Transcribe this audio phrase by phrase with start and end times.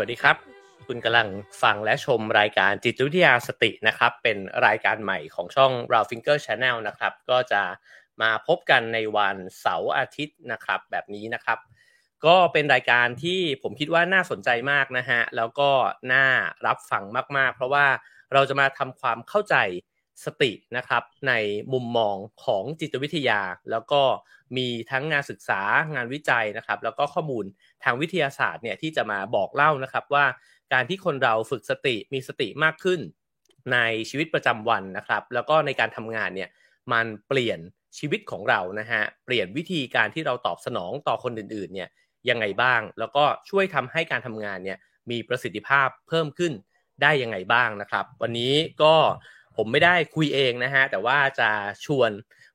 [0.00, 0.36] วัสดีครับ
[0.86, 1.28] คุณกำลัง
[1.62, 7.62] ฟังและชมรายการจิตวิทยาสตินะครับ เป็นรายการใหม่ของช่อง r a l Finger Channel นะครับ ก็จะ
[8.22, 11.58] มาพบกันในวันเสาร์อาทิตย์นะครับ แบบนี้นะครับ
[12.26, 15.70] ก็เป็นรายการที่ผมคิดว่าน่าสนใจมากนะฮะ แล้วก็
[16.12, 16.26] น่า
[16.66, 17.04] รับฟัง
[17.36, 17.86] มากๆ เพราะว่า
[18.32, 19.56] เราจะมาทำความเข้าใจ
[20.24, 21.32] สตินะครับใน
[21.72, 23.40] มุมมองของจิตวิทยา
[23.70, 24.02] แล้วก็
[24.56, 25.60] มีทั้งงานศึกษา
[25.94, 27.44] งานวิจัยนะครับ แล้วก็ข้อมูล
[27.84, 30.24] ทางวิทยาศาสตร์เนี่ยที่จะมาบอกเล่านะครับว่า
[30.72, 33.00] การที่คนเราฝึกสติมีสติมากขึ้น
[33.72, 33.78] ใน
[34.10, 36.50] ชีวิตประจำวันนะครับ แล้วก็ในการทำงานเนี่ย
[36.92, 37.58] มันเปลี่ยน
[37.98, 41.88] ชีวิตของเรานะฮะเปลี่ยนวิธีการที่เราตอบสนองต่อคนอื่นๆเนี่ย
[42.28, 44.78] ยังไงบ้าง แล้วก็ช่วยทำให้การทำงานเนี่ย
[45.10, 46.52] มีประสิทธิภาพเพิ่มขึ้น
[47.02, 48.94] ได้ยังไงบ้างนะครับ วันนี้ก็
[49.58, 51.50] ผมไม่ได้คุยเองนะฮะแต่ว่าจะ
[51.86, 52.10] ชวน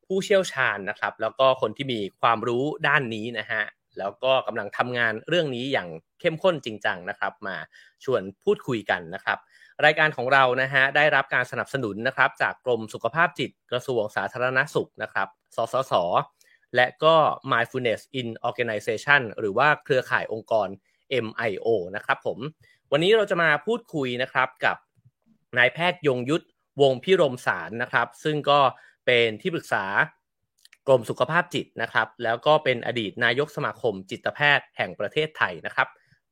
[0.05, 3.63] ผู้เชี่ยวชาญนะครับ แล้วก็คนที่มีความรู้ด้านนี้นะฮะ
[3.99, 5.87] แล้วก็กำลังทำงานเรื่องนี้อย่าง
[6.19, 7.55] เข้มข้นจริงจังนะครับ มา
[8.03, 9.37] ชวนพูดคุยกันนะครับ
[9.85, 15.93] รายการของเรานะฮะได้รับการสนับสนุนนะครับ จากกรมสุขภาพจิตกระทรวงสาธารณสุขนะครับ สสส
[16.75, 17.15] และก็
[17.51, 20.67] Mindfulness in Organization หรือว่าเครือข่ายองค์กร
[21.25, 22.37] MIO นะครับผม
[22.91, 24.77] วันนี้เราจะมาพูดคุยนะครับกับ
[25.57, 26.45] นายแพทย์ยงยุทธ
[26.81, 28.59] วงพิรมสารนะครับ ซึ่งก็
[29.05, 29.85] เป็นที่ปรึกษา
[30.87, 35.87] กรมสุขภาพจิตนะครับ แล้วก็เป็นอดีตนายกสมาคมจิตแพทย์แห่งประเทศไทยนะครับ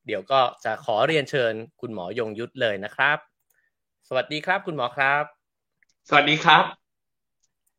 [0.05, 3.17] เดี๋ยวก็จะขอเรียนเชิญคุณหมอยงยุทธเลยนะครับ
[4.07, 5.23] สวัสดีครับคุณหมอครับ
[6.09, 6.63] สวัสดีครับ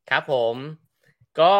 [0.09, 0.55] ครับผม
[1.41, 1.55] ก็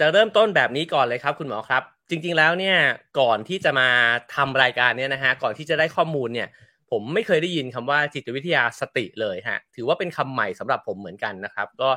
[0.00, 2.76] จะเริ่มต้นแบบนี้ก่อนเลยครับ คุณหมอครับ จริง ๆ แล้วเนี่ย
[3.20, 3.88] ก่อนที่จะมา
[4.34, 6.48] ทำรายการเนี่ยนะฮะก่อนที่จะได้ข้อมูลเนี่ย
[6.90, 11.90] ผมไม่เคยได้ยินคำว่าจิตวิทยาสติเลยฮะถือว่าเป็นคำใหม่สำหรับผมเหมือนกันนะครับ ก็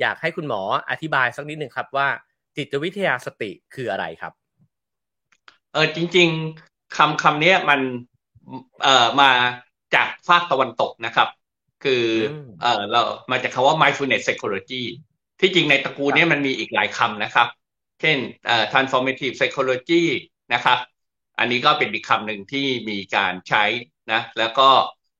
[0.00, 2.08] อยากให้คุณหมออธิบายสักนิดหนึ่งครับว่า
[2.56, 4.32] จิตวิทยาสติคืออะไรครับ
[5.72, 6.28] เออจริง
[6.62, 7.80] ๆคำคำนี้มัน
[8.82, 9.30] เอ่อมา
[9.94, 11.28] จากภาคตะวันตกนะครับ
[11.84, 12.04] คือ
[12.62, 14.82] เออเรามาจากคาว่า mindfulness psychology
[15.40, 17.48] ที่จริงในตระกูลนี้มันมีอีกหลายคำนะครับ
[18.00, 20.02] เช่นเอ่อ transformative psychology
[20.54, 20.78] นะครับ
[21.38, 23.64] อันนี้ก็เป็นอีกคำหนึ่งที่มีการใช้
[24.12, 24.68] นะแล้วก็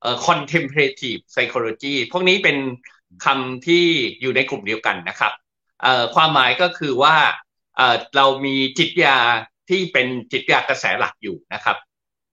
[0.01, 2.57] เอ่อ contemplative psychology พวกนี้เป็น
[3.25, 3.85] คำที่
[4.21, 5.33] อยู่ในกลุ่มเดียวกันนะครับ
[6.15, 7.15] ความหมายก็คือว่า
[8.15, 9.17] เรามีจิตยา
[9.69, 11.77] ที่เป็นจิตยากระแสหลักอยู่นะครับ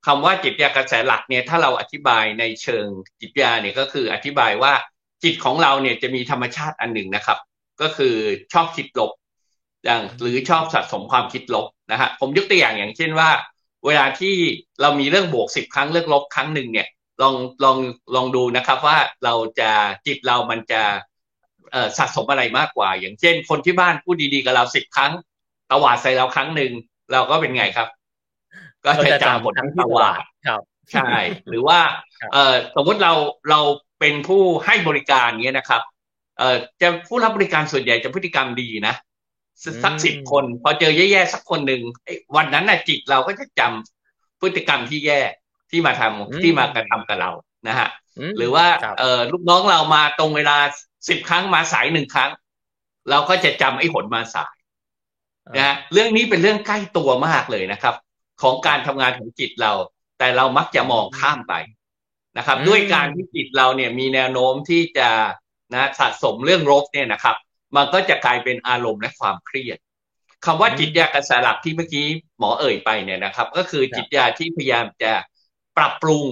[0.06, 2.86] คำว่าจิตยากระแสหลักเนี่ยถ้าเราอธิบายในเชิง
[3.20, 4.72] จิตยาเนี่ยก็คืออธิบายว่า
[5.24, 7.38] จิตของเราเนี่ยจะมีธรรมชาติอันหนึ่งนะครับ
[7.80, 8.14] ก็คือ
[8.52, 9.12] ชอบคิดลบ
[9.84, 13.30] อย่างหรือชอบสะสมความคิดลบนะฮะผมยกตัวอย่างอย่างเช่นว่า
[13.86, 14.34] เวลาที่
[14.80, 16.88] เรามีเรื่องบวกสิบครั้งเรื่องลบครั้งหนึ่งเนี่ย
[17.22, 17.34] ลอง
[17.64, 17.78] ลอง
[18.14, 19.70] ลองดูนะครับว่าเราจะ
[20.06, 20.82] จิตเรามันจะ
[21.98, 25.12] สะสมอะไรมากกว่า อย่างเช่น คนที่บ้านพูดดีๆกับเราสิบครั้ง
[25.70, 26.72] ตวาดใส่เราครั้งหนึ่ง
[27.12, 27.88] เราก็เป็นไงครับ
[28.84, 30.60] ก็จะจำหมดทั้งตวาดครับ
[30.92, 31.10] ใช่
[31.48, 31.78] หรือว่า
[32.32, 33.12] เออสมมติเรา
[33.50, 33.60] เรา
[34.00, 35.82] เป็นผู้ให้บริการเงี้ยนะครับ
[36.38, 38.94] เออจะผู้รับบริการส่วนใหญ่จะพฤติกรรมดีนะ
[39.84, 41.82] สักสิบคน พอเจอแย่ๆสักคนหนึ่ง
[42.36, 45.20] วันนั้นน่ะจิตเราก็จะจำพฤติกรรมที่แย่
[45.70, 47.30] ที่มาทำที่มากระทำกับเรา
[47.68, 47.88] นะฮะ
[48.38, 48.66] หรือว่า
[49.00, 50.58] เออลูกน้องเรามาตรงเวลา
[51.08, 52.30] สิบครั้งมาสายหนึ่งครั้ง
[53.10, 54.54] เราก็จะจำไอ้หนมาสาย
[55.56, 57.94] นะฮะเรื่องนี้เป็นเรื่องใกล้ตัวมากเลยนะครับ
[58.42, 59.72] ของการทำงานของจิตเรา
[60.18, 61.54] แต่เรามักจะมองข้ามไป
[62.38, 65.08] นะครับ ด้วยการที่จิตเราเนี่ยมีแนวโน้มที่จะ
[65.72, 67.36] นะสะสมเรื่องรบเนี่ยนะครับ
[67.76, 69.78] มันก็จะกลายเป็นอารมณ์และความเครียด
[70.44, 72.06] คำว่าจิตยากระแสหลักที่เมื่อกี้
[72.38, 75.12] หมอเอ่ยไปเนี่ยนะครับ ก็คือจิตยาที่พยายามจะ
[75.76, 76.24] ปรับปรุง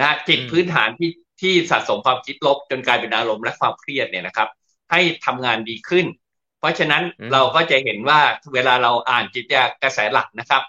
[0.00, 1.10] นะจิตพื้นฐานที่
[1.40, 4.48] ที่สะสมความคิดลบจนกลายเป็นอารมณ์และความเครียดเนี่ยนะครับ
[4.90, 6.06] ให้ทำงานดีขึ้น
[6.58, 8.20] เพราะฉะนั้นเราก็จะเห็นว่า
[8.54, 10.62] เวลาเราอ่านจิตยากระแสหลักนะครับ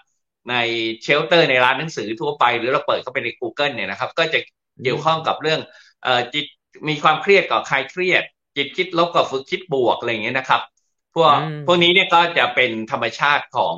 [0.50, 0.54] ใน
[1.02, 4.38] เชลเตอร์ในร้านหนังสือทั่วไป หรือเราเปิดเข้าไปใน Google เนี่ยนะครับ ก็จะ
[4.82, 5.60] เกี่ยวข้องกับเรื่อง
[6.02, 6.46] เอจิต
[6.88, 8.24] มีความเครียดกับคลายเครียด
[8.58, 10.62] จิตคิดลบกับฝึกคิดบวกอะไรอย่างเงี้ยนะครับ
[11.14, 11.32] พวก
[11.66, 13.76] พวกนี้เนี่ยก็จะเป็นธรรมชาติของ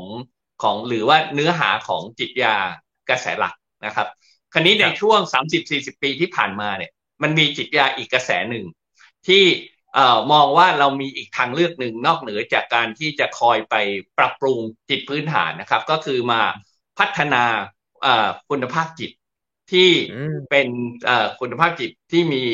[0.62, 2.54] ของหรือว่าเนื้อหาของจิตยา
[3.08, 3.54] กระแสหลัก
[3.86, 4.08] นะครับ
[4.52, 5.20] คราวนี้ในช่วง
[5.62, 6.90] 30-40 ปีที่ผ่านมาเนี่ย
[7.22, 8.64] มันมีจิตยาอีกกระแสหนึ่ง
[9.28, 9.44] ที่
[9.94, 13.74] เอ่อมองว่าเรามีอีกทางเลือกหนึ่งนอกเหนือจากการที่จะคอยไป
[14.18, 14.58] ปรับปรุง
[14.90, 16.40] จิตพื้นฐานนะครับ ก็คือมา
[16.98, 17.42] พัฒนา
[18.50, 19.10] คุณภาพจิต
[19.72, 19.90] ที่
[20.50, 20.68] เป็น
[21.40, 22.44] คุณภาพจิตที่มี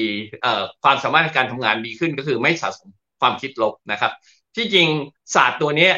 [0.83, 2.91] ความสามารถในการทำงานดีขึ้นก็คือไม่สะสม
[3.21, 4.13] ความคิดลบนะครับ
[4.57, 4.89] ที่จริง
[5.35, 5.89] ศาสตร์ตัวนี้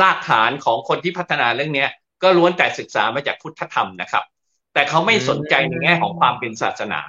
[0.00, 1.86] รากฐานของคนที่พัฒนาเรื่องนี้
[2.22, 4.24] ก็ล้วนแต่ศึกษามาจากพุทธธรรมนะครับ
[4.74, 7.00] แต่เขาไม่สนใจในแง่ของความเป็นศาสนา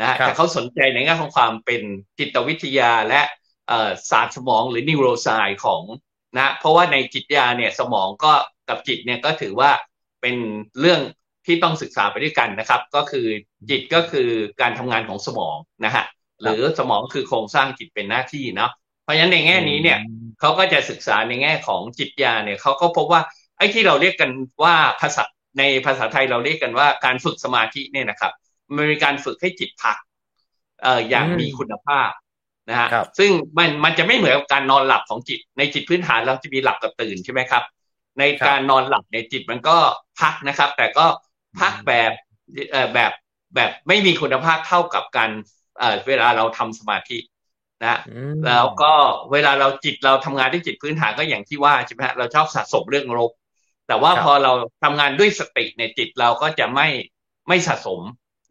[0.00, 1.82] นะฮะแต่เขาสนใจในแง่ของความเป็น
[2.18, 3.20] จิตวิทยาและ
[4.10, 5.82] ศาสตร์สมองหรือนิวโรไซด์ของ
[6.36, 8.32] นะเพราะว่าในจิตยาเนี่ยสมองก็
[8.68, 9.70] กับจิตเนี่ยก็ถือว่า
[10.20, 10.36] เป็น
[10.80, 11.00] เรื่อง
[11.46, 13.26] ที่ต้องศึกษาไปด้วยกันนะครับ ก็คือ
[13.70, 14.28] จิตก็คือ
[14.60, 16.04] การทำงานของสมองนะฮะ
[16.42, 18.70] หรือสมองคือโครงสร้างจิตเป็นหน้าที่เนาะ
[19.02, 19.98] เพราะฉะนั้นในแง่นี้เนี่ย
[20.40, 23.22] เขาก็จะศึกษาในแง่ของจิตยาเนี่ยเขาก็พบว่า
[23.58, 24.30] ไอ้ที่เราเรียกกัน
[24.62, 25.22] ว่าภาษา
[25.58, 28.32] ในภาษาไทยเราเรียกกันว่าการฝึกสมาธิเนี่ยนะครับ
[28.74, 29.96] มันเป็นการฝึกให้จิตพัก
[30.82, 32.10] เอ่ออย่างมีคุณภาพ
[32.70, 32.88] นะฮะ
[33.18, 37.62] ซึ่งมันมันจะไม่เหมือนกับการนอนหลับของจิต ในจิตพื้นฐานเราจะมีหลับกับตื่นใช่ไหมครับ
[38.18, 39.76] ในการนอนหลับในจิตมันก็
[40.20, 41.06] พักนะครับ แต่ก็
[41.58, 42.12] พักแบบ
[42.72, 43.12] เอ่อแบบ
[43.54, 45.30] แบบไม่มีคุณภาพเท่ากับการ
[45.78, 47.18] เอ่อเวลาเราทำสมาธิ
[47.84, 47.96] นะ
[48.46, 48.92] แล้วก็
[49.32, 53.30] เวลาเราจิตเราทำงานด้วยจิตพื้นฐานก็อย่างที่ว่าใช่ไหมเราชอบสะสมเรื่องลบ
[53.86, 54.52] แต่ว่าพอเรา
[54.82, 56.86] ทำงานด้วยสติในจิตเราก็จะไม่
[57.48, 58.00] ไม่สะสม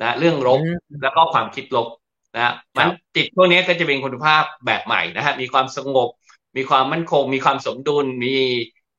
[0.04, 0.62] นะ เรื่องลบ
[1.02, 1.88] แล้วก็ความคิดลบ
[2.36, 6.10] นะมันจิตพวกนี้ก็จะเป็นคุณภาพแบบใหม่นะฮะมีความสงบ
[6.58, 8.36] มีความมั่นคง มีความสมดุล มี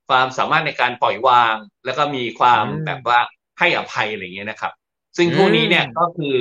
[0.08, 3.18] ความสามารถในการปล่อยวาง แล้วก็มีความแบบว่า
[3.58, 4.72] ให้อภัยอะไรเงี้ยนะครับ
[5.16, 6.36] ซึ่งพวกนี้เนี่ยก็คือ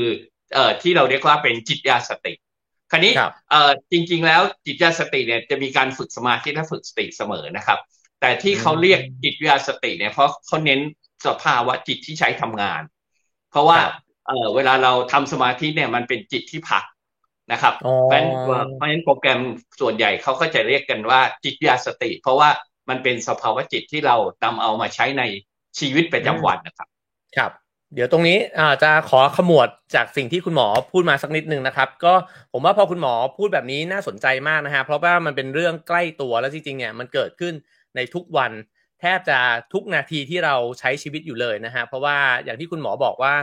[0.54, 2.34] เอ่อที่เราเรียกว่าเป็นจิตยาสติ
[2.92, 3.14] คราวนี้
[3.52, 7.80] เอ่อจริง ๆ แล้วจิตยาสติเนี่ยจะมีการฝึกสมาธิและฝึกสติเสมอนะครับ
[8.22, 10.80] แต่ที่เขาเรียกจิตยาสติเนี่ยเพราะเขาเน้น
[11.26, 12.82] สภาวะจิตที่ใช้ทำงาน
[13.52, 13.80] เพราะว่า
[14.28, 16.84] เออเวลาเราทำสมาธิเนี่ยมันเป็นจิตที่พัก
[17.52, 19.40] นะครับ เพราะฉะนั้นเพราะฉะนั้นโปรแกรม
[19.80, 22.50] ส่วนใหญ่เขาก็จะเรียกกันว่าจิตยาสติ เพราะว่า
[22.90, 25.24] มันเป็นสภาวะจิตที่เรานำเอามาใช้ใน
[25.80, 26.88] ชีวิตประจำวันนะครับ
[27.38, 27.52] ครับ
[27.96, 32.14] เดี๋ยวตรงนี้อาจะขอขมวดจากสิ่งที่คุณหมอพูดมาสักนิดนึงนะครับ ก็
[32.54, 37.54] ผมว่าพอคุณหมอพูดแบบนี้น่าสนใจมากนะฮะเพราะว่ามันเป็นเรื่องใกล้ตัวแล้วจริงๆเนี่ยมันเกิดขึ้น
[37.96, 38.52] ในทุกวัน
[39.00, 39.40] แทบจะ
[39.74, 43.34] ทุกนาทีที่เราใช้ชีวิตอยู่เลยนะฮะเพราะว่าอย่างที่คุณหมอบอกว่า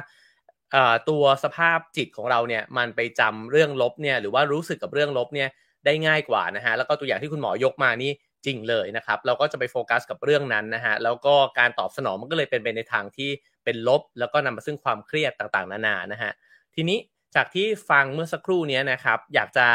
[1.08, 5.48] ตัวสภาพจิตของเราเนี่ยมันไปจำเรื่องลบเนี่ยหรือว่ารู้สึกกับเรื่องลบเนี่ย
[5.84, 8.10] ได้ง่ายกว่านะฮะแล้วก็ตัวอย่างที่คุณหมอยกมานี่
[8.46, 13.30] จริงเลยนะครับ เราก็จะไปโฟกัสกับเรื่องนั้นนะฮะแล้วก็การตอบสนองมันก็เลยเป็นไปในทางที่
[13.64, 16.32] เป็นลบ แล้วก็นำมาซึ่งความเครียดต่างๆ นานานะฮะ
[16.75, 16.99] ทีนี้
[17.35, 19.67] จากที่ฟังเมื่อสักครู่นี้นะครับ อยากจะ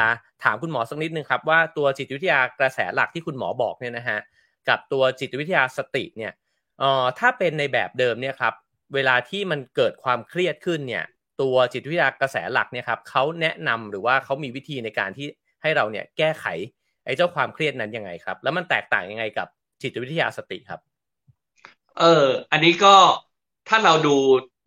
[0.44, 4.20] ถามคุณหมอสักนิดนึงครับว่าตัวจิตวิทยากระแสหลักที่คุณหมอบอกเนี่ยนะฮะ
[4.70, 6.34] กับตัวจิตวิทยาสติเนี่ย
[6.80, 8.54] เอ่อถ้าเป็นในแบบเดิมเนี่ยครับ
[8.94, 11.04] เวลาที่มันเกิดความเครียดขึ้นเนี่ย
[11.42, 15.28] ตัวจิตวิทยากระแสหลักเนี่ยครับเขาแนะนำหรือว่าเขามีวิธีในการที่
[15.62, 16.46] ให้เราเนี่ยแก้ไข
[17.06, 19.48] ไอ้เจ้าความเครียดนั้นยังไงครับ แล้วมันแตกต่างยังไงกับ
[19.82, 20.82] จิตวิทยาสติครับ
[22.00, 22.96] เออ อันนี้ก็
[23.68, 24.16] ถ้าเราดู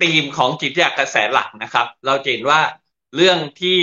[0.00, 2.60] ธีมของจิตวิทยากระแสหลักนะครับ เราเห็นว่า
[3.16, 3.78] เรื่องที่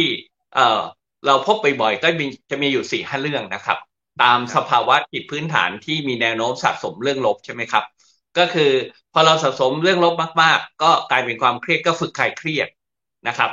[0.53, 0.81] เออ
[1.25, 3.77] เราพบบ่อยๆก็มีจะมีอยู่สี่ห้าเรื่องนะครับ
[4.21, 7.83] ตามสภาวะจิตพื้นฐานที่มีแนวโน้มสะสมเรื่องลบใช่ไหมครับ
[8.37, 8.71] ก็คือ
[9.13, 12.67] พอเราสะสมเรื่องลบมาก ๆ ก็กลายเป็นความเครียดก็ฝึกคลายเครียด
[13.27, 13.51] นะครับ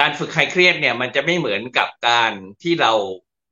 [0.00, 2.32] การฝึกคลายเครียดเนี่ยมันจะไม่เหมือนกับการ
[2.62, 2.92] ที่เรา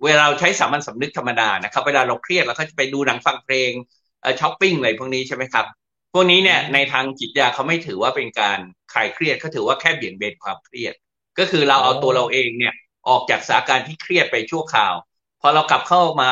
[0.05, 3.72] เวลาเราใช้สามัญสำนึกธรรมดานะครับ เวลาเราเครียดเราก็จะไปดูหนังฟังเพลง
[4.20, 5.66] เอ่อช้อปปิ้งอะไรพวกนี้ใช่ไหมครับ
[6.14, 8.58] พวกนี้เนี่ยในทางจิตยาเขาไม่ถือว่าเป็นการ
[8.93, 10.94] คลายเครียดเขาถือว่าแค่เบี่ยงเบนความเครียด
[11.38, 12.75] ก็คือเราเอาตัวเราเองเนี่ย
[13.08, 14.94] ออกจากสถานการณ์ที่เครียดไปชั่วคราว
[15.40, 16.28] พอเรากลับเข้ามา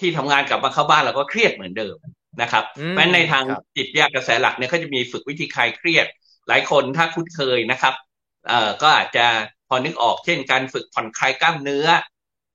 [0.00, 1.96] ที่ทำงานกลับมาเข้าบ้านเราก็เครียดเหมือนเดิม
[2.42, 3.44] นะครับเพราะในทาง
[3.76, 6.06] จิตยากระแสหลักเนี่ยเขาจะมีฝึกวิธีคลายเครียด
[6.48, 7.94] หลายคนถ้าคุ้นเคยนะครับ
[8.48, 9.26] เอ่อก็อาจจะ
[9.68, 11.86] พอนึกออกเช่น การฝึกผ่อนคลายกล้ามเนื้อ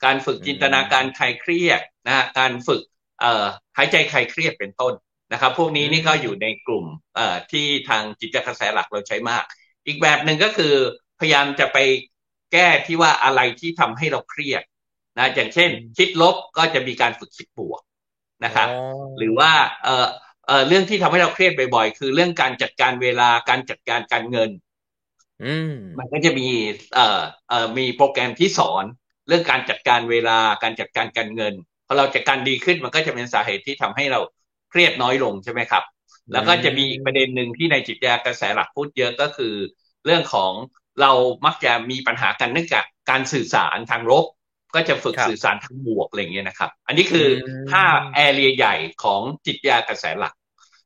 [0.05, 2.81] การฝึกจินตนาการคลายเครียดนะฮะการฝึก
[3.21, 3.45] เอ่อ
[3.77, 4.93] หายใจคลายเครียดเป็นต้น
[5.31, 6.85] นะครับ พวกนี้นี่ก็อยู่ในกลุ่ม
[7.15, 9.43] เอ่อที่ทางจิตกระแสหลักเราใช้มาก
[9.88, 10.73] อีกแบบหนึ่งก็คือ
[11.19, 11.77] พยายามจะไป
[12.53, 14.63] แก้ที่ว่าอะไรที่ทำให้เราเครียด
[15.17, 17.81] นะอย่างเช่น คิดลบก็จะมีการฝึกคิดบวก
[18.45, 18.69] นะครับ
[19.17, 19.51] หรือว่า
[19.83, 20.07] เอ่อ
[20.47, 24.50] เอ่อเรื่องที่ทำให้เราเครียดบ่อยๆ คือเรื่องการจัดการเวลาการจัดการการเงิน
[26.00, 26.47] มันก็จะมี
[26.93, 28.85] เอ่อเอ่อมีโปรแกรมที่สอน
[29.27, 31.53] เรื่องการจัดการเวลาการจัดการการเงิน
[31.88, 34.19] พอเราจัดการดีขึ้นมันก็จะเป็นสาเหตุที่ทำให้เรา
[34.72, 35.84] เครียดน้อยลงใช่ไหมครับ
[36.34, 39.54] แล้วก็จะมีอีกประเด็นหนึ่งที่ในจิตวิทยากระแสหลักพูดเยอะก็คือ
[40.06, 40.51] เรื่องของ
[41.01, 41.12] เรา
[41.46, 44.25] มักจะมีปัญหากันเนื่องจากการสื่อสารทางลบ
[44.75, 47.28] ก็จะฝึกสื่อสารทางบวกอะไรเงี้ยนะครับ อันนี้คือ
[47.72, 50.34] ห้าแอเรียใหญ่ของจิตวิทยากระแสหลัก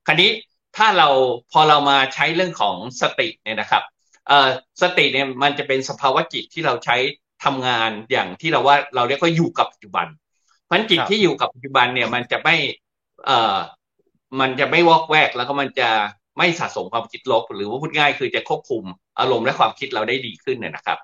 [0.08, 0.30] คราวนี้
[0.78, 1.10] ถ้าเรา
[1.52, 3.84] พอเรามาใช้เรื่องของสติเนี่ยนะครับ
[4.28, 4.48] เอ่อ
[4.82, 6.98] สติเนี่ยมันจะเป็นสภาวะจิตที่เราใช้
[7.46, 10.08] ทำงานอย่างที่เราว่าเราเรียกว่าอยู่กับปัจจุบัน
[10.64, 12.56] เพราะจิตที่อยู่กับปัจจุบันเนี่ยมันจะไม่
[13.26, 13.58] เอ่อ
[14.40, 15.90] มันจะไม่วอกแวกแล้วก็มันจะ
[16.38, 18.84] ไม่สะสมความคิดลบ หรือว่าพูดง่ายคือจะควบคุม
[19.20, 20.98] อารมณ์และความคิดเราได้ดีขึ้นเนี่ยนะครับ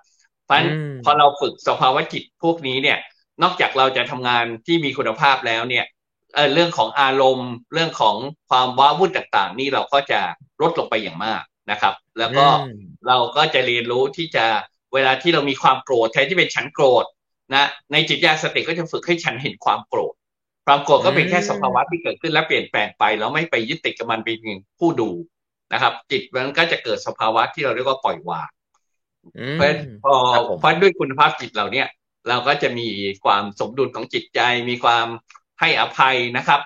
[0.44, 0.70] เพราะฉะนั้น
[1.04, 2.98] พอเราฝึกสภาวะจิตพวกนี้เนี่ย
[3.44, 5.86] นอกจากเราจะทำงานที่มีคุณภาพแล้วเนี่ย
[6.34, 8.16] เเรื่องของอารมณ์ เรื่องของ
[8.50, 10.22] ความว้าวุ่นต่าง ๆ นี่เราก็จะ
[10.62, 12.48] ลดลงไปอย่างมากนะครับ แล้วก็
[13.08, 14.46] เราก็จะเรียนรู้ที่จะ
[14.94, 17.06] เวลาที่เรามีความโกรธแทนที่เป็นฉันโกรธ
[17.54, 20.14] นะในจิตญาสติก็จะฝึกให้ฉันเห็นความโกรธ
[20.72, 24.38] ความโกรธก็เป็นแค่สภาวะที่เกิดขึ้นและเปลี่ยนแปลงไปแล้วไม่ไปยึดติดกับมันเป็น
[24.80, 25.10] ผู้ดู
[25.74, 28.50] นะครับ จิตมันก็จะเกิดสภาวะที่เราเรียกว่าปล่อยวาง
[29.38, 29.74] อืมเพราะ
[30.04, 31.88] พอครับผมเพราะด้วยคุณภาพจิตเราเนี่ย
[32.30, 32.88] เราก็จะมี
[33.24, 35.08] ความสมดุลของจิตใจ มีความ
[35.60, 36.62] ให้อภัยนะครับ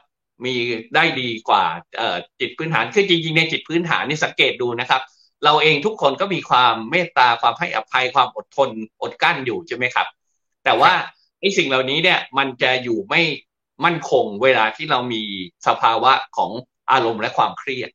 [0.46, 0.54] มี
[0.96, 1.66] ได้ดีกว่า
[1.98, 5.02] เอ่อจิตพื้นฐานคือจริงๆในจิตพื้นฐานนี่สังเกตดูนะครับ
[5.44, 8.70] เราเองทุกคนก็มีความเมตตาความให้อภัยความอดทน
[9.02, 10.08] อดกลั้นอยู่ใช่ไหมครับ
[10.66, 10.92] แต่ว่า
[11.40, 13.22] ไอ้สิ่งเหล่านี้เนี่ยมันจะอยู่ไม่
[13.86, 15.24] มั่นคงเวลาที่เรามี
[15.68, 16.52] สภาวะของ
[16.92, 17.90] อารมณ์และความเครียด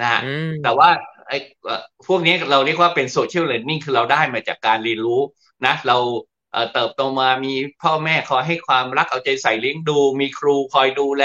[0.00, 0.88] นะฮะอืมแต่ว่า
[1.28, 5.20] ไอ้เอ่อพวกนี้เราเรียกว่าเป็นโซเชียลเ a ร์น n งคือเราได้มาจากการเรียนรู้
[5.66, 5.98] นะ เรา
[6.52, 11.24] เอ่อเติบโตมามีพ่อแม่คอยให้ความรักเอาใจใส่เลี้ยงดู มีครูคอยดูแล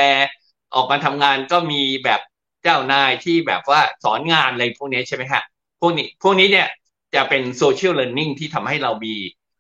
[0.76, 2.22] ออกมาทำงานก็มีแบบ
[2.64, 5.42] เจ้านายที่แบบว่าสอนงานอะไรพวกนี้ใช่ไหมฮะ
[5.82, 6.68] พวกนี้พวกนี้เนี่ย
[7.16, 9.16] จะเป็นโซเชียลเ a ร์น n งที่ทำให้เรามี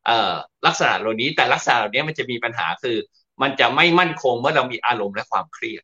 [0.05, 0.33] เอ่อ
[0.65, 2.97] ลักษณะเหล่านี้แต่ลักษณะเหล่านี้มันจะมีปัญหาคือ
[3.41, 5.83] มันจะไม่มั่นคงเมื่อเรามีอารมณ์และความเครียด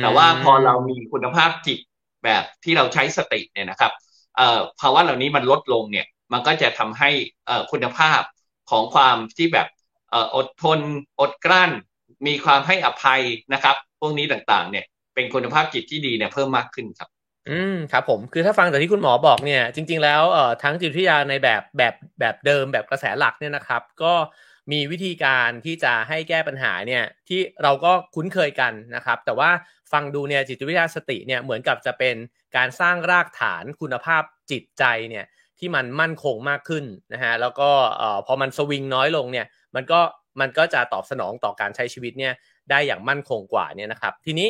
[0.00, 1.78] แต่ว่าพอเรามีคุณภาพจิต
[2.24, 3.92] แบบที่เราใช้สติเนี่ยนะครับ
[4.36, 7.10] เอ่อภาวะเหล่านี้มันลดลงเนี่ย มันก็จะทำให้
[7.46, 8.20] เอ่อคุณภาพ
[8.70, 9.68] ของความที่แบบ
[10.10, 10.80] เอ่ออดทน
[11.20, 11.70] อดกลั้น
[12.26, 17.08] มีความให้อภัยนะครับ พวกนี้ต่างๆ เนี่ย เป็นคุณภาพจิตที่ดีเนี่ยเพิ่มมากขึ้นครับ
[17.48, 24.12] อืมครับผมคือถ้าฟังจากที่คุณหมอบอกเนี่ย จริง ๆ แล้วเอ่อทั้งจิตวิทยาในแบบแบบแบบเดิมแบบกระแสหลักเนี่ยนะครับ ก็
[24.72, 29.50] มีวิธีการที่จะให้แก้ปัญหาเนี่ยที่เราก็คุ้นเคยกันนะครับ แต่ว่า
[29.92, 32.16] ฟังดูเนี่ยจิตวิทยาสติเนี่ยเหมือนกับจะเป็น
[32.56, 35.24] การสร้างรากฐานคุณภาพจิตใจเนี่ย
[35.58, 37.70] ที่มันมั่นคงมากขึ้นนะฮะแล้วก็
[38.26, 40.00] พอมันสวิงน้อยลงเนี่ยมันก็
[40.40, 42.32] มันก็จะตอบสนองต่อการใช้ชีวิตเนี่ย
[42.70, 44.48] ได้อย่างมั่นคงกว่าเนี่ยนะครับ ทีนี้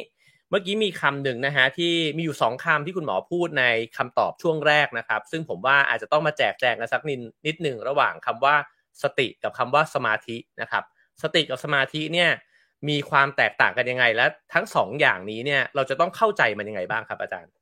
[0.51, 3.65] เมื่อกี้มีคำหนึ่งนะฮะที่มีอยู่สองคำที่คุณหมอพูดใน
[3.97, 8.55] คำตอบช่วงแรกนะครับ ซึ่งผมว่าอาจจะต้องมาแจกแจงกันสักนิดนิดหนึ่งระหว่างคำว่า
[9.03, 10.85] สติกับคำว่าสมาธินะครับ
[11.23, 12.31] สติกับสมาธิเนี่ย
[12.89, 17.53] มีความแตกต่างกันยังไง และทั้งสองอย่างนี้เนี่ยเราจะต้องเข้าใจมันยังไงบ้างครับอาจารย์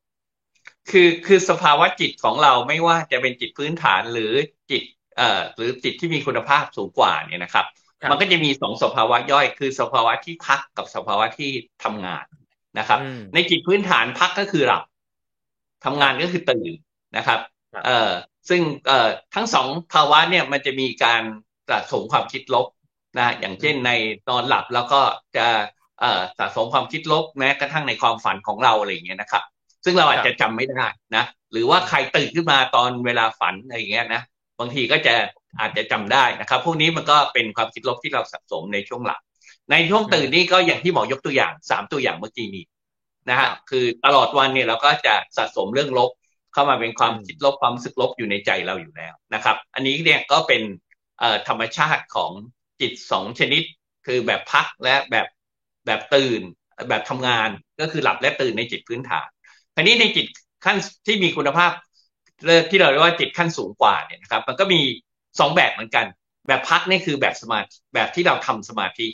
[0.91, 4.33] คือคือสภาวะจิตของเราไม่ว่าจะเป็นจิตพื้นฐานหรือ
[4.71, 4.83] จิต
[5.17, 7.67] เอ่อหรือจิตที่มีคุณภาพสูงกว่าเนี่ยนะครับ
[8.01, 11.51] ครับมันก็จะมีสองสภาวะย่อยคือสภาวะที่พักกับสภาวะที่
[11.85, 12.25] ทำงาน
[12.79, 14.83] นะครับอืมในจิตพื้นฐานพักก็คือหลับ
[15.85, 16.73] ทำงานก็คือตื่น
[17.17, 17.41] นะครับ
[17.73, 18.13] ครับเอ่อ
[18.49, 18.63] ซึ่ง
[19.35, 21.23] ทั้งสองภาวะเนี่ยมันจะมีการ
[21.71, 22.67] สะสมความคิดลบ
[23.19, 23.91] นะอย่างเช่นใน
[24.29, 25.01] นอนหลับแล้วก็
[25.37, 25.47] จะ
[26.39, 29.43] สะสมความคิดลบแม้กระทั่งในความฝันของเราอะไรอย่างเงี้ยนะครับ
[29.85, 30.87] ซึ่งเราอาจจะจำไม่ได้
[31.17, 34.23] นะหรือว่าใครตื่นขึ้นมาตอนเวลาฝันอะไรอย่างเงี้ยนะ
[34.59, 35.15] บางทีก็จะ
[35.61, 39.21] อาจจะจำได้นะครับ พวกนี้มันก็เป็นความคิดลบที่เราสะสมในช่วงหลับ
[39.71, 42.65] ในช่วงตื่นนี่ก็อย่างที่หมอยกตัวอย่างสามตัวอย่างเมื่อกี้นี้
[43.29, 46.11] นะฮะคือตลอดวันเนี่ยเราก็จะสะสมเรื่องลบ
[46.57, 50.63] เข้ามาเป็นความอืมคิดลบความรู้สึกลบอยู่ในใจเราอยู่แล้วนะครับ อันนี้เนี่ยก็เป็น
[51.19, 52.33] เอ่อธรรมชาติของ
[52.81, 53.63] จิตสองชนิด
[54.07, 55.27] คือแบบพักและแบบ
[55.87, 56.41] แบบตื่น
[56.89, 57.49] แบบทำงาน
[57.81, 59.29] ก็คือหลับและตื่นในจิตพื้นฐาน
[59.75, 60.27] คราวนี้ในจิต
[60.65, 61.73] ขั้นที่มีคุณภาพ
[62.71, 64.81] ที่เราเรียกว่าจิตขั้นสูงกว่าเนี่ยนะครับ มันก็มี
[65.41, 66.07] สองแบบเหมือนกัน
[66.49, 69.09] แบบพักนี่คือแบบสมาธิแบบที่เราทำสมาธิ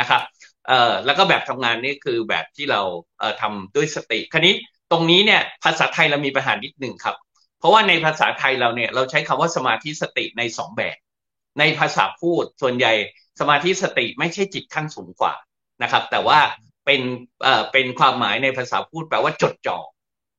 [0.00, 0.22] นะครับ
[0.68, 2.80] เอ่อแล้วก็แบบทำงานนี่คือแบบที่เรา
[3.18, 4.54] เอ่อทำด้วยสติ คราวนี้
[4.92, 7.16] ตรงนี้เนี่ยภาษาไทยเรามีปัญหานิดหนึ่งครับ
[7.58, 10.96] เพราะว่าในภาษาไทยเราเนี่ยเราใช้คำว่าสมาธิสติในสองแบบ
[11.58, 12.92] ในภาษาพูดส่วนใหญ่
[13.40, 15.34] สมาธิสติไม่ใช่จิตขั้นสูงกว่า
[15.82, 16.38] นะครับ แต่ว่า
[16.86, 17.00] เป็น
[17.42, 19.78] เอ่อเป็นความหมายในภาษาพูดแปลว่าจดจ่อ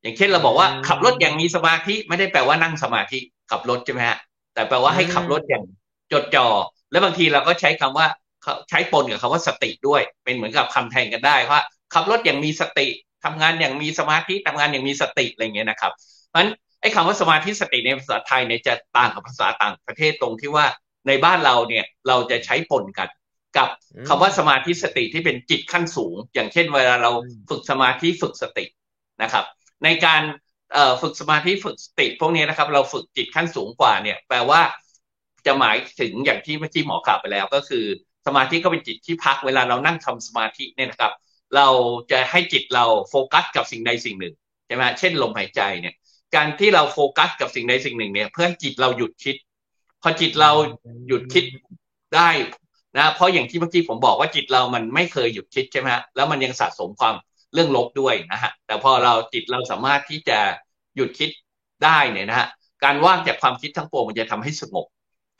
[0.02, 3.20] อย่างเช่นเราบอกว่าอืมขับรถอย่างมีสมาธิไม่ได้แปลว่านั่งสมาธิ
[3.52, 4.18] ขับรถใช่ไหมฮะ
[4.54, 5.64] แต่แปลว่าให้อืมขับรถอย่าง
[6.14, 6.48] จดจ่อ
[6.92, 8.08] แล้วบางทีเราก็ใช้คำว่า
[8.42, 11.62] เขาใช้ปนกับคำว่าสติด้วย เป็นเหมือนกับคำแทนกันได้ว่า
[11.94, 12.88] ขับรถอย่างมีสติ
[13.24, 15.92] ทำงานอย่างมีสมาธิทำงานอย่างมีสติอะไรเงี้ยนะครับ
[16.30, 16.50] เพราะฉะนั้น
[16.82, 20.66] ไอ้คำว่าสมาธิสติในภาษาไทยเนี่ยจะต่างกับภาษาต่างประเทศตรงที่ว่า
[21.08, 23.10] ในบ้านเราเนี่ยเราจะใช้ปนกัน
[23.58, 28.66] กับอืมคำว่าสมาธิสติที่เป็นจิตขั้นสูง อย่างเช่น เวลาเราอืมฝึกสมาธิฝึกสติ
[29.22, 29.46] นะครับ
[29.84, 30.22] ในการ
[30.74, 34.62] เอ่อฝึกสมาธิฝึกสติพวกนี้นะครับ เราฝึกจิตขั้นสูงกว่าเนี่ย แปลว่า
[35.46, 37.86] จะหมายถึงอย่างที่เมื่อกี้หมอกล่าวไปแล้ว ก็คือ
[38.28, 41.12] สมาธิก็เป็นจิตที่พักเวลาเรานั่งทำสมาธิเนี่ยนะครับ
[41.56, 41.68] เรา
[42.12, 44.34] จะให้จิตเราโฟกัสกับสิ่งใดสิ่งหนึ่ง
[44.68, 45.94] ใช่ไหมเช่นลมหายใจเนี่ย
[46.36, 49.36] การที่เราโฟกัสกับสิ่งใดสิ่งหนึ่งเนี่ย เพื่อให้จิตเราหยุดคิด
[50.02, 50.52] พอจิตเรา
[51.08, 51.46] หยุดคิด
[52.16, 52.30] ได้
[52.98, 57.16] นะเพราะอย่างที่เมื่อกี้ผมบอกว่าจิตเรามันไม่เคยหยุดคิดใช่ไหมฮะแล้วมันยังสะสมความ
[57.54, 60.40] เรื่องลบด้วยนะฮะแต่พอเราจิตเราสามารถที่จะ
[60.96, 61.30] หยุดคิด
[61.84, 62.48] ได้เนี่ยนะฮะ
[62.84, 64.86] การว่างจากความคิดทั้งปวงมันจะทำให้สงบ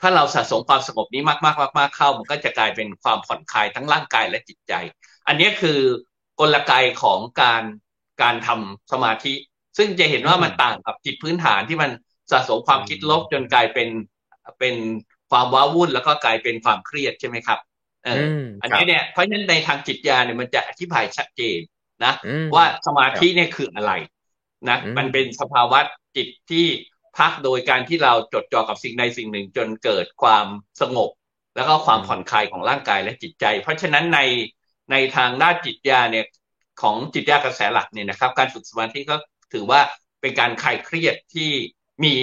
[0.00, 4.72] ถ้าเราสะสมความสงบนี้มากๆมากๆเข้า มันก็จะกลายเป็นความผ่อนคลายทั้งร่างกายและจิตใจ
[5.26, 5.78] อันนี้คือ
[6.40, 7.62] กลไกของการ
[8.22, 9.34] การทำสมาธิ
[9.78, 11.90] ซึ่งจะเห็นว่ามันต่างกับจิตพื้นฐานที่มัน
[12.30, 13.88] สะสมความคิดลบจนกลายเป็น
[14.58, 14.74] เป็น
[15.30, 17.58] ความว้าวุ่นแล้วก็กลายเป็นความเครียดใช่ไหมครับ
[18.04, 21.58] เอออมอันนี้เนี่ยเพราะฉะนั้นในทางจิตญาเนี่ยมันจะอธิบายชัดเจน
[22.04, 23.92] นะอืมว่าสมาธิเนี่ยคืออะไร
[24.68, 25.78] นะมันเป็นสภาวะ
[26.16, 26.66] จิตที่
[27.18, 30.46] พักโดยการที่เราจดจ่อกับสิ่งใดสิ่งหนึ่ง จนเกิดความ
[30.80, 31.10] สงบ
[31.56, 34.20] แล้วก็ความผ่อนคลายของร่างกายและจิตใจ เพราะฉะนั้นใน
[34.90, 36.26] ในทางด้านจิตญาเนี่ย
[36.82, 39.16] ของจิตญากระแสหลักเนี่ยนะครับ การฝึกสมาธิก็
[39.52, 39.80] ถือว่า
[40.20, 41.50] เป็นการคลายเครียดที่
[42.04, 42.14] มี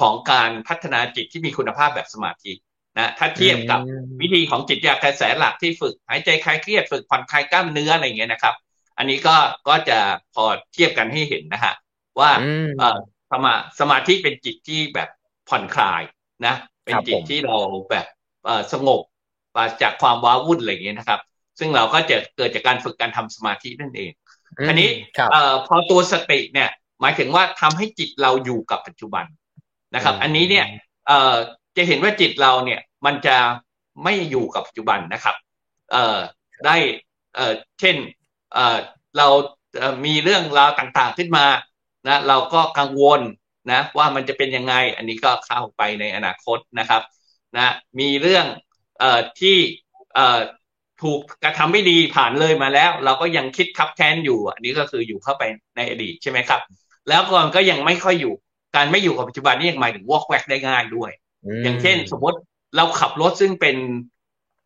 [0.00, 2.52] ของการพัฒนาจิตที่มีคุณภาพแบบสมาธิ
[2.98, 3.80] นะถ้าเทียบกับ
[4.20, 8.54] วิธีของจิตญากระแสหลักที่ฝึกหายใจคลายเครียดฝึกผ่อนคลายกล้ามเนื้ออะไรเงี้ยนะครับ
[8.98, 9.36] อันนี้ก็
[9.68, 9.98] ก็จะ
[10.34, 11.74] พอเทียบกันให้เห็นนะฮะ
[12.20, 12.30] ว่า
[12.78, 12.96] เออ
[13.30, 15.08] สมาสมาธิเป็นจิตที่แบบ
[15.48, 16.02] ผ่อนคลาย
[16.46, 16.54] นะ
[16.84, 17.56] เป็นจิตที่เรา
[17.90, 18.06] แบบ
[18.44, 19.00] เออสงบ
[19.54, 21.20] ปราศจากความว้าวุ่นอะไรอย่างเงี้ยนะครับ
[21.58, 24.10] ซึ่งเราก็จะเกิดจากการฝึกการทำสมาธินั่นเอง
[24.68, 24.88] อันนี้
[25.30, 26.70] เอ่อพอตัวสติเนี่ย
[27.00, 29.24] หมายถึงว่าทำให้จิตเราอยู่กับปัจจุบัน
[29.94, 30.66] นะครับ อันนี้เนี่ย
[31.06, 31.36] เอ่อ
[31.76, 33.36] จะเห็นว่าจิตเราเนี่ย มันจะ
[34.04, 35.36] ไม่อยู่กับปัจจุบันนะครับ
[35.92, 36.18] เอ่อ
[36.66, 36.76] ได้
[37.34, 37.96] เอ่อเช่น
[38.52, 38.78] เอ่อ
[39.18, 39.28] เรา
[40.04, 41.46] มีเรื่องราวต่างๆขึ้นมา
[42.08, 43.20] นะเราก็กังวล
[43.72, 47.02] นะว่ามันจะเป็นยังไง อันนี้ก็เข้าไปในอนาคตนะครับ
[47.56, 48.46] นะมีเรื่อง
[48.98, 49.56] เอ่อที่
[50.14, 50.40] เอ่อ
[51.02, 55.42] ถูกกระทำไม่ดีผ่านเลยมาแล้ว เราก็ยังคิดคับแค้นอยู่อันนี้ก็คืออยู่เข้าไป
[55.76, 56.60] ในอดีตใช่ไหมครับ
[57.08, 58.34] แล้วก่อนก็ยังไม่ค่อยอยู่
[58.76, 61.10] การไม่อยู่กับปัจจุบันนี่ยังหมายถึงวอกแวกได้ง่ายด้วย
[61.64, 62.38] อย่างเช่น สมมติ
[62.76, 63.76] เราขับรถซึ่งเป็น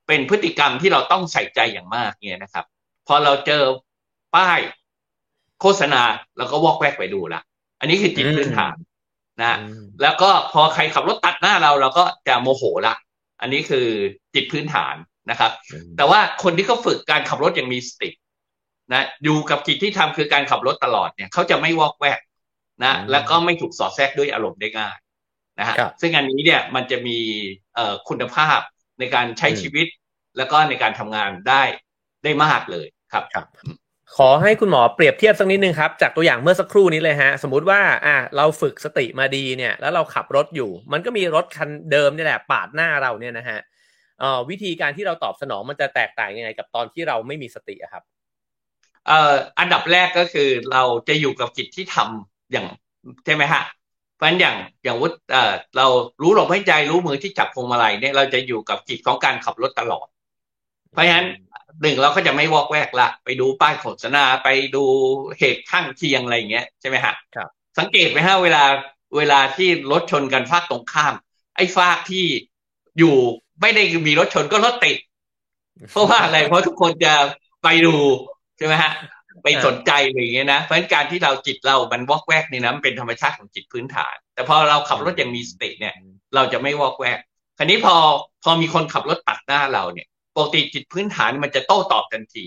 [0.06, 2.64] เป็นพฤติกรรมที่เราต้องใส่ใจอย่างมากเนี่ยนะครับ
[3.06, 3.62] พอเราเจอ
[4.36, 4.60] ป้าย
[5.60, 6.02] โฆษณา
[6.36, 7.40] เราก็วอกแวกไปดูละ
[7.80, 8.76] อันนี้คือจิตพื้นฐาน
[9.42, 9.58] นะ
[10.02, 12.96] แล้วก็พอใครขับรถตัดหน้าเราเราก็จะโมโหละ
[13.40, 13.86] อันนี้คือ
[14.34, 14.94] จิตพื้นฐาน
[15.30, 15.52] นะครับ
[15.96, 18.10] แต่ว่าคนที่เขาฝึกการขับรถอย่างมีสติ
[18.92, 22.20] นะอยู่กับจิตที่ทำคือการขับรถตลอดเนี่ยเขาจะไม่วอกแวก
[22.84, 24.96] นะแล้วก็ไม่ถูกสอดแทรกด้วยอารมณ์ได้ง่าย
[25.58, 27.18] นะฮะซึ่งอันนี้เนี่ยมันจะมี
[27.74, 28.60] เอ่อคุณภาพ
[28.98, 29.86] ในการใช้ชีวิต
[30.36, 31.62] แล้วก็ในการทำงานได้
[32.24, 33.46] ได้มากเลยครับครับ
[34.16, 43.79] ขอให้คุณหมอเปรียบเทียบสักนิดนึงครับ จากตัวอย่างเมื่อสักครู่นี้เลยฮะ สมมุติว่าอะเราฝึกสติมาดีเนี่ย แล้วเราขับรถอยู่ มันก็มีรถคันเดิมนี่แหละ ปาดหน้าเราเนี่ยนะฮะเอ่อ
[44.50, 48.02] วิธีการที่เราตอบสนองมันจะแตกต่างยังไงกับตอนที่เราไม่มีสติครับ
[49.06, 52.66] เอ่ออันดับแรกก็คือเราจะอยู่กับกิจที่ทำอย่าง
[53.24, 53.62] ใช่ไหมฮะ
[54.14, 55.86] เพราะฉะนั้นอย่างอย่างวุฒเอ่อเรา
[56.22, 60.06] รู้ลมหายใจรู้มือที่จับพวงมาลัยเนี่ยเราจะอยู่กับกิจของการขับรถตลอด
[60.92, 61.26] เพราะฉะนั้น
[61.82, 64.84] หนึ่งเราก็จะไม่วอกแวกละไปดูป้ายโฆษณาไปดู
[65.38, 68.64] เหตุข้างเคียงอะไรเงี้ยใช่ไหมฮะครับ สังเกตไหมฮะเวลา
[69.16, 71.14] เวลาที่รถชนกันฟากตรงข้าม
[71.56, 72.24] ไอ้ฟากที่
[72.98, 73.16] อยู่
[73.60, 74.96] ไม่ได้มีรถชนก็รถติด
[75.90, 77.12] เพราะว่าอะไรเพราะทุกคนจะ
[77.62, 77.94] ไปดู
[78.58, 78.92] ใช่ไหมฮะ
[79.42, 85.94] ไปสนใจอย่างเงี้ยนะเพราะฉะนั้นการที่เราจิตเรามันวอกแวกนี่นะมันเป็นธรรมชาติของจิตพื้นฐาน แต่พอเราขับรถอย่างมีสติเนี่ย
[86.34, 87.18] เราจะไม่วอกแวก
[87.58, 87.94] คราวนี้พอ
[88.42, 92.44] พอมีคนขับรถตัดหน้าเราเนี่ยปกติจิตพื้นฐานมันจะโต้ตอบทันที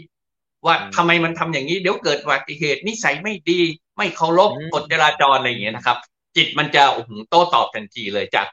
[0.65, 3.59] ว่าทำไมมันทำอย่างนี้เดี๋ยวเกิดอุบัติเหตุนิสัยไม่ดี
[3.97, 5.97] ไม่เคารพกฎจราจรอะไรอย่างเงี้ยนะครับ
[6.37, 8.47] จิตมันจะโอ้โหโต้ตอบทันทีเลยจาก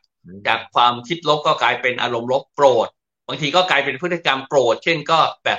[0.48, 2.88] จากความคิดลบก็กลายเป็นอารมณ์ลบโกรธ
[3.28, 5.58] บางทีก็กลายเป็นพฤติกรรมโกรธเช่นก็แบบ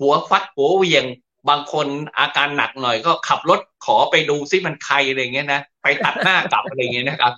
[0.00, 1.04] หัวฟัดหัวเวียง
[1.48, 1.86] บางคน
[2.18, 7.32] อาการหนักหน่อยก็ขับรถขอไปดูซิมันใครอะไรเงี้ยนะไปตัดหน้ากลับอะไรเงี้ยนะครับ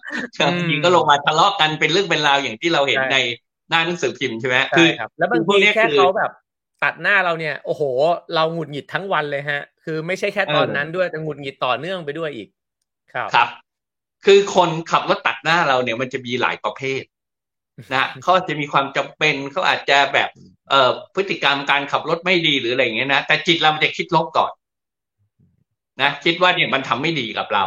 [0.48, 3.16] บางทีก็ลงมาทะเลาะกันเป็นเรื่องเป็นราวอย่างที่เราเห็นใน
[3.70, 6.30] หน้าหนังสือพิมพ์ใช่ไหมคือแล้วบางทีแค่เขาแบบ
[6.84, 7.82] ตัดหน้าเราเนี่ยโอ้โห
[8.34, 12.48] เราหงุดหงิดทั้งวันเลยฮะ คือไม่ใช่แค่ตอนนั้นด้วยแต่หงุดหงิดต่อเนื่องไปด้วยอีก
[13.14, 13.48] ครับครับ
[14.24, 17.02] คือคนขับรถตัดหน้าเราเนี่ยมันจะมีหลายประเภท
[17.94, 20.30] นะเขาจะมีความจำเป็นเขาอาจจะแบบ
[20.70, 24.52] เอ่อพฤติกรรมการขับรถไม่ดีหรืออะไรอย่างเงี้ยนะแต่จิตเรามันจะคิดลบก่อน
[26.02, 27.64] นะคิดว่าเนี่ยมันทำไม่ดีกับเรา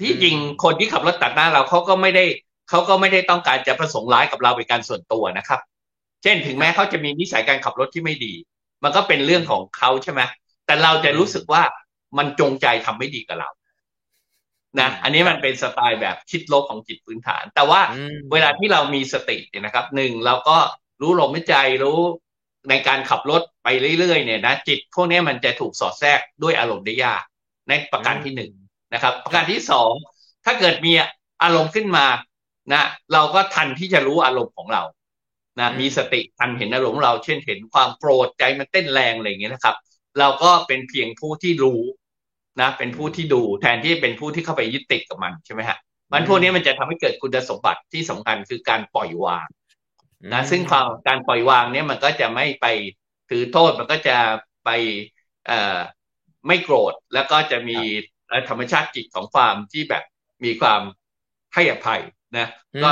[0.00, 2.24] ที่จริงคนที่ขับรถตัดหน้าเราเขาก็ไม่ได้
[2.70, 5.60] เขาก็ไม่ได้ต้องการจะประสงค์ร้ายกับเราเป็นการส่วนตัวนะครับ
[6.22, 8.34] เช่นถึงแม้เขาจะมีนิสัยการขับรถที่ไม่ดี
[8.84, 10.20] มันก็เป็นเรื่องของเขาใช่ไหม
[10.66, 11.62] แต่เราจะรู้สึกว่า
[12.18, 13.50] มันจงใจทำไม่ดีกับเรา
[14.80, 17.80] นะอันนี้มันเป็นสไตล์แบบคิดลบของจิตพื้นฐาน แต่ว่า
[18.32, 20.56] เวลาที่เรามีสติเนี่ยนะครับหนึ่งเราก็
[21.00, 21.98] รู้ลมหายใจรู้
[22.70, 27.22] ในการขับรถไปเรื่อยๆเนี่ยนะจิตพวกนี้มันจะถูกสอดแทรกด้วยอารมณ์ได้ยาก
[27.68, 28.52] ในประการที่หนึ่ง
[28.94, 29.92] นะครับ ประการที่สอง
[30.44, 30.92] ถ้าเกิดมี
[31.42, 32.06] อารมณ์ขึ้นมา
[32.72, 34.82] นะเราก็ทันที่จะรู้อารมณ์ของเรา
[35.58, 39.76] นะมีสติทันเห็นอารมณ์เรา เช่นเห็นความโกรธใจมันเต้นแรงอะไรอย่างเงี้ยนะครับ
[40.18, 41.80] เราก็เป็นเพียงผู้ที่รู้
[42.60, 45.78] นะเป็นผู้ที่ดูแทนที่เป็นผู้ที่เข้าไปยึดติดกับมันใช่ไหมฮะ
[46.12, 49.48] มันพวกนี้มันจะทำให้เกิดคุณสมบัติที่สำคัญคือการปล่อยวาง
[50.32, 52.66] นะซึ่งความการปล่อยวางเนี่ยมันก็จะไม่ไป
[53.30, 54.16] ถือโทษมันก็จะ
[54.64, 54.70] ไป
[55.46, 55.78] เอ่อ
[56.46, 57.78] ไม่โกรธแล้วก็จะมี
[58.48, 60.04] ธรรมชาติจิตของความที่แบบ
[60.44, 60.80] มีความ
[61.54, 62.02] ให้อภัย
[62.38, 62.48] นะ
[62.82, 62.90] ก็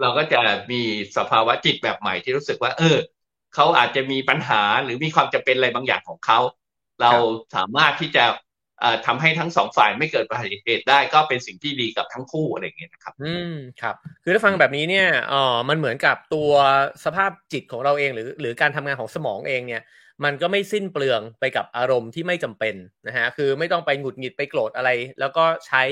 [0.00, 0.40] เราก็จะ
[0.72, 0.82] มี
[1.16, 2.96] สภาวะจิตแบบใหม่ที่รู้สึกว่า เออ
[3.54, 6.38] เขาอาจจะมีปัญหาหรือมีความจำเป็นอะไรบางอย่างของเขา
[7.02, 7.12] เรา
[7.54, 8.24] สามารถที่จะ
[9.06, 16.50] ทำให้ทั้งสองฝ่ายไม่เกิดประเหตุได้ก็เป็นสิ่งที่ดีกับทั้งคู่อะไรอย่างเงี้ยนะครับ อืมครับคือถ้าฟังแบบนี้เนี่ยอ๋อมันเหมือนกับตัว
[17.04, 19.82] สภาพจิตของเราเองหรือ หรือการทำงานของสมองเองเนี่ย
[20.24, 22.74] มันก็ไม่สิ้นเปลืองไปกับอารมณ์ที่ไม่จำเป็น
[23.06, 25.82] นะฮะคือไม่ต้องไปหงุดหงิดไปโกรธอะไร แล้วก็ใช้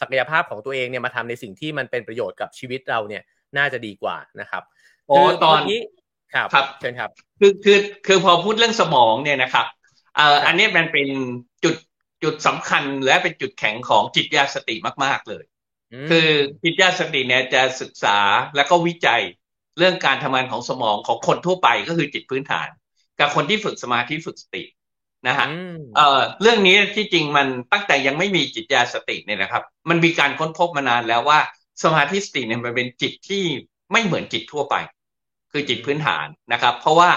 [0.00, 3.22] ศักยภาพของตัวเองเนี่ยมาทำในสิ่งที่มันเป็นประโยชน์กับชีวิตเราเนี่ย
[3.58, 4.62] น่าจะดีกว่านะครับ
[5.08, 5.78] โอ้ตอนนี้
[6.34, 9.66] ครับครับเชิญครับ คือคือคือพอพูดเรื่องสมองเนี่ยนะครับ
[10.16, 11.08] เอ่ออันนี้มันเป็น
[11.64, 11.74] จุด
[12.26, 15.44] จุดสำคัญและเป็นจุดแข็งของจิตญาสติมาก ๆ เลย
[16.10, 16.28] คือ
[16.62, 18.18] จิตญาสติเนี่ยจะศึกษา
[18.56, 19.22] แล้วก็วิจัย
[19.78, 22.68] เรื่องการทำงานของสมองของคนทั่วไปก็คือจิตพื้นฐาน
[23.20, 24.62] กับคนที่ฝึกสมาธิฝึกสติ
[25.26, 25.46] นะฮะ
[25.96, 31.38] เอ่อเรื่องนี้ที่จริงมันตั้งแต่ยังไม่มีจิตญาสติเนี่ยนะครับ มันมีการค้นพบมานานแล้วว่า
[31.84, 33.44] สมาธิสติเนี่ยมันเป็นจิตที่
[33.92, 34.74] ไม่เหมือนจิตทั่วไป
[35.52, 37.10] คือจิตพื้นฐานนะครับ เพราะว่า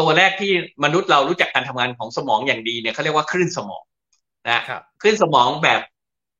[0.00, 0.52] ตัวแรกที่
[0.84, 3.82] มนุษย์เรารู้จักการทำงานของสมองอย่างดีเนี่ยเขาเรียกว่าคลื่นสมอง
[4.50, 4.60] นะ
[5.02, 5.80] คลื่นสมองแบบ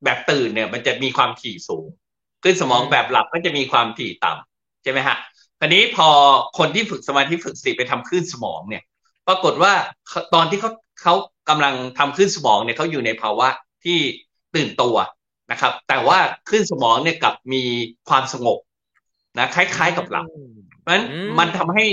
[0.03, 1.85] แบบตื่นเนี่ย มันจะมีความถี่สูง
[2.43, 5.17] คลื่นสมองแบบหลับก็จะมีความถี่ต่ำใช่ไหมฮะ
[5.59, 6.07] คราวนี้พอ
[6.57, 8.83] คนที่ฝึกสมาธิฝึกสติไปทำคลื่นสมองเนี่ย
[9.27, 9.73] ปรากฏว่า
[10.33, 11.13] ตอนที่เขาเขา
[11.49, 13.47] กำลังทำคลื่นสมองเนี่ยเขาอยู่ในภาวะ
[13.83, 13.99] ที่
[14.55, 14.95] ตื่นตัว
[15.51, 17.63] นะครับ แต่ว่าคลื่นสมองเนี่ยกับมี
[18.09, 18.59] ความสงบ
[19.37, 20.27] นะคล้าย ๆกับหลับ
[20.81, 21.05] เพราะฉะนั้น
[21.39, 21.85] มันทำให้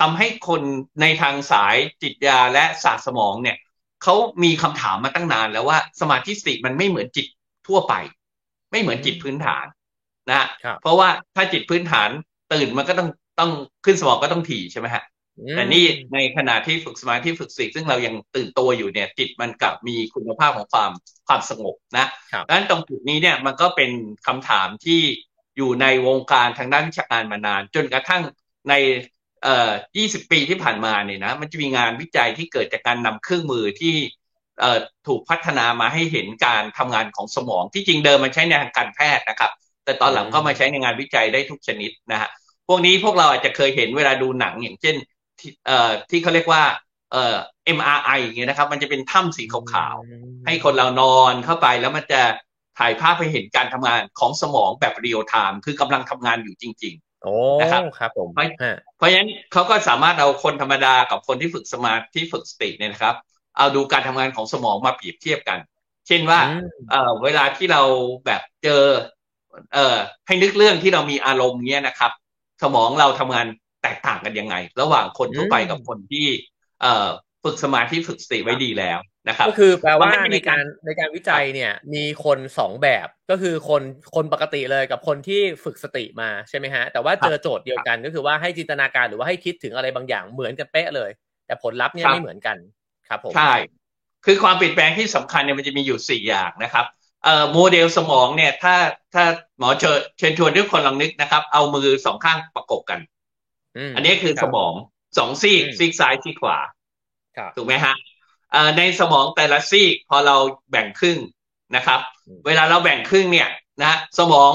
[0.00, 0.62] ทำให้คน
[1.00, 3.56] ในทางสายจิตยาและศาสตร์สมองเนี่ย
[4.04, 7.26] เขามีคำถามมาตั้งนานแล้วว่าสมาธิสติมันไม่เหมือนจิต
[7.68, 7.94] ทั่วไป
[8.70, 9.64] ไม่เหมือนจิตพื้นฐาน
[10.30, 10.46] นะ
[10.82, 12.08] เพราะว่าถ้าจิตพื้นฐาน
[12.52, 13.08] ตื่นมันก็ต้อง
[13.40, 13.50] ต้อง
[13.84, 15.04] ขึ้นสมองก็ต้องถี่ใช่ไหมฮะ
[15.52, 20.90] แต่นี่ในขณะที่ฝึกสมาธิฝึกสติซึ่งเรายังตื่นตัวอยู่เนี่ย จิตมันกลับมีคุณภาพของความ
[21.28, 22.06] ความสงบนะ
[22.46, 23.90] ดังนั้นตรงจุดนี้เนี่ยมันก็เป็น
[24.26, 25.00] คำถามที่
[25.56, 28.22] อยู่ในวงการทางด้านวิชาการมานาน จนกระทั่ง
[28.68, 28.74] ใน
[29.44, 33.94] เอ่อ20 ปีที่ผ่านมาเนี่ยนะ มันจะมีงานวิจัยที่เกิดจากการนำเครื่องมือที่
[34.60, 39.50] เอ่อถูกพัฒนามาให้เห็นการทำงานของสมอง ที่จริงเดิมมันใช้ในทางการแพทย์นะครับ
[39.84, 42.30] แต่ตอนหลังก็มาใช้ในงานวิจัยได้ทุกชนิดนะฮะ
[42.68, 44.96] พวกนี้พวกเราอาจจะเคยเห็นเวลาดูหนังอย่างเช่น
[45.66, 46.62] เอ่อที่เขาเรียกว่า
[47.12, 47.36] เอ่อ
[47.76, 52.22] MRI อย่างเงี้ยนะครับ มันจะเป็นถ้ำสีขาวๆให้คนเรานอนเข้าไปแล้วมันจะ
[52.78, 58.28] ถ่ายภาพให้เห็นการทำงานของสมองแบบเรียลไทม์คือกำลังทำงานอยู่จริง โอ้นะครับครับผม
[58.96, 63.14] เพราะฉะนั้นเขาก็สามารถเอาคนธรรมดากับคนที่ฝึกสมาธิฝึกสติเนี่ยนะครับ
[63.56, 65.58] เอาดูการทำงานของสมองมาเปรียบเทียบกัน
[66.06, 66.40] เช่นว่า
[66.90, 67.82] เออเวลาที่เรา
[68.26, 68.82] แบบเจอ
[69.74, 72.12] เอ่อให้นึกเรื่องที่เรามีอารมณ์เนี้ยนะครับ
[72.62, 73.46] สมองเราทำงาน
[73.82, 76.26] แตกต่างกันยังไง ระหว่างคนทั่วไปกับคนที่
[76.80, 77.08] เอ่อ
[77.44, 83.82] ฝึกสมาธิฝึกสติไว้ดีแล้ว นะครับก็คือแปลว่าในการในการวิจัยเนี่ยมีคนสองแบบก็คือคน
[84.14, 91.10] คนปกติเลยกับคนที่ฝึกสติมาใช่ไหมฮะแต่ว่าเจอโจทย์เดียวกันก็คือว่าให้จินตนาการหรือว่าให้คิดถึงอะไรบางอย่างเหมือนกันเป๊ะเลย
[91.46, 92.56] แต่ผลลัพธ์เนี่ยไม่เหมือนกัน
[93.08, 93.54] ครับผมใช่
[94.26, 96.84] คือความเปลี่ยนแปลงที่สำคัญเนี่ยมันจะมีอยู่สี่อย่างนะครับ
[97.24, 98.76] เอ่อโมเดลสมองเนี่ยถ้า
[99.14, 99.24] ถ้า
[99.58, 103.00] หมอเชิญเชิญชวนทุกคนลองนึกนะครับ เอามือสองข้างประกบกัน
[103.96, 104.72] อันนี้คือสมอง
[105.18, 106.58] สองซีกซีกซ้ายซีกขวา
[107.56, 107.94] ถูกไหมฮะ
[108.78, 110.36] ในสมองแต่ละซีกพอเรา
[110.70, 111.18] แบ่งครึ่ง
[111.76, 112.00] นะครับ
[112.46, 113.48] เวลาเราแบ่งครึ่งเนี่ย
[113.82, 114.52] นะสมอง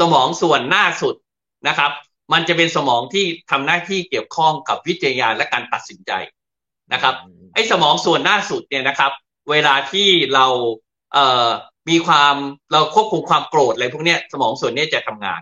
[0.00, 1.14] สมองส่วนหน้าสุด
[1.68, 1.90] นะครับ
[2.32, 6.12] มันจะเป็นสมองที่ทำหน้าที่เกี่ยวข้องกับวิจัยและการตัดสินใจ
[6.92, 7.14] นะครับ
[7.54, 9.12] ไอ้สมองส่วนหน้าสุดเนี่ยนะครับ
[9.50, 10.46] เวลาที่เรา
[11.12, 11.48] เอ่อ
[11.88, 12.34] มีความ
[12.72, 15.40] เราควบคุมความโกรธอะไรพวกเนี้ยสมองส่วนนี้จะทำงาน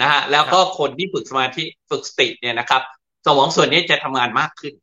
[0.00, 2.82] นะฮะแล้วก็คนที่ฝึกสมาธิฝึกสติเนี่ยนะครับ
[3.26, 4.74] สมองส่วนนี้จะทำงานมากขึ้น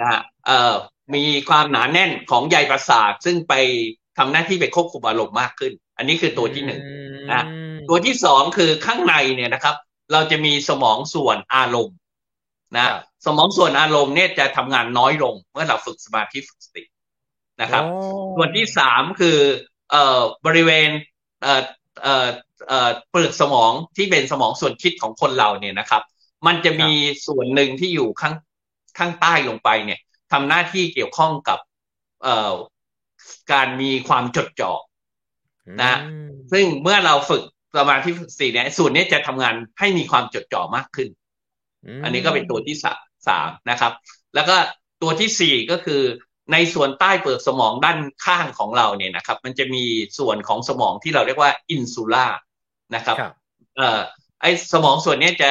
[0.00, 0.74] นะฮะเอ่อ
[1.14, 3.54] มีความหนาแน่นของใยประสาทซึ่งไป
[4.18, 6.80] ทำหน้าที่ไปควบคุมอารมณ์มากขึ้น อันนี้คือตัวที่หนึ่ง
[7.32, 7.44] นะ
[7.88, 9.74] ตัวที่สองคือข้างในเนี่ยนะครับ
[10.12, 11.96] เราจะมีสมองส่วนอารมณ์
[12.76, 12.86] นะ
[13.26, 16.82] สมองส่วนอารมณ์เนี่ยจะทำงานน้อยลง เมื่อเราฝึกสมาธิฝึกสติ
[17.60, 17.82] นะครับ
[18.36, 19.38] ส่วนที่สามคือ
[19.90, 20.88] เอ่อบริเวณ
[21.42, 21.62] เอ่อ
[22.02, 22.28] เอ่อ
[22.68, 26.02] เอ่อเปลือกสมองที่เป็นสมองส่วนคิดของคนเราเนี่ยนะครับ
[26.46, 26.90] มันจะมี
[27.26, 28.34] ส่วนหนึ่งที่อยู่ข้าง
[29.00, 30.00] ข้างใต้ลงไปเนี่ย
[30.32, 31.58] ทำหน้าที่เกี่ยวข้องกับ
[32.22, 32.54] เอ่อ
[33.52, 34.72] การมีความจดจ่อ
[35.82, 35.98] นะ
[36.52, 37.42] ซึ่งเมื่อเราฝึก
[37.76, 41.08] สมาธิฝึกสติเนี่ยส่วนนี้จะทำงานให้มีความจดจ่อมากขึ้น
[42.04, 42.76] อันนี้ก็เป็นตัวที่
[43.28, 43.92] สามนะครับ
[44.34, 44.56] แล้วก็
[45.02, 46.02] ตัวที่สี่ก็คือ
[46.52, 49.84] ในส่วนใต้เปลือกสมองด้านข้างของเราเนี่ยนะครับ มันจะมี
[50.18, 52.26] ส่วนของสมองที่เราเรียกว่าอินซูล่า
[52.94, 53.16] นะครับ
[53.76, 54.00] เอ่อ
[54.40, 55.50] ไอสมองส่วนนี้จะ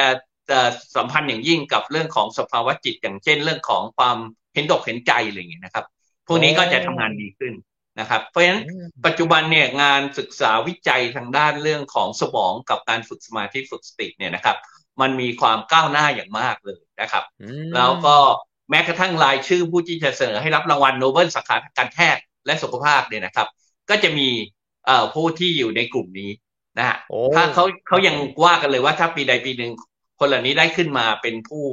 [0.96, 4.16] สัมพันธ์อย่างยิ่งกับเรื่องของสภาวะจิต อย่างเช่น เรื่องของความ
[4.54, 5.84] เห็นตกเห็นใจอะไรอย่างเงี้ยนะครับ
[6.26, 7.52] พวกนี้ก็จะทำงานดีขึ้น
[8.00, 8.62] นะครับ เพราะฉะนั้น
[9.06, 14.56] ปัจจุบันเนี่ยงานศึกษาวิจัยทางด้านเรื่องของสมองกับการฝึกสมาธิฝึกสติเนี่ยนะครับ
[15.00, 17.24] มันมีความก้าวหน้าอย่างมากเลยนะครับ
[17.74, 18.16] แล้วก็
[18.70, 23.48] แม้กระทั่งรายชื่อผู้ที่จะเสนอให้รับรางวัลโนเบิลสาขาการแพทย์และสุขภาพเนี่ยนะครับ
[23.90, 24.28] ก็จะมี
[24.86, 26.30] เอ่อผู้ที่อยู่ในกลุ่มนี้
[26.78, 26.96] นะฮะ
[27.34, 29.72] ถ้าเขาเขายังว่ากันเลยว่าถ้าปีใดปีหนึ่ง
[30.20, 31.66] คนเหล่านี้ได้ขึ้นมาเป็นผู้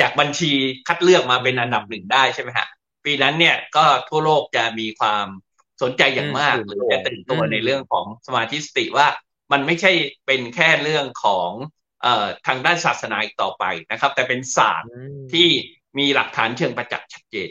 [0.00, 0.52] จากบัญชี
[0.88, 2.66] คัดเลือกมาเป็นอันดับหนึ่งได้ใช่ไหมฮะ
[3.04, 5.26] ปีนั้นเนี่ยก็ทั่วโลกจะมีความ
[5.82, 9.08] สนใจอย่างมากหรือจะตื่นตัวในเรื่องของสมาธิสติว่า
[9.52, 9.92] มันไม่ใช่
[10.26, 11.50] เป็นแค่เรื่องของ
[12.02, 14.90] เอ่อทางด้านศาสนาอีกต่อไปนะครับ แต่เป็นศาสตร์
[15.32, 15.48] ที่
[15.98, 17.50] มีหลักฐานเชิงประจักษ์ชัดเจน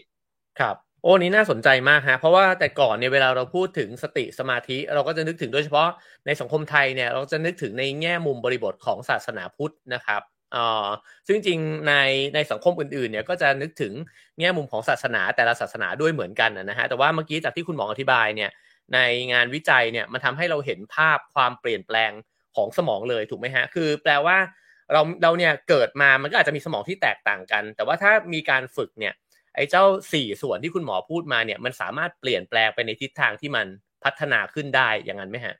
[0.59, 5.89] ครับ โอ้นี้น่าสนใจมากฮะเพราะว่าแต่ก่อนเนี่ยเวลาเราพูดถึงสติสมาธิ เราก็จะนึกถึงโดยเฉพาะ
[6.25, 10.21] ในสังคมไทยเนี่ยเราจะนึกถึงในแง่มุมบริบทของศาสนาพุทธนะครับ
[10.55, 10.87] อ่อ
[11.27, 11.93] ซึ่งจริงใน
[12.35, 13.93] ในสังคมอื่นๆเนี่ยก็จะนึกถึง
[14.39, 18.51] แง่มุมของศาสนาแต่ละศาสนาด้วยเหมือนกันนะฮะแต่ว่าเมื่อกี้จากที่คุณหมออธิบายเนี่ย
[18.93, 18.99] ใน
[19.33, 22.11] งานวิจัยเนี่ยมันทำให้เราเห็นภาพความเปลี่ยนแปลง
[22.55, 24.37] ของสมองเลยถูกไหมฮะคือ แปลว่า
[24.93, 29.13] เราเราเนี่ยเกิดมามันก็อาจจะมีสมองที่แตกต่างกัน แต่ว่าถ้ามีการฝึกเนี่ย
[29.55, 29.83] ไอ้เจ้า
[30.13, 33.65] สี่ส่วนที่คุณหมอพูดมาเนี่ย มันสามารถเปลี่ยนแปลงไปในทิศทางที่มัน
[34.03, 35.55] พัฒนาขึ้นได้อย่างนั้นไหมฮะ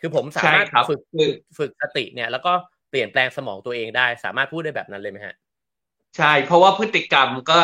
[0.00, 1.00] คือผมสามารถฝึก
[1.58, 2.52] ฝึกสติเนี่ย แล้วก็
[2.90, 5.34] เปลี่ยนแปลงสมองตัวเองได้ สามารถพูดได้แบบนั้นเลยไหมฮะ
[6.16, 7.60] ใช่ เพราะว่าพฤติกรรมก็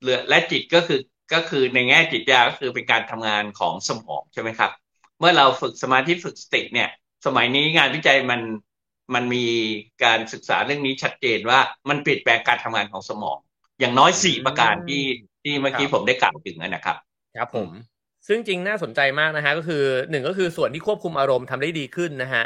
[0.00, 1.00] เหลือและจิตก็คือ
[1.32, 4.70] ก็คือในแง่จิตยาก็คือเป็นการทำงานของสมองใช่ไหมครับ
[5.18, 6.88] เมื่อเราฝึกสมาธิฝึกสติเนี่ย
[7.26, 8.40] สมัยนี้งานวิจัยมัน
[9.14, 9.46] มันมี
[10.04, 13.38] การศึกษาเรื่องนี้ชัดเจนว่ามันเปลี่ยนแปลงการทำงานของสมอง
[13.80, 15.02] อย่างน้อยสี่ประการที่
[15.42, 16.96] ที่เมื่อกี้ผมได้กล่าวถึงนะครับ
[17.36, 17.68] ครับผม
[18.26, 22.44] ซึ่งจริงน่าสนใจมากนะฮะก็คือหนึ่งก็คือส่วนที่ควบคุมอารมณ์ทำได้ดีขึ้นนะฮะ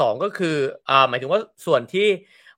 [0.00, 0.56] สองก็คือ
[0.90, 2.08] อ่าหมายถึงว่าส่วนที่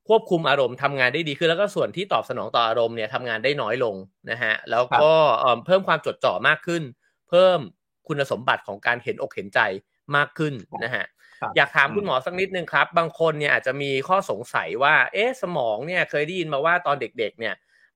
[0.09, 3.95] ควบคุมอารมณ์ทำงานได้ดีขึ้น แล้วก็ส่วนที่ตอบสนองต่ออารมณ์เนี่ยทำงานได้น้อยลง
[4.31, 5.11] นะฮะแล้วก็
[5.67, 6.83] เพิ่มความจดจ่อมากขึ้น
[7.29, 7.59] เพิ่ม
[8.09, 9.61] คุณสมบัติของการเห็นอกเห็นใจ
[10.17, 11.05] มากขึ้นนะฮะ
[11.57, 17.55] อยากถามคุณหมอสักนิดนึงครับ บางคนเนี่ยอาจจะมีข้อสงสัยว่า เอ๊ะสมองเนี่ยเคยได้ยินมาว่าตอนเด็ก ๆ เนี่ย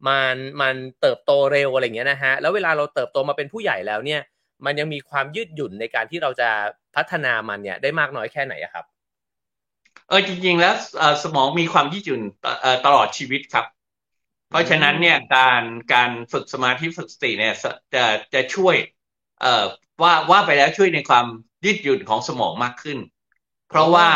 [0.08, 4.20] มันมันเติบโตเร็วอะไรเงี้ยนะฮะแล้วเวลาเราเติบโตมาเป็นผู้ใหญ่แล้วเนี่ย
[4.64, 6.48] มันยังมีความยืดหยุ่นในการที่เราจะ
[6.96, 8.84] พัฒนามันเนี่ยได้มากน้อยแค่ไหนครับ
[10.08, 10.74] เออจริง ๆ แล้ว
[11.22, 12.22] สมองมีความยืดหยุ่น
[12.84, 13.64] ตลอดชีวิตครับ
[14.50, 17.54] เพราะฉะนั้นเนี่ยการการฝึกสมาธิฝึกสติเนี่ย
[17.94, 18.76] จะจะช่วย
[19.40, 19.64] เอ่อ
[20.02, 21.26] ว่าว่าไปแล้วช่วยในความ
[21.64, 22.98] ยืดหยุ่นของสมองมากขึ้น
[23.68, 24.08] เพราะว่า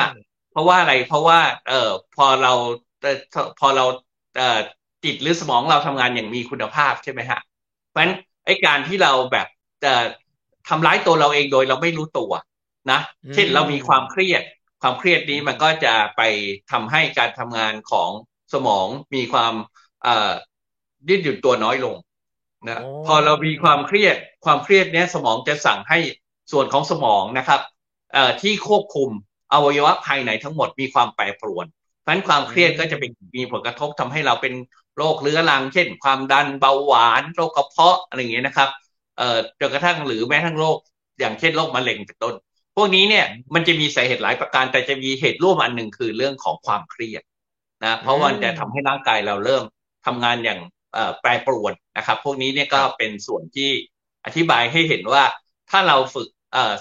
[0.50, 2.52] เพราะว่าอะไรเพราะว่า เอ่อพอเรา
[3.58, 3.84] พอเรา
[4.36, 4.60] เอ่อ
[5.04, 7.40] จิตหรือสมองเราทำงานอย่างมีคุณภาพใช่ไหมฮะ
[7.90, 8.14] เพราะฉะนั้น
[8.46, 9.46] ไอ้การที่เราแบบ
[9.84, 9.92] จะ
[10.68, 12.32] ทำร้ายตัวเราเองโดยเราไม่รู้ตัว
[12.90, 13.00] นะ
[13.34, 14.42] เช่นเรามีความเครียด
[14.82, 16.22] ความเครียดนี้มันก็จะไป
[16.70, 18.10] ทำให้การทำงานของ
[18.52, 19.54] สมองมีความ
[21.08, 21.96] ยืดหยุ่นตัวน้อยลง
[22.68, 25.98] นะพอเรามีความเครียด ความเครียดเนี้ยสมองจะสั่งให้
[26.52, 27.60] ส่วนของสมองนะครับ
[28.42, 29.10] ที่ควบคุม
[29.52, 31.66] อวัยวะภายในทั้งหมดมีความแปรปรวน
[32.00, 34.54] เพราะฉะนั้นความเครียดก็จะเป็นมีผลกระทบทำให้เราเป็น
[34.96, 38.70] โรคเรื้อรัง เช่น ความดันเบาหวาน โรคกระเพาะอะไรอย่างเงี้ยนะครับ
[39.18, 40.76] เอ่อจนกระทั่งหรือแม้ทั้งโรค
[41.20, 42.34] อย่างเช่นโรคมะเร็งเป็นต้น
[42.76, 47.22] พวกนี้เนี่ยมันจะมีสาเหตุหลายประการ แต่จะมีเหตุร่วมอันหนึ่งคือเรื่องของความเครียด
[47.84, 49.64] นะเพราะมันจะทำให้ร่างกายเราเริ่ม
[50.06, 50.60] ทำงานอย่าง
[51.20, 53.70] แปรปรวนนะครับ พวกนี้เนี่ยก็เป็นส่วนที่
[54.24, 55.24] อธิบายให้เห็นว่า
[55.70, 56.28] ถ้าเราฝึก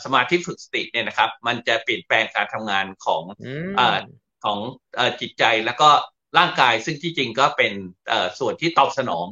[0.03, 3.23] สมาธิฝึกสติเนี่ยนะครับ มันจะเปลี่ยนแปลงการทำงานของ
[3.77, 3.79] อ
[4.43, 4.59] ของ
[5.21, 5.89] จิตใจแล้วก็
[6.37, 7.71] ร่างกายซึ่งที่จริงก็เป็น
[8.39, 9.25] ส่วนที่ตอบสนอง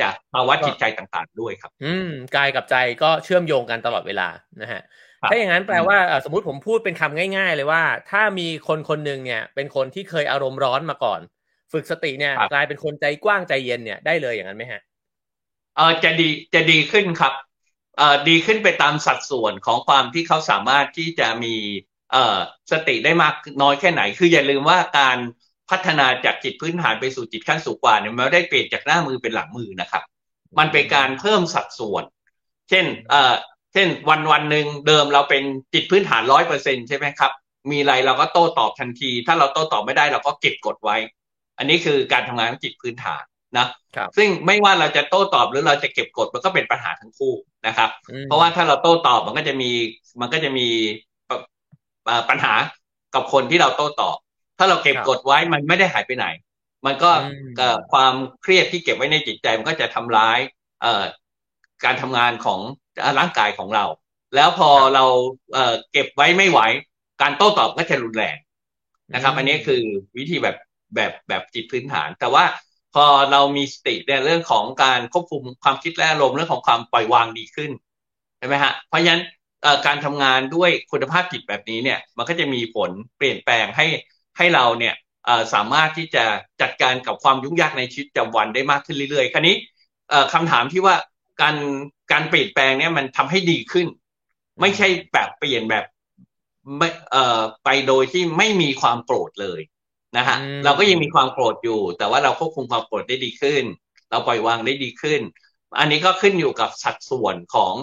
[0.00, 4.28] จากภาวะจิตใจต่างๆด้วยครับ อืมกายกับใจก็เชื่อมโยงกันตลอดเวลา
[4.62, 4.80] นะฮะ
[5.28, 11.20] ถ้าอย่างนั้นแปลว่าสมมติผมพูดเป็นคำง่าย ๆ เลยว่า ถ้ามีคนคนหนึ่งเนี่ย เป็นคนที่เคยอารมณ์ร้อนมาก่อน
[11.72, 14.80] ฝึกสติเนี่ย กลายเป็นคนใจกว้างใจเย็นเนี่ยได้เลยอย่างนั้นไหมฮะ
[15.76, 17.32] เออจะดีจะดีขึ้นครับ
[17.96, 21.54] เอ่อดีขึ้นไปตามสัดส่วนของความที่เขาสามารถที่จะมี
[22.12, 22.38] เอ่อ
[22.72, 25.18] สติได้มากน้อยแค่ไหน คืออย่าลืมว่าการ
[25.70, 30.02] พัฒนาจากจิตพื้นฐานไปสู่จิตขั้นสูงกว่าเนี่ยมันไม่ได้เปลี่ยนจากหน้ามือเป็นหลังมือนะครับ
[30.58, 32.04] มันเป็นการเพิ่มสัดส่วน
[32.68, 33.34] เช่นเอ่อ
[33.72, 35.42] เช่นวันวันหนึ่งเดิมเราเป็น
[35.74, 37.32] จิตพื้นฐานร้อยเปอร์เซ็นใช่ไหมครับ
[37.70, 40.96] มีอะไรเราก็โต้ตอบทันที ถ้าเราโต้ตอบไม่ได้เราก็เก็บกดไว้
[41.58, 43.22] อันนี้คือการทำงานของจิตพื้นฐาน
[43.58, 43.66] นะ
[44.16, 47.32] ซึ่งไม่ว่าเราจะโต้ตอบหรือเราจะเก็บกดมันก็เป็นปัญหาทั้งคู่
[47.66, 47.90] นะครับ
[48.24, 49.70] เพราะว่าถ้าเราโต้ตอบมันก็จะมี
[50.20, 50.68] มันก็จะมี
[52.28, 52.54] ปัญหา
[53.14, 54.16] กับคนที่เราโต้ตอบ
[54.58, 56.26] ถ้าเราเก็บกดไว้มันไม่ได้หายไปไหน
[56.86, 57.10] มันก็
[57.92, 60.38] ความเครียดที่เก็บไว้ในจิตใจมันก็จะทำร้าย
[61.84, 62.60] การทำงานของ
[63.18, 63.84] ร่างกายของเรา
[64.34, 65.04] แล้วพอเรา
[65.52, 66.60] เเก็บไว้ไม่ไหว
[67.22, 68.36] การโต้ตอบก็จะรุนแรง
[69.14, 69.82] นะครับ อันนี้คือ
[70.16, 70.56] วิธีแบบ
[70.94, 72.44] แบบแบบจิตพื้นฐาน แต่ว่า
[72.94, 77.70] พอเรามีสติในเรื่องของการควบคุมความคิดและอารมณ์เรื่องของความปล่อยวางดีขึ้น
[78.38, 79.22] ใช่ไหมฮะเพราะฉะนั้น
[79.86, 83.86] การทำงานด้วยคุณภาพจิตแบบนี้เนี่ย มันก็จะมีผลเปลี่ยนแปลงให้
[84.38, 84.94] ให้เราเนี่ย
[85.54, 86.24] สามารถที่จะ
[86.62, 89.56] จัดการกับความยุ่งยากในชีวิตประจำวันได้มากขึ้นเรื่อยๆ คราวนี้
[90.32, 90.94] คำถามที่ว่า
[91.42, 91.56] การ
[92.12, 93.86] การเปลี่ยนแปลงเนี่ยมันทำให้ดีขึ้น
[94.60, 95.84] ไม่ใช่แบบเปลี่ยนแบบ
[96.78, 99.60] ไม่เอ่อไปโดยที่ไม่มีความโกรธเลย
[100.16, 103.64] นะฮะเราก็ยังมีความโกรธอยู่ แต่ว่าเราควบคุมความโกรธได้ดีขึ้น
[104.10, 105.20] เราปล่อยวางได้ดีขึ้น
[105.78, 107.74] อันนี้ก็ขึ้นอยู่กับสัดส่วนของ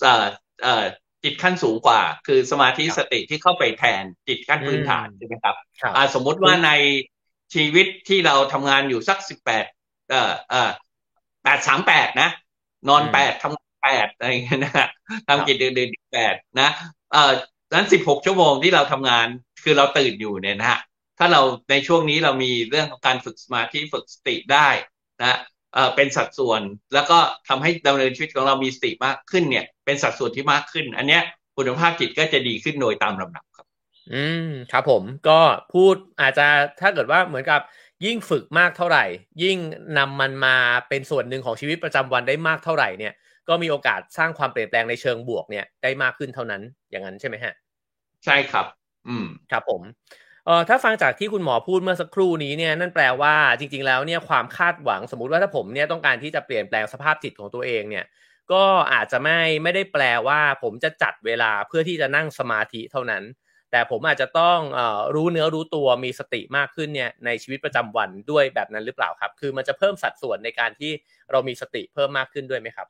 [0.00, 0.26] เอ่อ
[0.62, 0.84] เอ่อ
[1.24, 5.56] จิตขั้นสูงกว่า คือสมาธิสติที่เข้าไปแทนจิตขั้นพื้นฐานใช่ไหมครับ
[6.14, 6.70] สมมุติว่าใน
[7.54, 9.64] ชีวิตที่เราทำงานอยู่สักสิบแปด
[10.10, 10.70] เอ่อเอ่อ
[11.42, 12.30] แปดสามแปดนะ
[12.88, 14.88] นอนแปดทำแปดอะไรเงี้ยนะ
[15.28, 16.70] ทำกิจเดือนแปดนะ
[17.12, 17.32] เอ่อ
[17.74, 19.26] นั้นสิบหกชั่วโมงที่เราทำงาน
[19.64, 20.80] คือเราตื่นอยู่เนี่ยนะฮะ
[21.18, 24.68] ถ้าเราในช่วงนี้เรามีเรื่องของการฝึกสมาธิฝึกสติได้
[25.20, 25.38] นะ
[25.74, 26.62] เอ่อเป็นสัดส่วน
[26.94, 31.22] แล้วก็ทำให้ดำเนินชีวิตของเรามีสติมากขึ้นเนี่ย เป็นสัดส่วนที่มากขึ้น อันเนี้ย
[31.56, 33.66] คุณภาพจิตก็จะดีขึ้นโดยตามลำดับครับ
[34.12, 35.40] อืมครับผมก็
[35.74, 36.46] พูดอาจจะ
[36.80, 37.60] ถ้าเกิดว่าเหมือนกับ
[38.04, 39.04] ยิ่งฝึกมากเท่าไหร่
[39.42, 39.58] ยิ่ง
[39.98, 40.56] นำมันมา
[40.88, 43.12] เป็นส่วนหนึ่งของชีวิตประจำวันได้มากเท่าไหร่เนี่ย
[43.48, 47.54] ก็มีโอกาสสร้างความเปลี่ยนแปลงในเชิงบวกเนี่ยได้มากขึ้นเท่านั้นอย่างนั้นใช่ไหมฮะ
[48.24, 48.66] ใช่ครับ
[49.08, 49.82] อืมครับผม
[50.46, 58.04] เออถ้าฟังจากที่คุณหมอพูดเมื่อสักครู่นี้เนี่ยนั่นแปลว่าจริง ๆ แล้วเนี่ยความคาดหวังสมมุติว่าถ้าผมเนี่ยต้องการที่จะเปลี่ยนแปลงสภาพจิตของตัวเองเนี่ย
[58.52, 63.24] ก็อาจจะไม่ไม่ได้แปลว่าผมจะจัดเวลาเพื่อที่จะนั่งสมาธิเท่านั้น
[63.70, 64.80] แต่ผมอาจจะต้องอ
[65.14, 70.92] รู้เนื้อรู้ตัวมีสติมากขึ้นเนี่ยในชีวิตประจำวันด้วยแบบนั้นหรือเปล่าครับ คือมันจะเพิ่มสัดส่วนในการที่
[71.30, 72.86] เรามีสติเพิ่มมากขึ้นด้วยไหมครับ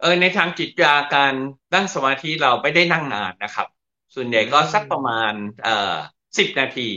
[0.00, 1.34] เออในทางจิตยาการ
[1.74, 3.68] นั่งสมาธิเราไม่ได้นั่งนานนะครับ
[4.14, 5.32] ส่วนใหญ่ก็สักประมาณ
[5.64, 5.96] เอ่อ
[6.38, 6.88] สิบนาที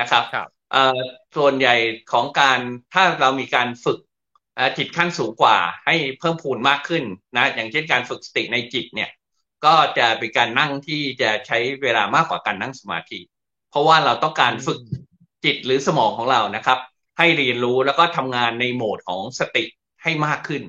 [0.00, 1.00] นะครับครับเอ่อ
[1.36, 1.74] ส่วนใหญ่
[2.12, 2.60] ของการ
[2.94, 3.98] ถ้าเรามีการฝึก
[4.78, 7.04] จิตขั้นสูงกว่าให้เพิ่มพูนมากขึ้น
[7.36, 9.10] นะอย่างเช่นการฝึกสติในจิตเนี่ย
[9.64, 13.20] ก็จะเป็นการนั่งที่จะใช้เวลามากกว่าการนั่งสมาธิ
[13.70, 14.80] เพราะว่าเราต้องการฝึก
[15.44, 16.78] จิตหรือสมองของเรานะครับ
[17.18, 19.64] ให้เรียนรู้แล้วก็ทำงานในโหมดของสติ
[20.02, 20.62] ให้มากขึ้น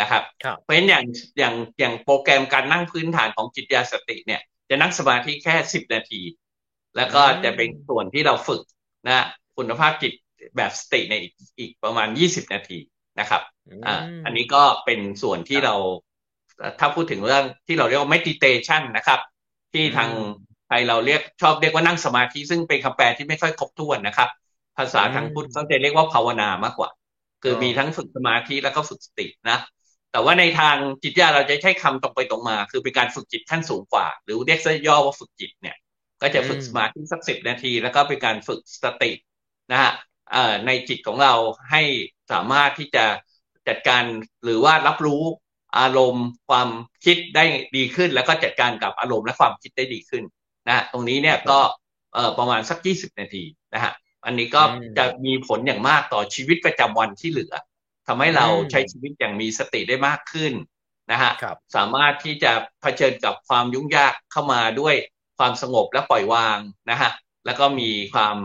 [0.00, 0.22] นะครับ
[0.62, 1.04] เพราะฉะนั้นอย่าง
[1.38, 6.20] อย่างอย่างโปรแกรมการนั่งพื้นฐานของจิตยาสติเนี่ย จะนั่งสมาธิแค่สิบนาที
[6.96, 8.62] แล้วก็จะเป็นส่วนที่เราฝึก
[9.06, 9.26] นะ
[9.56, 10.12] คุณภาพจิต
[10.56, 11.14] แบบสติใน
[11.58, 12.78] อีกประมาณยี่สิบนาที
[13.20, 13.42] นะครับ
[13.86, 15.74] อ่าอันนี้ก็เป็นส่วนที่เรา
[16.80, 19.20] ถ้าพูดถึงเรื่องที่เราเรียกว่า meditation นะครับ
[19.72, 20.10] ที่ทาง
[20.66, 24.28] ไทยเราเรียกชอบเรียกว่านั่งสมาธิ ซึ่งเป็นคำแปลที่ไม่ค่อยครบถ้วนนะครับ
[24.76, 26.90] ภาษาทางพุทธเขาจะเรียกว่าภาวนามากกว่า
[27.42, 29.58] คือมีทั้งฝึกสมาธิแล้วก็ฝึกสตินะ
[30.12, 35.76] แต่ว่าในทางจิตญาเราจะใช้คำตรงไปตรงมา คือเป็นการฝึกจิตขั้นสูงกว่า หรือเรียกย่อว่าฝึกจิตเนี่ย
[36.24, 39.10] ก็จะฝึกสมาธิสักสิบนาที แล้วก็เป็นการฝึกสติ
[39.72, 39.92] นะฮะ
[40.66, 41.34] ในจิตของเรา
[41.70, 41.82] ให้
[42.32, 43.04] สามารถที่จะ
[43.68, 44.04] จัดการ
[44.44, 45.22] หรือว่ารับรู้
[45.78, 46.68] อารมณ์ความ
[47.04, 47.44] คิดได้
[47.76, 50.24] ดีขึ้น แล้วก็จัดการกับอารมณ์และความคิดได้ดีขึ้น
[50.68, 51.60] นะตรงนี้เนี่ยก็
[52.14, 53.92] เอ่อประมาณสักยี่สิบนาทีนะฮะ
[54.26, 54.62] อันนี้ก็
[54.98, 57.54] จะมีผลอย่างมากต่อชีวิตประจำวันที่เหลือ
[58.06, 60.52] ทำให้เราใช้ชีวิตอย่างมีสติได้มากขึ้น
[61.12, 61.32] นะฮะ
[61.76, 64.94] สามารถที่จะเผชิญกับความยุ่งยากเข้ามาด้วย
[65.38, 66.58] ความสงบและปล่อยวาง
[66.90, 67.10] นะฮะ
[67.46, 68.36] แล้วก็มีความ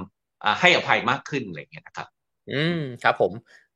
[0.60, 2.08] ให้อภัยมากขึ้นอะไรเงี้ยนะครับ
[2.52, 3.32] อืมครับผม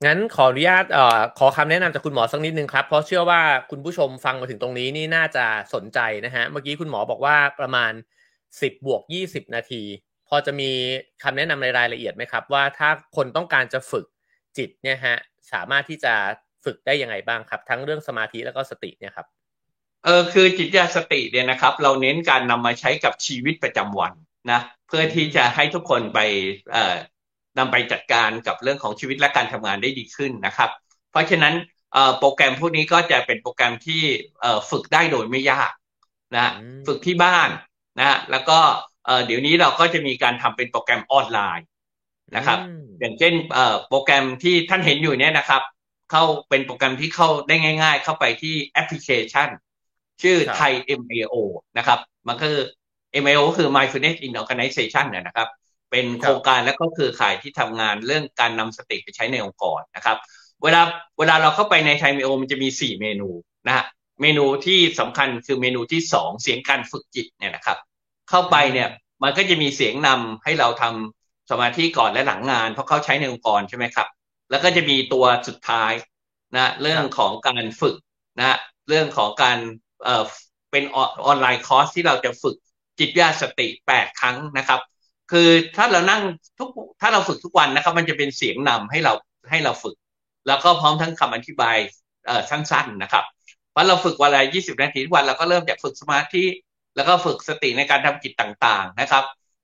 [0.05, 7.91] งั้นขออนุญาตเอ่อขอคำแนะนำจากคุณหมอสักนิดนึงครับเพราะเชื่อว่าคุณผู้ชมฟังมาถึงตรงนี้นี่น่าจะสนใจนะฮะเมื่อกี้คุณหมอบอกว่าประมาณ
[8.61, 9.83] สิบบวกยี่สิบนาที
[10.27, 10.71] พอจะมี
[11.23, 14.05] คำแนะนำในรายละเอียดไหมครับ ว่าถ้าคนต้องการจะฝึก
[14.57, 15.17] จิตเนี่ยฮะ
[15.53, 16.13] สามารถที่จะ
[16.65, 19.27] ฝึกได้ยังไงบ้างครับ ทั้งเรื่องสมาธิแล้วก็สติเนี่ยครับ
[20.03, 24.13] เออคือจิตญาสติเนี่ยนะครับ เราเน้นการนำมาใช้กับชีวิตประจำวัน
[24.51, 26.19] นะเพื่อที่จะให้ทุกคนไป
[26.71, 26.95] เอ่อ
[27.57, 30.69] นำไปจัดการกับเรื่องของชีวิตและการทำงานได้ดีขึ้นนะครับ
[31.11, 31.53] เพราะฉะนั้น
[32.19, 34.01] โปรแกรมพวกนี้ก็จะเป็นโปรแกรมที่
[34.69, 35.71] ฝึกได้โดยไม่ยาก
[36.35, 36.47] นะ
[36.87, 37.49] ฝึกที่บ้าน
[37.99, 38.59] นะแล้วก็
[39.25, 41.65] เดี๋ยวนี้เราก็จะมีการทำเป็นโปรแกรมออนไลน์
[42.35, 42.59] นะครับ
[42.99, 43.33] อย่างเช่น
[43.89, 45.61] โปรแกรมที่ท่านเห็นอยู่เนี่ยนะครับ
[46.11, 49.49] เข้าเป็นโปรแกรมที่เข้าได้ง่าย ๆ เข้าไปที่แอปพลิเคชัน
[50.21, 51.35] ชื่อไทย MAO
[51.77, 52.57] นะครับ มันคือ
[53.23, 55.49] MAO ก็คือ Mindfulness in Organization นะครับ
[55.91, 60.17] เป็นโครงการและก็คือข่ายที่ทำงานเรื่องการนำสติไปใช้ในองค์กรนะครับ
[60.63, 60.81] เวลา
[61.19, 63.29] เวลาเราเข้าไปในไทยเมโอมันจะมีสี่เมนู
[63.67, 63.85] นะฮะ
[64.21, 67.77] เมนูที่สำคัญคือเมนูที่สองเสียงการฝึกจิตเนี่ยนะครับ
[68.29, 68.89] เข้าไปเนี่ย
[69.23, 74.07] มันก็จะมีเสียงนำให้เราทำสมาธิก่อนและหลังงาน เพราะเขาใช้ในองค์กรใช่ไหมครับ
[74.49, 75.91] แล้วก็จะมีตัวสุดท้าย
[76.55, 77.95] นะเรื่องของการฝึก
[78.39, 78.57] นะ
[78.87, 79.59] เรื่องของการ
[80.03, 80.23] เอ่อ
[80.71, 80.97] เป็นอ
[81.31, 82.55] อนไลน์คอร์สที่เราจะฝึก
[82.99, 84.79] จิตญาสติแปดครั้งนะครับ
[85.31, 86.21] คือถ้าเรานั่ง
[86.57, 86.69] ทุก
[87.01, 89.13] ถ้าเราฝึกทุกวันนะครับ มันจะเป็นเสียงนำให้เรา
[89.49, 89.95] ให้เราฝึก
[90.47, 91.77] แล้วก็พร้อมทั้งคำอธิบาย
[92.25, 93.23] เอ่อสั้นๆนะครับ
[93.73, 96.45] พอเราฝึกวันละ20 นาทีทุกวันเราก็เริ่มจากฝึกสมาธิ
[96.95, 99.23] แล้วก็ฝึกสติในการทำกิจต่างๆนะครับ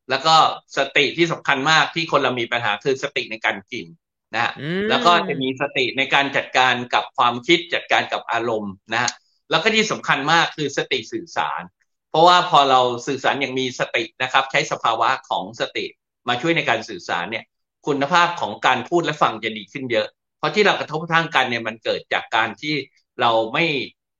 [0.09, 0.35] แล้วก็
[0.77, 3.85] สติที่สำคัญมากที่คนเรามีปัญหาคือสติในการกิน
[4.33, 4.51] นะฮะ
[4.89, 9.11] แล้วก็จะมีสติในการจัดการกับความคิดจัดการกับอารมณ์นะฮะ
[9.49, 11.61] แล้วก็ที่สำคัญมากคือสติสื่อสาร
[12.09, 15.85] เพราะว่าพอเราสื่อสารอย่างมีสตินะครับ ใช้สภาวะของสติ
[16.27, 17.43] มาช่วยในการสื่อสารเนี่ย
[17.87, 22.75] คุณภาพของการพูดและฟังจะดีขึ้นเยอะ เพราะที่เรากระทบกระทั่งกันเนี่ยมันเกิดจากการที่
[23.21, 23.65] เราไม่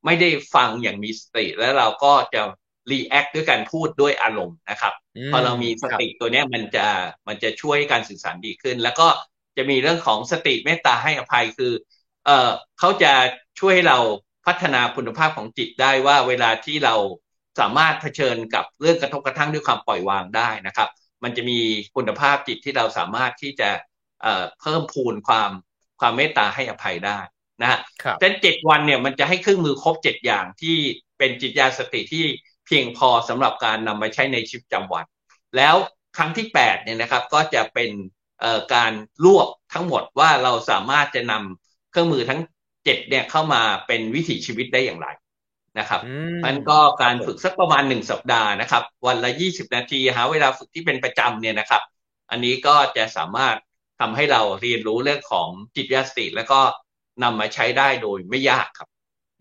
[0.05, 2.41] ไม่ได้ฟังอย่างมีสติ แล้วเราก็จะ
[2.91, 4.93] รีแอคด้วยการพูดด้วยอารมณ์นะครับ
[5.31, 6.87] พอเรามีสติตัวนี้มันจะ
[7.27, 9.07] มันจะช่วยการสื่อสารดีขึ้น แล้วก็
[9.57, 11.73] จะมีเรื่องของสติเมตตาให้อภัยคือ
[12.25, 12.49] เออ
[12.79, 13.13] เขาจะ
[13.59, 13.97] ช่วยให้เรา
[14.45, 16.95] พัฒนาคุณภาพของจิตได้ว่าเวลาที่เรา
[17.59, 20.89] สามารถเผชิญกับเรื่องกระทบกระทั่งด้วยความปล่อยวางได้นะครับ
[21.23, 21.59] มันจะมี
[21.95, 23.69] คุณภาพจิตที่เราสามารถที่จะ
[24.21, 25.51] เอ่อเพิ่มพูนความ
[25.99, 27.19] ความเมตตาให้อภัยได้
[27.61, 27.79] นะฮะ
[28.19, 30.77] แต่เจ็ดวันเนี่ยมันจะให้เครื่องมือครบเจ็ดอย่างที่
[31.17, 32.23] เป็นจิตญาสติที่
[32.65, 35.05] เพียงพอสำหรับการนำมาใช้ในชีวิตประจำวัน
[35.57, 35.75] แล้ว
[36.17, 37.91] ครั้งที่แปดเนี่ยนะครับก็จะเป็น
[38.73, 38.91] การ
[39.25, 45.07] รวบทั้งหมดว่าเราสามารถจะนำเครื่องมือทั้งเจ็ดเนี่ยเข้ามาเป็นวิถีชีวิตได้อย่างไร
[45.79, 46.01] นะครับ
[46.45, 51.81] มันก็การฝึกสักประมาณหนึ่งสัปดาห์นะครับ วันละยี่สิบนาทีหาเวลาฝึกที่เป็นประจำเนี่ยนะครับ
[52.31, 53.55] อันนี้ก็จะสามารถ
[53.99, 56.59] ทำให้เราเรียนรู้เรื่องของจิตวิทยาสติ แล้วก็
[57.23, 58.89] นำมาใช้ได้โดยไม่ยากครับ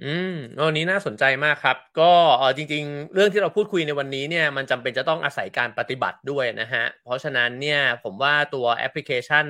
[0.05, 9.44] อืมอันนี้น่าสนใจมากครับ ก็เออจริง ๆ เรื่องที่เราพูดคุยในวันนี้เนี่ยมันจำเป็นจะต้องอาศัยการปฏิบัติด้วยนะฮะ เพราะฉะนั้นเนี่ยผมว่าตัวแอปพลิเคชัน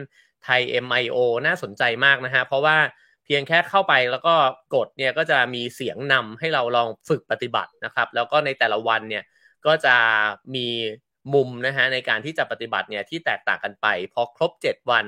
[0.45, 4.35] ไทย MIO น่าสนใจมากนะฮะ เพราะว่าเพียงแค่เข้าไปแล้วก็
[4.75, 9.25] กดเนี่ยก็จะมีเสียงนำให้เราลองฝึกปฏิบัตินะครับ แล้วก็ในแต่ละวันเนี่ย
[9.67, 9.97] ก็จะ
[10.55, 10.67] มี
[11.35, 15.07] มุมนะฮะในการที่จะปฏิบัติเนี่ยที่แตกต่างกันไปพอครบ 7 วัน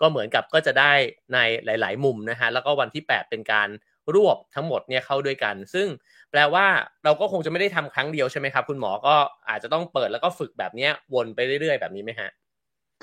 [0.00, 0.92] ก็เหมือนกับก็จะได้
[1.34, 3.68] ในหลาย ๆ มุมนะฮะแล้วก็วันที่ 8 เป็นการ
[4.14, 5.88] รวบทั้งหมดเนี่ยเข้าด้วยกัน ซึ่ง
[6.30, 6.66] แปลว่า
[7.04, 9.14] เราก็คงจะไม่ได้ทำครั้งเดียวใช่ไหมครับ คุณหมอก็
[9.48, 12.30] อาจจะต้องเปิดแล้วก็ฝึกแบบนี้วนไปเรื่อย ๆ แบบนี้ไหมฮะ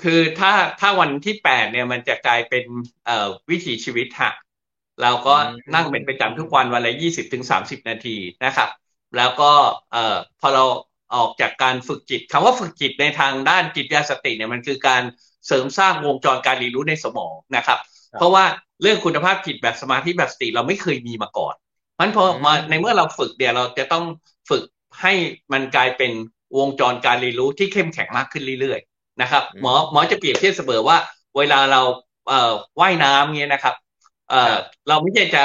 [0.02, 2.64] คือถ้าถ้าวันที่แปดเนี่ยมันจะกลายเป็น
[3.50, 4.32] วิถีชีวิตฮะ
[5.02, 5.34] เราก็
[5.74, 8.68] นั่งเป็นประจำทุกวันวันละยี่สิบถึงสามสิบนาทีนะครับ
[9.16, 9.52] แล้วก็
[9.92, 10.64] เอ่อพอเรา
[11.14, 15.02] ออกจากการฝึกจิตคำว่าฝึกจิตในทางด้านจิตยาสติเนี่ยมันคือการ
[15.46, 17.78] เสริมสร้างวงจรการเรียนรู้ในสมองนะครับ
[18.16, 18.44] เพราะว่า
[18.82, 21.54] เรื่องคุณภาพจิตแบบสมาธิแบบสติเราไม่เคยมีมาก่อน
[22.00, 24.04] มันพอมาในเมื่อเราฝึกเดี๋ยวเราจะต้อง
[24.50, 24.62] ฝึก
[25.00, 25.12] ให้
[25.52, 26.12] มันกลายเป็น
[26.58, 30.96] วงจรการเรียนรู้ที่เข้มแข็งมากขึ้นเรื่อยๆนะครับหมอหมอจะเปรียบเทียบเสมอว่า
[31.36, 31.82] เวลาเรา
[32.28, 33.74] เอ่อว่ายน้ำเงี้ยนะครับ
[34.30, 34.54] เอ่อ
[34.88, 35.42] เราไม่ใช่จะ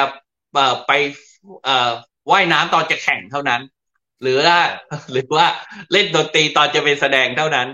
[0.54, 0.92] เอ่อไป
[1.66, 1.92] เอ่อ
[2.32, 3.62] ว่ายน้ำตอนจะแข่งเท่านั้น
[4.22, 4.60] หรือว่า
[5.12, 5.48] หรือว่า
[5.92, 7.68] เล่นดนตรีตอนจะเป็นแสดงเท่านั้น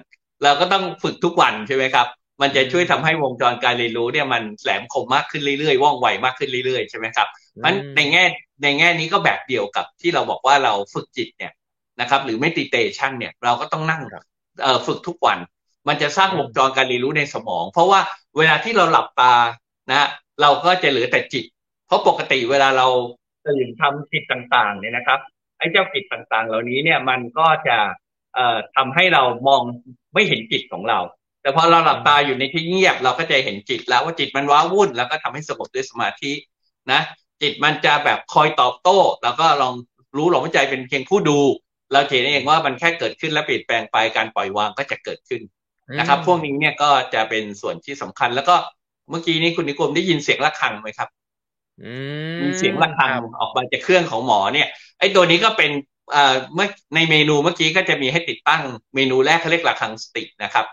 [0.43, 2.07] เราก็ต้องฝึกทุกวันใช่ไหมครับ
[2.41, 7.27] มันจะช่วยทำให้วงจรการเรียนรู้เนี่ยมันแหลมคมมากขึ้นเรื่อยๆว่องไวมากขึ้นเรื่อยๆใช่ไหมครับ
[7.63, 8.23] มันในแง่
[8.63, 11.51] ในแง่นี้ก็แบบเดียวกับที่เราบอกว่าเราฝึกจิตเนี่ย
[11.99, 14.01] นะครับ หรือเมดิเตชันเนี่ยเราก็ต้องนั่ง
[14.87, 15.39] ฝึกทุกวัน
[15.87, 17.99] มันจะสร้างวงจรการเรียนรู้ในสมอง เพราะว่า
[18.37, 19.33] เวลาที่เราหลับตา
[19.91, 20.07] นะ
[20.41, 21.45] เราก็จะเหลือแต่จิต
[21.87, 22.87] เพราะปกติเวลาเรา
[23.47, 25.19] ตื่นทำจิตต่างๆเนี่ยนะครับ
[25.57, 27.77] ไอ้เจ้าจิตต่างๆ เหล่านี้เนี่ยมันก็จะ
[28.33, 29.61] เอ่อทำให้เรามอง
[30.13, 30.99] ไม่เห็นจิตของเรา
[31.41, 36.31] แต่พอเราหลับตาอยู่ในที่เงียบเราก็จะเห็นจิตแล้วว่าจิตมันว้าวุ่น แล้วก็ทำให้สงบด้วยสมาธิ
[36.91, 37.01] นะ
[37.41, 39.73] จิตมันจะแบบคอยตอบโต้ แล้วก็ลอง
[40.17, 41.39] รู้ลมหายใจเป็นเพียงผู้ดู
[41.91, 45.41] เราเห็นเองว่ามันแค่เกิดขึ้นและเปลี่ยนแปลงไปการปล่อยวางก็จะเกิดขึ้น
[45.99, 48.55] นะครับ พวกนี้เนี่ยก็จะเป็นส่วนที่สำคัญแล้วก็
[49.09, 51.09] เมื่อกี้นี้คุณนิคมได้ยินเสียงะระฆังไหมครับ
[52.41, 54.67] มีเสียงะระฆังออกมาจากเครื่องของหมอเนี่ย
[54.99, 55.71] ไอ้ตัวนี้ก็เป็น
[56.53, 58.63] เมื่อในเมนูเมื่อกี้ก็จะมีให้ติดตั้ง
[58.95, 60.65] เมนูแรกเขาเรียกระฆังสตินะครับ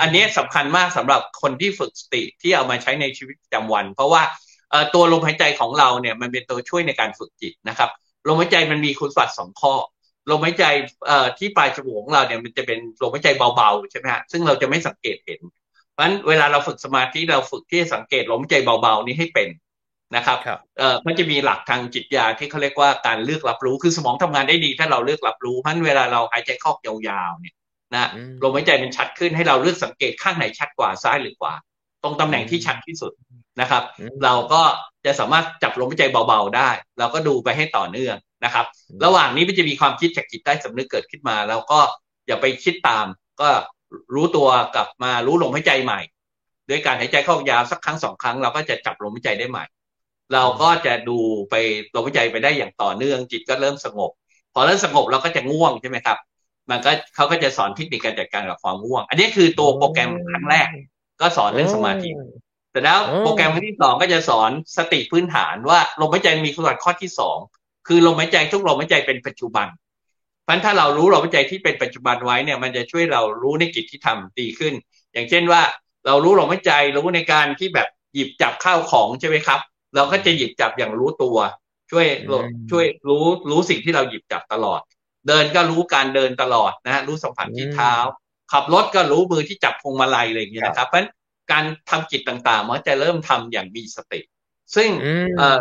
[0.00, 4.22] อันนี้สำคัญมากสำหรับคนที่ฝึกสติที่เอามาใช้ในชีวิตประจำวัน เพราะว่า
[4.94, 7.90] ตัวลมหายใจของเราเนี่ยมันเป็นตัวช่วยในการฝึกจิตนะครับ
[8.28, 9.74] ลมหายใจมันมีคุณสมบัติสองข้อ
[10.30, 10.64] ลมหายใจ
[11.38, 15.59] ที่ปลายจมูกของเราเนี่ยมันจะเป็นลมหายใจเบาๆใช่ไหมฮะซึ่งเราจะไม่สังเกตเห็นเพ
[16.00, 19.48] ราะฉะนั้นเวลาเราฝึกสมาธิเราฝึกที่จะสังเกตลมหายใจเบาๆนี้ให้เป็น
[20.16, 20.38] นะครับ
[20.78, 27.54] เอ่อมันจะมีหลักทางจิตยาที่เขาเรียกว่าการเลือกรับรู้คือสมองทำงานได้ดี ถ้าเราเลือกรับรู้เพราะฉะนั้นเวลาเราหายใจเข้ายาวๆเนี่ย
[27.94, 28.08] นะ
[28.42, 31.54] ลมหายใจมันชัดขึ้นให้เราเลือกสังเกตข้างไหนชัดกว่าซ้ายหรือขวา
[32.02, 33.12] ตรงตำแหน่งที่ชัดที่สุด
[33.60, 33.82] นะครับ
[34.24, 34.62] เราก็
[35.06, 38.66] จะสามารถจับลมหายใจเบาๆได้ เราก็ดูไปให้ต่อเนื่องนะครับ
[39.04, 41.80] ระหว่างนี้มันจะมีความคิดจากจิตใต้สำนึกเกิดขึ้นมาเราก็
[42.26, 43.06] อย่าไปคิดตาม
[43.40, 43.48] ก็
[44.14, 46.00] รู้ตัวกลับมารู้ลมหายใจใหม่
[46.70, 49.64] ด้วยการหายใจเข้ายาวสักครั้งสองครั้ง เราก็จะจับลมหายใจได้ใหม่
[50.34, 51.18] เราก็จะดู
[51.50, 51.54] ไป
[51.94, 54.10] ลมหายใจไปได้อย่างต่อเนื่องจิตก็เริ่มสงบ
[54.54, 56.18] พอเริ่มสงบเราก็จะง่วงใช่ไหมครับ
[56.70, 60.66] มันก็เขาก็จะสอนเทคนิคการจัดการกับความง่วง อันนี้คือตัวโปรแกรมครั้งแรก
[61.20, 62.10] ก็สอนเรื่องสมาธิ
[62.72, 67.38] แต่แล้วโปรแกรมครั้งที่สองก็จะสอนสติพื้นฐานว่าลมหายใจมีคุณสมบัติข้อที่สอง
[67.86, 74.74] คือลมหายใจทุกลมหายใจเป็นปัจจุบันเพราะถ้าเรารู้ลมหายใจที่เป็นปัจจุบันไว้เนี่ย มันจะช่วยเรารู้ในกิจที่ทำดีขึ้น
[75.12, 75.62] อย่างเช่นว่า
[76.06, 79.60] เรารู้ลมหายใจรู้ในการที่แบบหยิบจับข้าวของใช่ไหมครับ
[79.94, 81.36] เราก็จะหยิบจับอย่างรู้ตัว
[81.90, 82.06] ช่วย
[82.70, 84.80] ช่วยรู้รู้สิ่งที่เราหยิบจับตลอด
[85.28, 87.94] เดินก็รู้การเดินตลอดนะฮะรู้สัมผัสที่เท้า
[88.52, 91.06] ขับรถก็รู้มือที่จับพวงมาลัยอะไรอย่างเงี้ยนะครับเพราะ
[91.52, 94.20] การทำกิจต่างๆมันจะเริ่มทำอย่างมีสติ
[94.76, 94.88] ซึ่ง
[95.38, 95.60] เอ่อ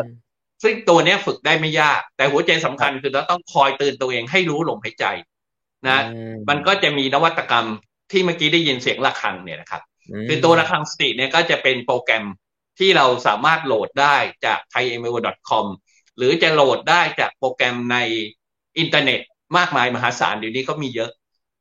[0.64, 5.06] ซึ่งตัวเนี้ยฝึกได้ไม่ยาก แต่หัวใจสำคัญคือเราต้องคอยเตือนตัวเองให้รู้ลมหายใจ
[5.88, 6.00] นะ
[6.50, 7.68] มันก็จะมีนวัตกรรม
[8.12, 9.82] ที่เมื่อกี้ได้ยินเสียงะระฆังเนี่ยนะครับ
[10.28, 12.26] คือตัวระฆังสติเนี่ยก็จะเป็นโปรแกรม
[12.80, 15.66] ที่เราสามารถโหลดได้จาก thaimo.com
[16.18, 17.98] หรือจะโหลดได้จากโปรแกรมใน
[18.78, 19.20] อินเทอร์เน็ต
[19.58, 21.12] มากมายมหาศาลเดี๋ยวนี้ก็มีเยอะ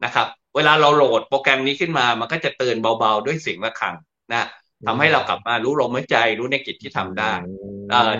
[0.04, 0.26] นะครับ
[0.56, 3.94] เวลาเราโหลดโปรแกรมนี้ขึ้นมา มันก็จะเตือนเบาๆ ด้วยเสียงระฆัง
[4.32, 4.48] นะ
[4.86, 7.32] ทำให้เรากลับมารู้ลมหายใจรู้ในกิจที่ทำได้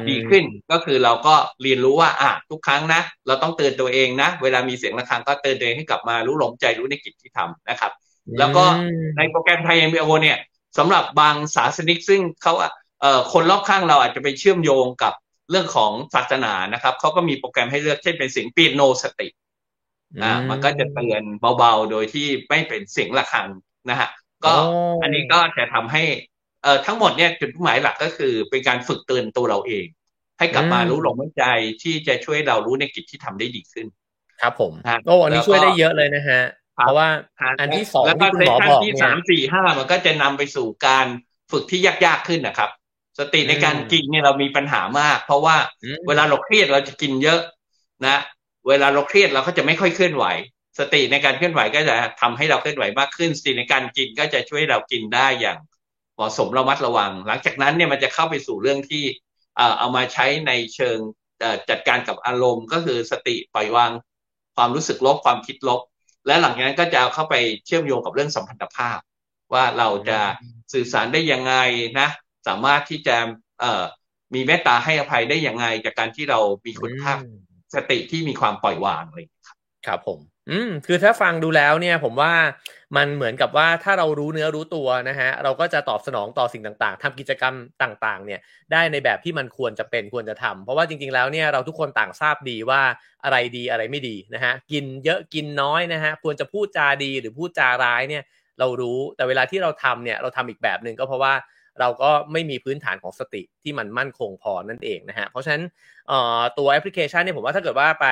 [0.09, 7.93] ดีขึ้นก็คือเราก็เรียนรู้ว่าอะทุกครั้งนะ เราต้องเตือนตัวเองนะ เวลามีเสียงระฆังก็เตือนตัวเองให้กลับมารู้ลมหายใจรู้ในกิจที่ทำนะครับ
[8.39, 8.65] แล้วก็
[9.17, 10.39] ในโปรแกรมไทย MIO เนี่ย
[10.79, 12.55] สำหรับบางศาสนิกซึ่งเขา
[13.01, 15.13] เอ่อคนรอบข้างเราอาจจะไปเชื่อมโยงกับ
[15.51, 19.29] เรื่องของศาสนานะครับเขาก็มีโปรแกรมให้เลือกเช่นเป็นเสียงปีโนสติ
[20.23, 21.23] อ่ามันก็จะเตือน
[21.59, 23.49] เบาๆ โดยที่ไม่เป็นเสียงะระฆัง
[23.91, 24.09] นะฮะ
[24.45, 24.53] ก็
[25.03, 26.03] อันนี้ก็จะทำให้
[26.63, 29.87] เอ่อทั้งหมดเนี่ยจุดหมายหลักก็คือเป็นการฝึกเตือนตัวเราเอง
[30.39, 31.45] ให้กลับมารู้ลมหายใจ
[31.83, 33.87] ที่จะช่วยเรารู้ในกิจที่ทำได้ดีขึ้น
[34.43, 34.73] ครับผม
[35.07, 36.43] โอ้อันนี้ช่วยได้เยอะเลยนะฮะ
[36.75, 37.09] เพราะว่า
[37.61, 41.07] อันที่สองที่คุณหมอบอกที่สามสี่ห้ามันก็จะนำไปสู่การ
[41.51, 42.71] ฝึกที่ยากๆขึ้นนะครับ
[43.19, 45.57] สติในการกินเนี่ยเรามีปัญหามาก เพราะว่า
[46.09, 47.41] เวลาเราเครียดเราจะกินเยอะ
[48.07, 48.19] นะ
[48.69, 50.25] เวลาเราเครียดเราก็จะไม่ค่อยเคลื่อนไหว
[50.79, 55.59] สติในการเคลื่อนไหวก็จะทำให้เราเคลื่อนไหวมากขึ้น สติในการกินก็จะช่วยเรากินได้อย่าง
[56.19, 59.05] เหมาะสมระมัดระวัง หลังจากนั้นเนี่ยมันจะเข้าไปสู่เรื่องที่
[59.79, 60.99] เอามาใช้ในเชิง
[61.71, 63.91] จัดการกับอารมณ์ ก็คือสติปล่อยวาง
[64.57, 65.81] ความรู้สึกลบความคิดลบ
[66.27, 67.35] และหลังจากนั้นก็จะเข้าไป
[67.67, 68.99] เชื่อมโยงกับเรื่องสัมพันธภาพ
[69.53, 70.19] ว่าเราจะ
[70.73, 71.55] สื่อสารได้ยังไง
[72.01, 72.09] นะ
[72.49, 73.17] สามารถที่จะ
[73.61, 73.85] เอ่อ
[74.35, 77.19] มีเมตตาให้อภัยได้ยังไง จากการที่เรามีคุณภาพ
[77.75, 80.19] สติที่มีความปล่อยวางเลยครับ ครับผม
[80.51, 82.33] อืมคือถ้าฟังดูแล้วเนี่ยผมว่า
[82.97, 88.41] มันเหมือนกับว่าถ้าเรารู้เนื้อรู้ตัวนะฮะเราก็จะตอบสนองต่อสิ่งต่างๆทำกิจกรรมต่างๆ เนี่ย
[88.73, 92.81] ได้ในแบบที่มันควรจะเป็นควรจะทำเพราะว่าจริงๆแล้วเนี่ยเราทุกคนต่างทราบดีว่า
[93.25, 98.23] อะไรดีอะไรไม่ดีนะฮะกินเยอะกินน้อยนะฮะควรจะพูดจาดีหรือพูดจาร้ายเนี่ย
[98.59, 101.35] เรารู้แต่เวลาที่เราทำเนี่ยเราทำอีกแบบหนึ่งก็เพราะว่า
[101.81, 105.63] เราก็ไม่มีพื้นฐานของสติที่มันมั่นคงพอนั่นเองนะฮะเพราะฉะนั้น
[106.59, 108.07] ตัวแอปพลิเคชันเนี่ยผมว่าถ้าเกิดว่าไป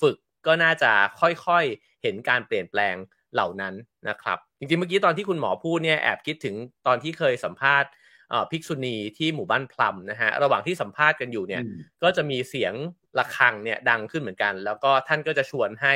[0.00, 0.16] ฝึก
[0.46, 2.94] ก็น่าจะค่อยๆเห็นการเปลี่ยนแปลง
[3.34, 3.74] เหล่านั้น
[4.08, 6.54] นะครับจริงๆเมื่อกี้ตอนที่คุณหมอพูดเนี่ยแอบคิดถึง
[6.86, 7.90] ตอนที่เคยสัมภาษณ์
[8.50, 11.62] ภิกษุณีที่หมู่บ้านพลัมนะฮะระหว่างที่สัมภาษณ์กันอยู่เนี่ย
[12.02, 15.94] ก็จะมีเสียงะระฆังเนี่ยดังขึ้นเหมือนกัน แล้วก็ท่านก็จะชวนให้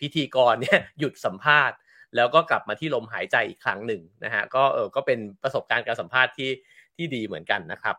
[0.00, 1.76] พิธีกรเนี่ยหยุดสัมภาษณ์
[2.16, 6.50] แล้วก็กลับมาที่ลมหายใจอีกครั้งหนึ่งนะฮะก็เออก็เป็นประสบการณ์การสัมภาษณ์ที่
[6.96, 7.96] ที่ดีเหมือนกันนะครับ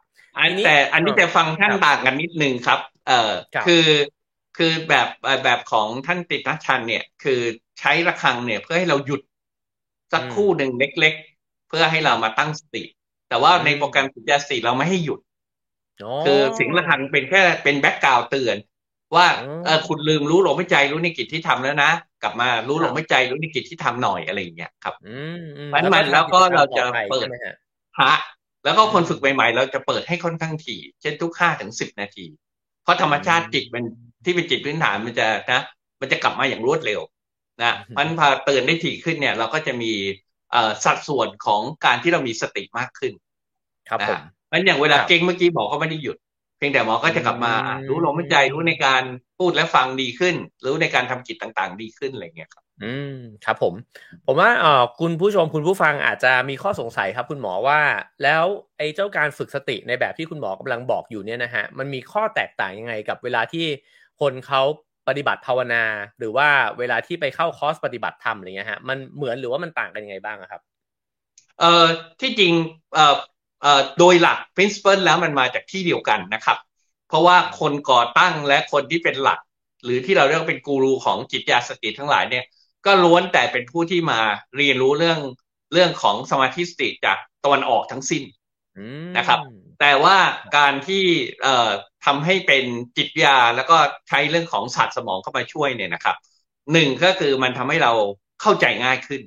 [0.65, 3.31] แต่อันนี้จะฟังท่านต่างกันนิดนึงครับเออ
[3.67, 3.87] คือ
[4.57, 5.07] คือแบบ
[5.43, 7.39] แบบของท่านตินัชันเนี่ย คือ
[7.79, 9.21] ใช้ระฆังเนี่ย เพื่อให้เราหยุด
[10.13, 12.83] สักคู่หนึ่งเล็ก ๆ เพื่อให้เรามาตั้งสติ
[13.29, 15.19] แต่ว่าในโปรแกรมสุญญาสติเราไม่ให้หยุด
[16.25, 18.57] คือสิ่งระฆังเป็นแค่เป็นแบ็กกราวเตือน
[19.15, 19.27] ว่า
[19.65, 21.91] เออคุณลืมรู้ลมหายใจรู้ในกิจที่ทำแล้วนะ
[22.23, 24.95] กลับมารู้ลมหายใจรู้ในกิจที่ทำหน่อยอะไรอย่างเงี้ยครับ
[25.73, 27.27] มันมันแล้วก็เราจะเปิด
[28.01, 28.13] ฮะ
[28.63, 32.25] แล้วก็คนฝึกใหม่ๆ เราจะเปิดให้ค่อนข้างถี่ เช่นทุกห้าถึงสิบนาที
[32.83, 33.83] เพราะธรรมชาติจิตมัน
[34.25, 35.61] ที่เป็นจิตพื้นฐานมันจะนะ
[36.01, 37.01] มันจะกลับมาอย่างรวดเร็ว
[37.63, 39.91] นะมันพอตื่นได้ถี่ขึ้นเนี่ย เราก็จะมี
[40.85, 43.13] สัดส่วนของการที่เรามีสติมากขึ้น
[43.89, 44.19] ครับผม
[44.51, 46.17] มันอย่างเวลาเก่งเมื่อกี้บอกก็ไม่ได้หยุด
[46.57, 47.53] เพียงแต่หมอก็จะกลับมา
[47.89, 49.03] รู้ลมหายใจรู้ในการ
[49.39, 53.73] พูดและฟังดีขึ้น รู้ในการทำกิจต่างๆ ดีขึ้นอะไรเงี้ยครับ อืมครับผม
[54.25, 57.79] ผมว่าเอ่อคุณผู้ชมคุณผู้ฟังอาจจะมีข้อสงสัยครับ คุณหมอว่า
[58.23, 58.43] แล้ว
[58.77, 63.65] ไอ้เจ้าการฝึกสติในแบบที่คุณหมอกำลังบอกอยู่เนี่ยนะฮะมันมีข้อแตกต่างยังไงกับเวลาที่
[64.19, 64.61] คนเขา
[65.07, 65.83] ปฏิบัติภาวนา
[66.19, 66.49] หรือว่า
[66.79, 70.61] เวลาที่ไปเข้าคอร์สปฏิบัติธรรมอะไรเงี้ยฮะมันเหมือนหรือว่ามันต่างกันยังไงบ้างครับ
[71.59, 71.85] เอ่อ
[72.21, 72.53] ที่จริง
[72.93, 73.15] เอ่อ
[73.61, 76.57] เอ่อโดยหลัก principle แล้วมันมาจากที่เดียวกันนะครับ
[77.07, 79.39] เพราะว่าคนก่อตั้งและคนที่เป็นหลัก
[79.83, 82.45] หรือที่เราเรียกเป็นกูรูของจิตยาสติทั้งหลายเนี่ย
[82.85, 84.19] ก็ล้วนแต่เป็นผู้ที่มา
[84.57, 85.19] เรียนรู้เรื่อง
[85.73, 88.23] เรื่องของสมาธิสติจากตะวันออกทั้งสิ้น
[89.17, 89.39] นะครับ
[89.85, 90.17] แต่ว่า
[90.57, 91.03] การที่
[91.41, 91.71] เอ่อ
[92.05, 92.65] ทำให้เป็น
[92.97, 93.77] จิตวิทยาแล้วก็
[94.09, 96.15] ใช้เรื่องของศาสตร์สมองเข้ามาช่วยเนี่ยนะครับ
[96.73, 97.93] หนึ่งก็คือมันทำให้เรา
[98.41, 99.21] เข้าใจง่ายขึ้น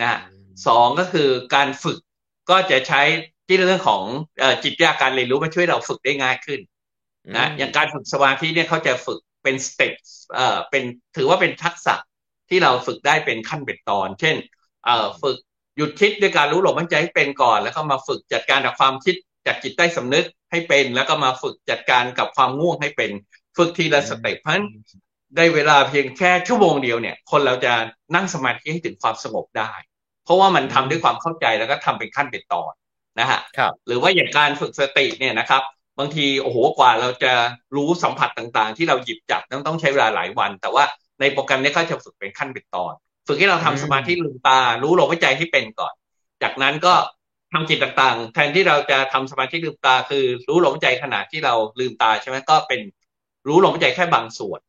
[0.00, 0.18] นะ
[0.66, 1.98] สองก็คือการฝึก
[2.50, 3.02] ก็จะใช้
[3.46, 4.02] ที่เรื่องของ
[4.64, 6.60] จิตวิทยาการเรียนรู้มาช่วยเราฝึกได้ง่ายขึ้น
[7.36, 9.92] นะอย่างการฝึกสมาธิเนี่ยเขาจะฝึกเป็น step
[10.34, 10.82] เอ่อเป็น
[11.16, 11.94] ถือว่าเป็นทักษะ
[12.48, 14.36] ที่เราฝึกได้เป็นขั้นเป็นตอน เช่น
[14.84, 15.36] เอ่อฝึก
[15.76, 19.16] หยุดคิดด้วยการรู้หลบมั่นใจให้เป็นก่อน แล้วก็มาฝึกจัดการกับความคิด
[19.46, 23.10] จากจิตใต้สำนึกให้เป็น แล้วก็มาฝึกจัดการกับความง่วงให้เป็น
[23.56, 24.66] ฝึกทีละสเต็ปเพราะฉะนั้น
[25.36, 27.72] ได้เวลาเพียงแค่ชั่วโมงเดียวเนี่ย คนเราจะ
[28.14, 29.72] นั่งสมาธิให้ถึงความสงบได้
[30.24, 32.72] เพราะว่ามันทำด้วยความเข้าใจแล้วก็ทำเป็นขั้นเป็นตอน
[33.20, 33.40] นะฮะ
[33.86, 35.62] หรือว่าอย่างการฝึกสติเนี่ยนะครับ
[35.98, 37.32] บางทีโอ้โหกว่าเราจะ
[37.76, 40.84] รู้สัมผัสต่างๆ ที่เราหยิบจับต้องต้องใช้เวลาหลายวัน แต่ว่า
[41.20, 42.92] ในโปรแกรมนี้ก็จะฝึกเป็นขั้นเป็นตอน
[43.26, 45.94] ฝึกให้เราทำสมาธิลืมตา รู้ลมหายใจที่เป็นก่อน
[46.42, 46.94] จากนั้นก็
[47.52, 52.80] ทำกิจต่างๆ แทนที่เราจะทำสมาธิลืมตา คือ รู้ลมหายใจขณะที่เราลืมตาใช่ไหมก็เป็น
[53.46, 54.60] รู้ลมหายใจแค่บางส่วน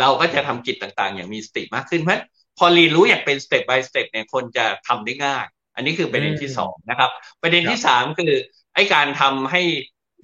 [0.00, 2.20] เราก็จะทำกิจต่างๆ อย่างมีสติมากขึ้นเพราะ
[2.58, 7.10] พอเรียนรู้อย่างเป็นสเต็ป by สเต็ปเนี่ยคนจะทำได้ง่าย อันนี้คือประเด็นที่สองนะครับ
[7.42, 8.32] ประเด็นที่สามคือ
[8.74, 9.62] ไอ้การทำให้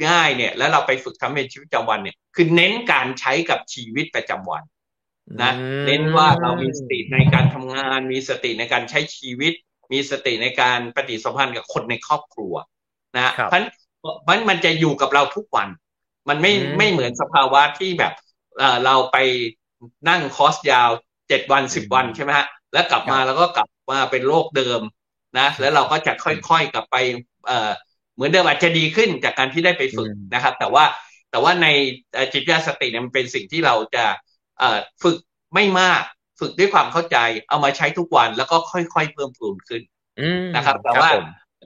[0.08, 4.62] ง่ายเนี่ย แล้วเราไปฝึกทำเป็นชีวิตประจำวันเนี่ย คือเน้นการใช้กับชีวิตประจำวัน
[5.42, 5.52] นะ
[5.86, 9.52] เน้นว่าเรามีสติในการทำงาน มีสติในการใช้ชีวิต
[9.92, 12.54] มีสติในการปฏิสัมพันธ์กับคนในครอบครัว
[13.16, 13.60] นะเพราะ
[14.00, 15.68] เพราะมันจะอยู่กับเราทุกวัน
[16.28, 18.12] มันไม่ไม่เหมือนสภาวะที่แบบ
[18.84, 19.16] เราไป
[20.08, 20.90] นั่งคอร์สยาว
[21.28, 24.80] เจ็ดวันสิบวันใช่ไหมฮะแล้วกลับมาแล้วก็กลับมาเป็นโรคเดิม
[25.38, 26.96] นะ แล้วเราก็จะค่อยๆกลับไป
[27.46, 27.70] เอ่อ
[28.14, 30.84] เหมือนเดิมอาจจะดีขึ้นจากการที่ได้ไปฝึกนะครับ แต่ว่า
[31.30, 31.66] แต่ว่าใน
[32.32, 34.04] จิตวิทยาสติเนี่ยมันเป็นสิ่งที่เราจะ
[35.02, 35.16] ฝึก
[35.54, 36.02] ไม่มาก
[36.40, 37.18] ฝึกด้วยความเข้าใจ
[37.48, 39.82] เอามาใช้ทุกวันแล้วก็ค่อยๆเพิ่มพูนขึ้น
[40.56, 41.10] นะครับ แต่ว่า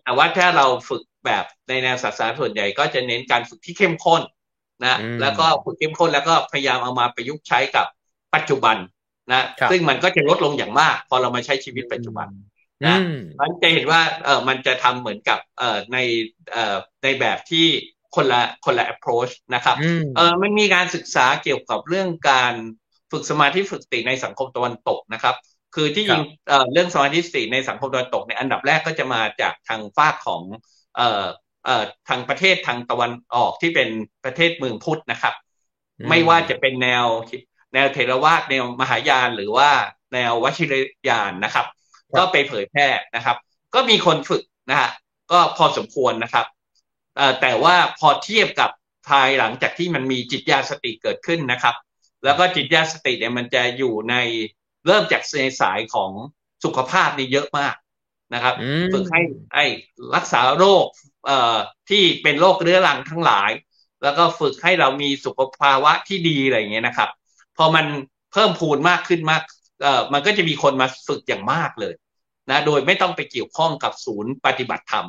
[0.05, 4.23] แต่ว่าถ้าเราฝึกแบบในแนวศาสนาส่วนใหญ่ก็จะเน้นการฝึกที่เข้มข้น
[4.85, 7.87] นะแล้วก็ฝึกเข้มข้นแล้วก็พยายามเอามาประยุกต์ใช้กับ
[8.35, 8.77] ปัจจุบัน
[9.33, 12.29] นะซึ่งมันก็จะลดลงอย่างมาก พอเรามาใช้ชีวิตปัจจุบัน
[12.87, 12.97] นะ
[13.41, 15.99] มันจะเห็นว่าเออมันจะทำเหมือนกับเอ่อใน
[16.53, 17.67] เอ่อในแบบที่
[18.15, 19.77] คนละคนละ approach นะครับ
[20.17, 22.55] เออมันมีการศึกษาเกี่ยวกับเรื่องการ
[23.13, 25.35] ฝึกสมาธิฝึกสติในสังคมตะวันตกนะครับ
[25.75, 26.23] คือที่จริง
[26.73, 30.43] เรื่องสมาธิสติในสังคมตะวันตกในอันดับแรกก็จะมาจากทางฝากของ
[30.97, 31.25] เอ่อ
[31.65, 33.89] เอ่อทางประเทศทางตะวันออกที่เป็น
[34.25, 35.35] ประเทศเมืองพุทธนะครับ
[36.11, 37.07] ไม่ว่าจะเป็นแนว
[37.75, 39.71] แนวเทรวาสแนวมหายานหรือว่า
[40.15, 40.75] แนววชิร
[41.09, 41.67] ยานนะครับ
[42.17, 43.37] ก็ไปเผยแพร่นะครับ
[43.75, 44.91] ก็มีคนฝึกนะฮะ
[45.33, 46.47] ก็พอสมควรนะครับ
[47.41, 48.71] แต่ว่าพอเทียบกับ
[49.09, 51.75] ภายหลังจากที่มันมีจิตญาสติเกิดขึ้นนะครับ
[52.25, 54.15] แล้วก็จิตญาสติเนี่ยมันจะอยู่ใน
[54.87, 56.13] เริ่มจากในสายของ
[56.65, 57.75] สุขภาพนี่เยอะมาก
[58.35, 58.55] นะครับ
[58.93, 59.21] ฝึกให้
[59.55, 59.65] ไอ้
[60.15, 60.87] รักษาโรค
[61.27, 61.57] เอ่อ
[61.91, 63.51] ที่เป็นโรคเรื้อรังทั้งหลาย
[64.03, 67.11] แล้วก็ฝึกให้เรามีสุขภาวะที่ดีอะไรอย่างเงี้ยนะครับ
[67.57, 67.87] พอมัน
[68.33, 69.43] เพิ่มพูนมากขึ้นมาก
[69.83, 71.95] เอ่อมันก็จะมีคนมาฝึกอย่างมากเลย
[72.51, 75.07] นะโดยไม่ต้องไปเกี่ยวข้องกับศูนย์ปฏิบัติธรรม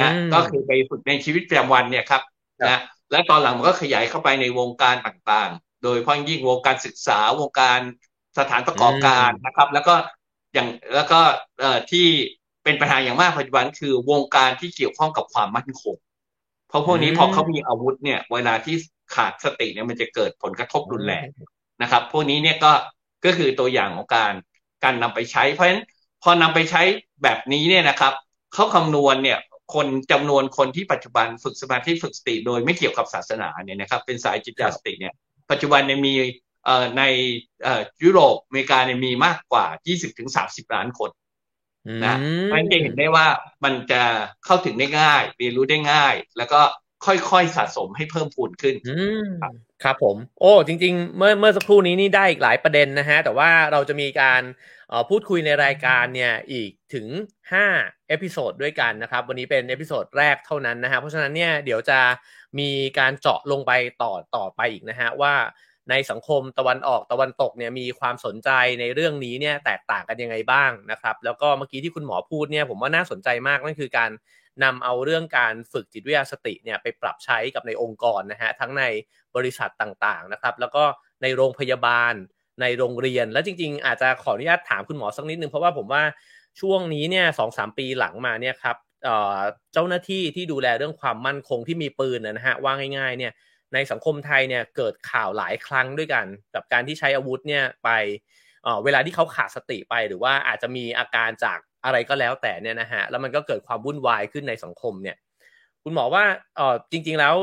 [0.00, 2.22] นะก็คือไปฝึกในชีวิตประจำวันเนี่ยครับ
[2.62, 2.78] นะ
[3.10, 5.50] และตอนหลังมันก็ขยายเข้าไปในวงการต่าง
[5.82, 7.80] โดยพ้องยิ่งวงการศึกษาวงการ
[8.38, 9.94] สถานประกอบการนะครับ แล้วก็
[10.54, 11.20] อย่างแล้วก็
[11.90, 12.06] ที่
[12.64, 15.96] เป็นปัญหาอย่างมากปัจจุบันคือวงการที่เกี่ยวข้องกับความมั่นคง
[16.68, 18.76] เพราะพวกนี้พอเขามีอาวุธเนี่ย เวลาที่
[19.14, 21.26] ขาดสติเนี่ยมันจะเกิดผลกระทบรุนแรง
[21.82, 22.72] นะครับ พวกนี้เนี่ยก็
[23.24, 24.32] ก็คือตัวอย่างของการ
[24.84, 25.82] การนำไปใช้ เพราะฉะนั้น
[26.22, 26.82] พอนำไปใช้
[27.22, 28.12] แบบนี้เนี่ยนะครับ
[28.54, 29.38] เขาคำนวณเนี่ย
[29.74, 35.14] คนจำนวนคนที่ปัจจุบันฝึกสมาธิฝึกสติ โดยไม่เกี่ยวกับศาสนาเนี่ยนะครับ เป็นสายจิตาสติเนี่ย
[35.50, 36.14] ปัจจุบันเนี่ยมี
[36.98, 37.02] ใน
[38.02, 41.10] ยุโรปอเมริกาเนี่ยมีมากกว่า 20ถึง30 ล้านคน
[42.04, 42.16] นะ
[42.52, 43.26] มันจะเห็นได้ว่า
[43.64, 44.02] มันจะ
[44.44, 46.60] เข้าถึงได้ง่าย เรียนรู้ได้ง่าย แล้วก็
[47.06, 48.74] ค่อยๆสะสมให้เพิ่มพูนขึ้น
[49.84, 54.42] ครับผม โอ้จริง ๆ เมื่อเมื่อสักครู่นี้นี่ได้อีกหลายประเด็นนะฮะ แต่ว่าเราจะมีการ
[55.08, 57.06] พูดคุยในรายการเนี่ยอีกถึง
[57.58, 61.98] 5 episode ด้วยกันนะครับ วันนี้เป็น episode แรกเท่านั้นนะฮะเพราะฉะนั้นเนี่ยเดี๋ยวจะ
[62.58, 63.72] มีการเจาะลงไป
[64.02, 65.34] ต่อต่อไปอีกนะฮะว่า
[65.90, 74.10] ในสังคมตะวันออกตะวันตกเนี่ยมีความสนใจในเรื่องนี้เนี่ยแตกต่างกันยังไงบ้างนะครับ แล้วก็เมื่อกี้ที่คุณหมอพูดเนี่ยผมว่าน่าสนใจมากนั่นคือการ
[74.64, 78.82] นำเอาเรื่องการฝึกจิตวิทยาสติเนี่ยไปปรับใช้กับในองค์กรนะฮะทั้งใน
[79.36, 80.84] บริษัทต่างๆนะครับ แล้วก็
[81.22, 82.14] ในโรงพยาบาล
[82.60, 86.02] ในโรงเรียน และจริง ๆ อาจจะขออนุญาตถามคุณหมอสักนิดนึงเพราะว่าผมว่า
[86.60, 88.76] ช่วงนี้เนี่ยสองสามปีหลังมาเนี่ยครับ
[89.72, 93.32] เจ้าหน้าที่ที่ดูแลเรื่องความมั่นคงที่มีปืนนะฮะว่าง่าย ๆ เนี่ย
[93.74, 96.24] ในสังคมไทยเนี่ยเกิดข่าวหลายครั้งด้วยกัน
[96.54, 97.90] กับการที่ใช้อาวุธเนี่ยไป
[98.84, 105.16] เวลาที่เขาขาดสติไปหรือว่าอาจจะมีอาการจากอะไรก็แล้วแต่เนี่ยนะฮะแล้วมันก็เกิดความวุ่นวายขึ้นในสังคมเนี่ย
[105.84, 106.24] คุณหมอว่า
[106.56, 107.34] เออจริง ๆแล้ว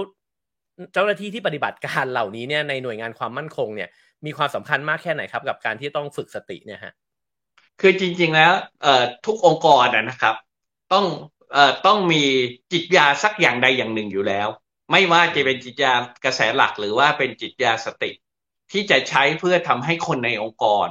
[0.94, 3.90] เจ้าหน้าที่ที่ปฏิบัติการเหล่านี้เนี่ยในหน่วยงานความมั่นคงเนี่ย
[4.26, 6.94] มีความสำคัญมากแค่ไหนครับ กับการที่ต้องฝึกสติเนี่ยฮะ
[7.82, 8.52] คือจริง ๆ แล้ว
[8.82, 10.36] เอ่อทุกองค์กรนะครับ
[10.94, 11.06] ต้อง
[11.86, 12.24] ต้องมี
[12.72, 14.48] จิตยาสักอย่างใดอย่างหนึ่งอยู่แล้ว
[14.92, 15.94] ไม่ว่าจะเป็นจิตยา
[16.26, 18.12] กระแสหลักหรือว่าเป็นจิตยาสติ
[18.72, 20.88] ที่จะใช้เพื่อทำให้คนในองค์กร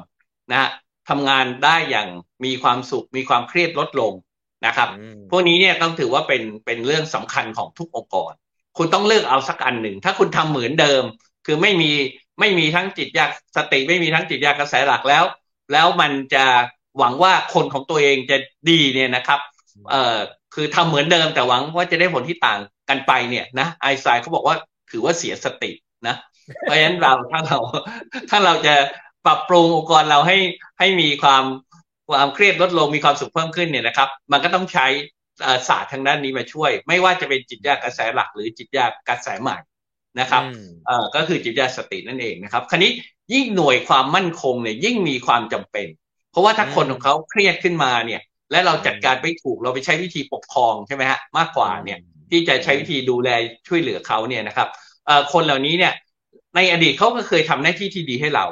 [0.53, 0.71] นะ
[1.09, 2.09] ทำงานได้อย่าง
[2.45, 4.13] มีความสุข มีความเครียดลดลง
[4.67, 4.89] นะครับ
[5.31, 8.33] พวกนี้เนี่ยต้องถือว่าเป็นเป็นเรื่องสำคัญของทุกองค์กร
[8.77, 11.03] คุณต้องเลือกเอาสักอันหนึ่ง ถ้าคุณทำเหมือนเดิม
[11.47, 11.91] คือไม่มี
[12.41, 15.25] ไม่มีทั้งจิตยาสติ ไม่มีทั้งจิตยากระแสหลักแล้ว
[15.73, 16.45] แล้วมันจะ
[16.99, 18.37] หวังว่าคนของตัวเองจะ
[18.71, 19.41] ดีเนี่ยนะครับ
[19.91, 20.19] เอ่อ
[20.55, 24.57] คือทำเหมือนเดิมแต่หวังว่าจะได้ผลที่ต่างกันไปเนี่ยนะไอซ์ไซเขาบอกว่า
[24.91, 25.71] ถือว่าเสียสติ
[26.07, 26.17] นะ
[26.63, 27.59] เพราะฉะนั้นเราถ้าเรา
[28.31, 28.75] ถ้าเราจะ
[29.27, 30.39] ปรับปรุงองค์กรเราให้
[30.79, 31.45] ให้มีความ
[32.11, 34.87] ความเครียดลดลงมีความสุขเพิ่มขึ้นเนี่ยนะครับ มันก็ต้องใช้
[35.69, 39.57] ศาสตร์ทางด้านนี้มาช่วย ไม่ว่าจะเป็นจิตยากระแสหลัก หรือจิตยากระแสใหม่
[40.21, 40.43] นะครับ
[40.87, 42.91] เอ่อก็คือจิตยาสตินั่นเองนะครับคราวนี้
[43.33, 45.87] ยิ่งหน่วยความมั่นคงเนี่ยยิ่งมีความจำเป็น
[46.31, 48.21] เพราะว่าถ้าคนของเขาเครียดขึ้นมาเนี่ย
[48.53, 51.99] และเราจัดการไม่ถูกเราไปใช้วิธีปกครองใช่ไหมฮะมากกว่าเนี่ย
[52.31, 53.29] ที่จะใช้วิธีดูแล
[53.69, 54.69] ช่วยเหลือเขาเนี่ยนะครับ
[55.07, 55.93] เอ่อคนเหล่านี้เนี่ย
[56.57, 58.45] ในอดีตเขาก็เคยทำหน้าที่ที่ดีให้เรา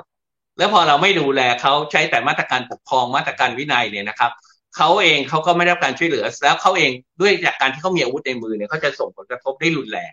[0.58, 4.30] แล้วพอเราไม่ดูแลเขาใช้แต่มาตรการปกครองมาตรการวินัยเนี่ยนะครับ
[4.76, 6.90] เขาเองเขาก็ไม่ได้รับการช่วยเหลือ แล้วเขาเอง
[7.20, 10.12] ด้วยจากการที่เขามีอาวุธในมือเนี่ยเขาจะส่งผลกระทบได้รุนแรง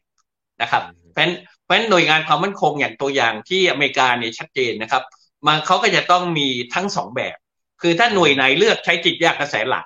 [0.62, 1.34] นะครับเพราะฉะนั้น
[1.64, 5.04] เพราะฉะนั้นหน่วยงานความมั่นคงอย่างตัวอย่างที่อเมริกาเนี่ยชัดเจนนะครับ
[5.46, 7.38] มันเขาก็จะต้องมีทั้งสองแบบ
[7.82, 9.86] คือถ้าหน่วยไหนเลือกใช้จิตยากระแสหลัก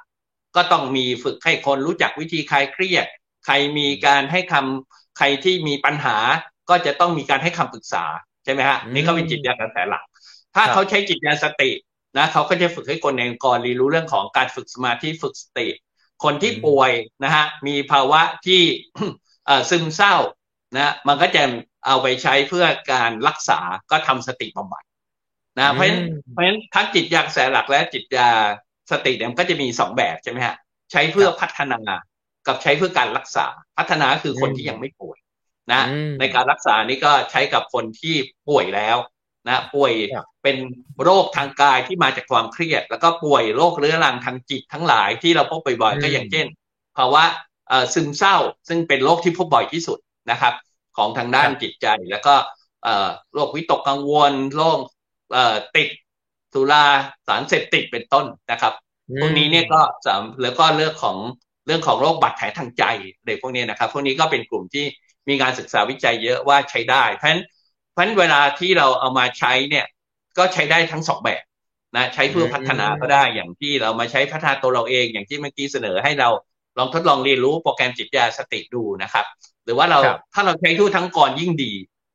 [0.56, 3.06] ก็ต้องมีฝึกให้คนรู้จักวิธีคลายเครียด
[3.46, 6.18] ใครมีการให้คำใครที่มีปัญหา
[6.70, 8.04] ก็จะต้องมีการให้คำปรึกษา
[8.44, 10.04] ใช่ไหมฮะนี่เขาเป็นจิตยากระแสหลัก
[10.56, 11.72] ถ้าเขาใช้จิตยาสติ
[12.18, 15.68] นะเขาก็จะฝึกให้คนในองค์กรเรียนรู้เรื่องของการฝึกสมาธิฝึกสติ
[16.24, 16.92] คนที่ป่วย
[17.24, 18.62] นะฮะมีภาวะที่
[19.70, 20.16] ซึมเศร้า
[20.76, 21.44] นะมันก็จะ
[21.86, 23.60] เอาไปใช้เพื่อการรักษา
[23.92, 24.84] ก็ทำสติบำบัด
[25.60, 28.30] นะเพราะฉะนั้นเพราะฉะนั้นทั้งจิตยากระแสหลักและจิตยา
[28.92, 30.56] สติเนี่ยก็จะมีสองแบบใช่ไหมฮะ
[30.92, 31.80] ใช้เพื่อพัฒนา
[32.48, 33.46] กับใช้เพื่อการรักษา
[33.78, 35.18] พัฒนาคือคนที่ยังไม่ป่วย
[35.72, 35.82] นะ
[36.20, 38.16] ในการรักษานี่ก็ใช้กับคนที่
[38.50, 38.98] ป่วยแล้ว
[39.48, 39.94] นะป่วย
[40.44, 40.58] เป็น
[41.04, 46.46] โรคทางกายที่มาจากความเครียด แล้วก็ป่วยโรคเรื้อรังทางจิตทั้งหลายที่เราพบบ่อยๆก็อย่างเช่น
[46.98, 47.24] ภาวะ
[47.94, 48.36] ซึมเศร้า
[48.68, 50.00] ซึ่งเป็นโรคที่พบบ่อยที่สุด
[50.32, 50.54] นะครับ
[50.98, 52.34] ของทางด้านจิตใจ แล้วก็
[53.34, 54.80] โรควิตกกังวลโรค
[55.76, 55.88] ติด
[56.54, 56.86] สุรา
[57.28, 58.74] สารเสพติดเป็นต้นนะครับ
[59.22, 61.18] พวกนี้เนี่ยก็สามแล้วก็เรื่องของ
[61.66, 62.84] เรื่องของโรคบาดแผลทางใจ
[63.26, 64.86] เด็กพวกนี้นะครับ พวกนี้ก็เป็นกลุ่มที่
[65.30, 67.44] มีการศึกษาวิจัยเยอะว่าใช้ได้ เพราะฉะนั้น
[67.92, 69.86] เพราะฉะนั้นเวลาที่เราเอามาใช้เนี่ย
[70.38, 71.42] ก็ใช้ได้ทั้งสองแบบ
[71.96, 76.30] นะใช้เพื่อพัฒนาก็ได้อย่างที่เรามาใช้พัฒนาตัวเราเอง อย่างที่เมื่อกี้เสนอให้เรา
[76.78, 79.26] ลองทดลองเรียนรู้โปรแกรมจิตยาสติดูนะครับ
[79.66, 80.00] หรือว่าเรา
[80.34, 81.74] ถ้าเราใช้ทั่วทั้งกรยิ่งดี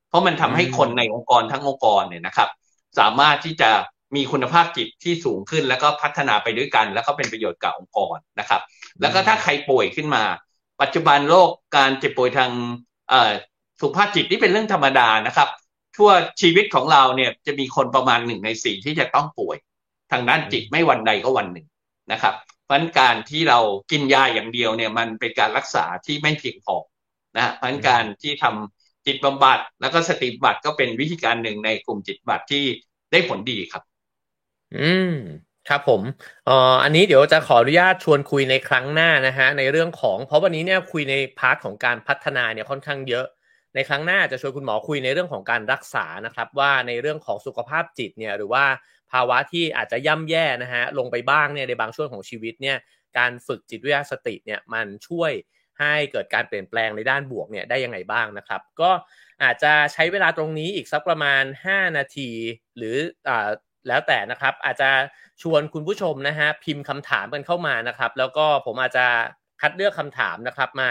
[0.09, 2.49] เพราะมันทำให้คนในองค์กรทั้งองค์กรเนี่ยนะครับ
[2.99, 3.71] สามารถที่จะ
[4.17, 8.61] มีคุณภาพจิตที่สูงขึ้น แล้วก็พัฒนาไปด้วยกัน แล้วก็เป็นประโยชน์กับองค์กรนะครับ
[9.01, 10.25] แล้วก็ถ้าใครป่วยขึ้นมา
[10.83, 12.51] ปัจจุบันโรคการเจ็บป่วยทาง
[13.81, 15.49] สุขภาพจิตนี่เป็นเรื่องธรรมดานะครับ
[15.97, 19.57] ทั่วชีวิตของเราเนี่ยจะมีคนประมาณหนึ่งในสี่ที่จะต้องป่วย
[20.13, 21.67] ทางด้านจิตไม่วันใดก็วันหนึ่ง
[22.13, 22.35] นะครับ
[22.65, 23.59] เพราะการที่เรา
[23.91, 26.77] กินยาอย่างเดียวเนี่ยมันเป็นการรักษาที่ไม่เพียงพอ
[27.37, 28.76] นะเพราะการที่ทำ
[29.07, 32.65] จิตบำบัดแล้วก็สติบำบัดก็เป็นวิธีการหนึ่งในกลุ่มจิตบำบัดที่
[33.13, 33.83] ได้ผลดีครับ
[34.73, 34.77] อื
[35.09, 35.11] ม
[35.69, 36.03] ครับผม
[36.45, 36.53] เอ่อ
[36.83, 43.27] อันนี้เดี๋ยวจะขออนุญาตชวนคุยในครั้งหน้านะฮะในเรื่องของเพราะวันนี้เนี่ยคุยในพาร์ทของการพัฒนาเนี่ยค่อนข้างเยอะ
[43.75, 48.65] ในครั้งหน้าจะชวนคุณหมอคุยในเรื่องของการรักษานะครับ ว่าในเรื่องของสุขภาพจิตเนี่ยหรือว่า
[49.13, 52.77] ภาวะที่อาจจะย่ำแย่นะฮะลงไปบ้างเนี่ยในบางช่วงของชีวิตเนี่ย
[53.19, 55.33] การฝึกจิตวิทยาสติเนี่ยมันช่วย
[55.81, 58.91] ให้เกิดการเปลี่ยนแปลงในด้านบวกเนี่ยได้ยังไงบ้างนะครับ ก็
[59.43, 62.31] อาจจะใช้เวลาตรงนี้อีกสักประมาณ 5 นาที
[62.77, 62.97] หรือ
[63.29, 63.49] อ่า
[63.89, 64.91] แล้วแต่นะครับ อาจจะ
[65.43, 69.07] ชวนคุณผู้ชมนะฮะพิมพ์คำถามกันเข้ามานะครับ แล้วก็ผมอาจจะ
[69.61, 70.91] คัดเลือกคำถามนะครับ มา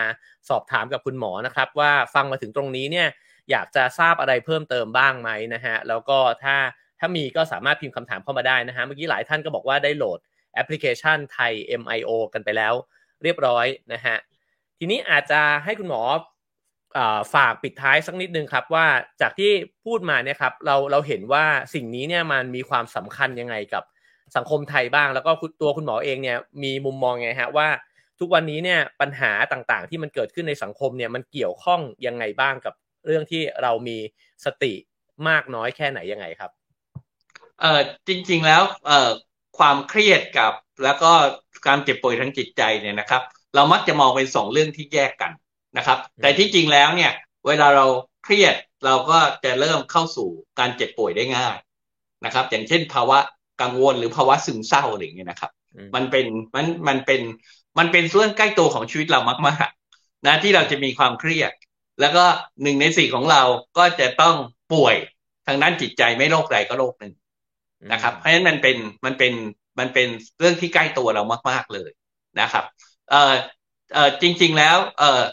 [0.49, 3.07] สอบถามกับคุณหมอนะครับ ว่าฟังมาถึงตรงนี้เนี่ย
[3.51, 6.55] อยากจะทราบอะไรเพิ่มเติมบ้างไหมนะฮะแล้วก็ถ้า
[6.99, 10.19] ถ้ามีก็สามารถพิมพ์คำถามเข้ามาได้นะฮะเมื่อกี้หลายท่านก็บอกว่าได้โหลด
[10.53, 12.73] แอปพลิเคชันไทย MIO กันไปแล้ว
[13.23, 14.15] เรียบร้อยนะฮะ
[14.79, 16.01] ทีนี้อาจจะให้คุณหมอ
[17.33, 18.85] ฝากปิดท้ายสักนิดนึงครับว่า
[19.21, 19.51] จากที่
[19.85, 23.83] พูดมาเนี่ยครับเราเราเห็นว่าสิ่งนี้เนี่ยมันมีความสำคัญยังไงกับ
[24.35, 27.67] สังคมไทยบ้าง แล้วก็ตัวคุณหมอเองเนี่ยมีมุมมองไงฮะว่า
[28.19, 32.73] ทุกวันนี้เนี่ยปัญหาต่างๆ ที่มันเกิดขึ้นในสังคมเนี่ยมันเกี่ยวข้องยังไงบ้างกับ
[33.05, 33.97] เรื่องที่เรามี
[34.45, 34.73] สติ
[35.27, 36.51] มากน้อยแค่ไหนยังไงครับ
[37.61, 39.09] เออจริง ๆแล้วเออ
[39.57, 40.53] ความเครียดกับ
[40.83, 41.11] แล้วก็
[41.67, 43.21] การเจ็บป่วยทางจิตใจเนี่ยนะครับ
[43.55, 45.31] เรามักจะมองเป็นสองเรื่องที่แยกกัน
[45.77, 47.11] นะครับ แต่ที่จริงแล้วเนี่ย
[47.47, 47.85] เวลาเรา
[48.23, 50.29] เครียดเราก็จะเริ่มเข้าสู่
[50.59, 51.55] การเจ็บป่วยได้ง่าย
[52.25, 53.19] นะครับ อย่างเช่นภาวะ
[53.61, 55.51] กังวลหรือภาวะซึมเศร้าอะไรอย่างเงี้ยนะครับ
[55.95, 56.25] มันเป็น
[56.55, 57.21] มันมันเป็น
[57.77, 61.51] มันเป็นส่วนใกล้ตัวของชีวิตเรามากๆนะที่เราจะมีความเครียด
[61.99, 62.25] แล้วก็
[62.63, 63.41] หนึ่งในสี่ของเรา
[63.77, 64.35] ก็จะต้อง
[64.73, 64.95] ป่วย
[65.47, 67.13] ทางด้านจิตใจไม่โรคใดก็โรคหนึ่ง
[67.91, 69.33] นะครับ เพราะฉะนั้นมันเป็นมันเป็น
[69.79, 70.07] มันเป็น
[70.39, 71.89] เรื่องที่ใกล้ตัวเรามาก ๆเลย
[72.41, 72.65] นะครับ
[73.09, 73.35] เออ
[73.93, 75.23] เออจริง ๆ แล้ว เออ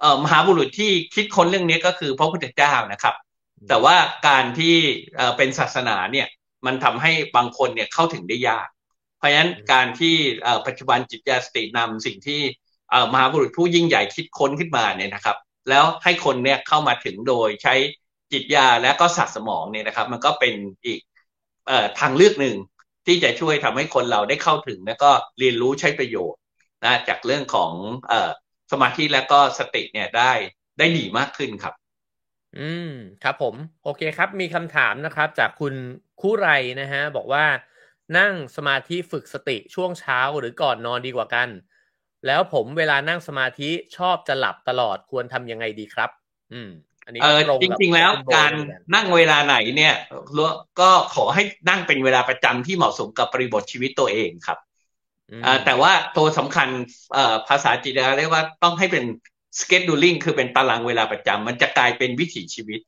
[0.00, 3.14] เออมหาบุรุษที่คิดค้นเรื่องนี้ก็คือพระพุทธเจ้านะครับ
[3.68, 3.96] แต่ว่า
[4.28, 4.76] การที่
[5.16, 6.26] เออเป็นศาสนาเนี่ย
[6.66, 8.68] มันทำให้บางคนเนี่ยเข้าถึงได้ยาก
[9.18, 10.16] เพราะฉะนั้นการที่
[10.66, 12.40] ปัจจุบันจิตยาสตินำสิ่งที่
[13.12, 15.36] มหาบุรุษผู้ยิ่งใหญ่คิดค้นขึ้นมาเนี่ยนะครับ
[15.68, 17.74] แล้วให้คนเนี่ยเข้ามาถึงโดยใช้
[18.32, 20.54] จิตยาและก็สัตว์สมองเนี่ยนะครับ มันก็เป็น
[20.84, 21.00] อีก
[21.68, 21.70] อ
[22.00, 22.56] ทางเลือกหนึ่ง
[23.06, 26.39] ที่จะช่วยทำให้คนเราได้เข้าถึง แล้วก็เรียนรู้ใช้ประโยชน์
[26.84, 27.72] นะจากเรื่องของ
[28.10, 28.12] อ
[28.72, 30.32] สมาธิและก็สติเนี่ยได้
[30.78, 31.74] ได้ดีมากขึ้นครับ
[32.58, 33.54] อืมครับผม
[33.84, 35.74] โอเคครับ มีคำถามนะครับ จากคุณ
[36.20, 36.48] คู่ไร
[36.80, 37.44] นะฮะ บอกว่า
[38.18, 41.48] นั่งสมาธิฝึกสติช่วงเช้าหรือก่อนนอนดีกว่ากัน
[42.26, 46.10] แล้วผมเวลานั่งสมาธิชอบจะหลับตลอดควรทำยังไงดีครับ
[46.52, 46.70] อืม
[47.04, 48.52] อันนี้เออจริง ๆ แล้วการ
[48.94, 49.94] นั่งเวลาไหนเนี่ย
[50.80, 54.58] ก็ขอให้นั่งเป็นเวลาประจำที่เหมาะสมกับปริบทชีวิตตัวเองครับ
[55.64, 56.68] แต่ว่าตัวสำคัญ
[57.48, 59.04] ภาษาจิตเรียกว่าต้องให้เป็น
[59.60, 62.80] scheduling คือเป็นตารางเวลาประจำมันจะกลายเป็นวิถีชีวิต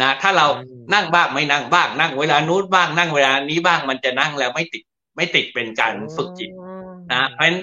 [0.00, 0.46] นะถ้าเรา
[0.94, 4.82] นั่งบ้างไม่นั่งบ้าง นั่งเวลานู้นบ้างนั่งเวลานี้บ้างมันจะนั่งแล้วไม่ติด
[5.16, 6.50] ไม่ติดเป็นการฝึกจิต
[7.12, 7.58] นะเพราะฉะนั้น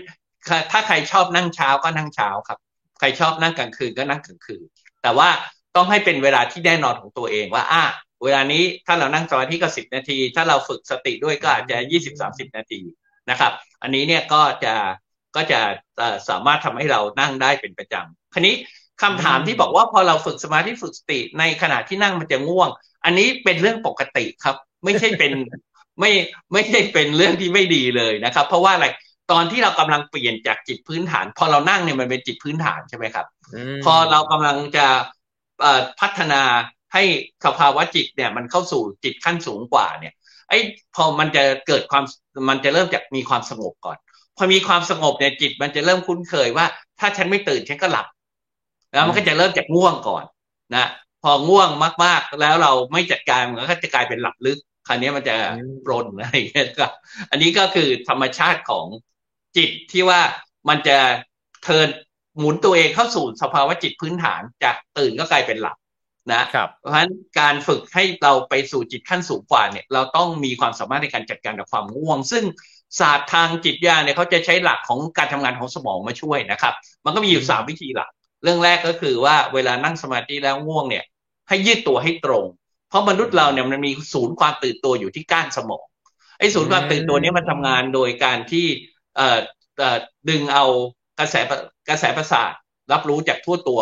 [0.72, 2.60] ถ้าใครชอบนั่งเช้าก็นั่งเช้าครับ
[3.00, 4.62] ใครชอบนั่งกลางคืนก็นั่งกลางคืน
[5.04, 5.30] แต่ว่า
[5.76, 7.84] ต้องให้เป็นเวลาที่แน่นอนของตัวเองว่าอะ
[8.24, 12.80] เวลานี้ถ้าเรานั่งสมาธิก็สิบนาที ถ้าเราฝึกสติด้วยก็อาจจะยี่สิบสามสิบนาที
[13.32, 14.74] นะครับ อันนี้เนี่ยก็จะ
[15.36, 15.60] ก็จะ
[16.30, 18.56] สามารถทำให้เรานั่งได้เป็นประจำคราวนี้
[19.02, 22.70] คำถามที่บอกว่าพอเราฝึกสมาธิฝึกสติในขณะที่นั่งมันจะง่วง
[23.06, 25.32] อันนี้เป็นเรื่องปกติครับ ไม่ใช่เป็น
[26.00, 26.12] ไม่
[26.54, 28.88] ไม่ใช่เป็นเรื่องที่ไม่ดีเลยนะครับ เพราะว่าอะไร
[29.32, 33.26] ตอนที่เรากำลังเปลี่ยนจากจิตพื้นฐาน พอเรานั่งเนี่ยมันเป็นจิตพื้นฐานใช่ไหมครับ
[33.86, 34.88] พอเรากำลังจะ
[36.00, 36.42] พัฒนา
[36.94, 37.04] ให้
[37.46, 40.14] สภาวะจิตเนี่ยมันเข้าสู่จิตขั้นสูงกว่าเนี่ย
[40.52, 40.60] ไอ้
[40.96, 42.04] พอมันจะเกิดความ
[42.50, 43.98] มันจะเริ่มจากมีความสงบก่อน
[44.38, 46.66] พอมีความสงบเนี่ยจิต มันจะเริ่มคุ้นเคยว่า
[47.00, 48.08] ถ้าฉันไม่ตื่นฉันก็หลับ
[48.94, 50.24] แล้วมันก็จะเริ่มจากง่วงก่อน
[50.76, 50.86] นะ
[51.24, 51.70] พอง่วง
[52.04, 55.36] มากๆ แล้วเราไม่จัดการมันก็จะกลายเป็นหลับลึกคราวนี้มันจะ
[55.90, 56.92] รนอะไรอย่างเงี้ยครับ
[57.32, 58.86] อันนี้ก็คือธรรมชาติของ
[59.58, 60.22] จิตที่ว่า
[60.70, 60.98] มันจะ
[61.64, 61.88] เทิน
[62.38, 65.78] หมุนตัวเองเข้าสู่สภาวะจิตพื้นฐานจากตื่นก็กลายเป็นหลับ
[66.30, 72.44] นะครับเพราะฉะนั้นการฝึกให้เราไปสู่จิตขั้นสูงกว่าเนี่ยเราต้องมีความสามารถในการจัดการกับความง่วง ซึ่ง
[73.00, 76.74] ศาสตร์ทางจิตญาเนี่ยเขาจะใช้หลักของการทำงานของสมองมาช่วยนะครับ
[77.06, 78.10] มันก็มีอยู่สามวิธีหลัก
[78.44, 81.04] เรื่องแรกก็คือว่าเวลานั่งสมาธิแล้วง่วงเนี่ย
[81.50, 82.46] ให้ยืดตัวให้ตรง
[82.90, 85.86] เพราะมนุษย์เราเนี่ยมันมีศูนย์ความตื่นตัวอยู่ที่ก้านสมอง
[86.40, 88.66] ไอ้ศูนย์ความตื่นตัวนี้มันทำงานโดยการที่
[89.16, 89.40] เอ่อ
[90.30, 90.66] ดึงเอา
[91.20, 91.36] กระแส
[91.90, 92.52] กระแสประสาท
[92.92, 93.80] รับรู้จากทั่วตัว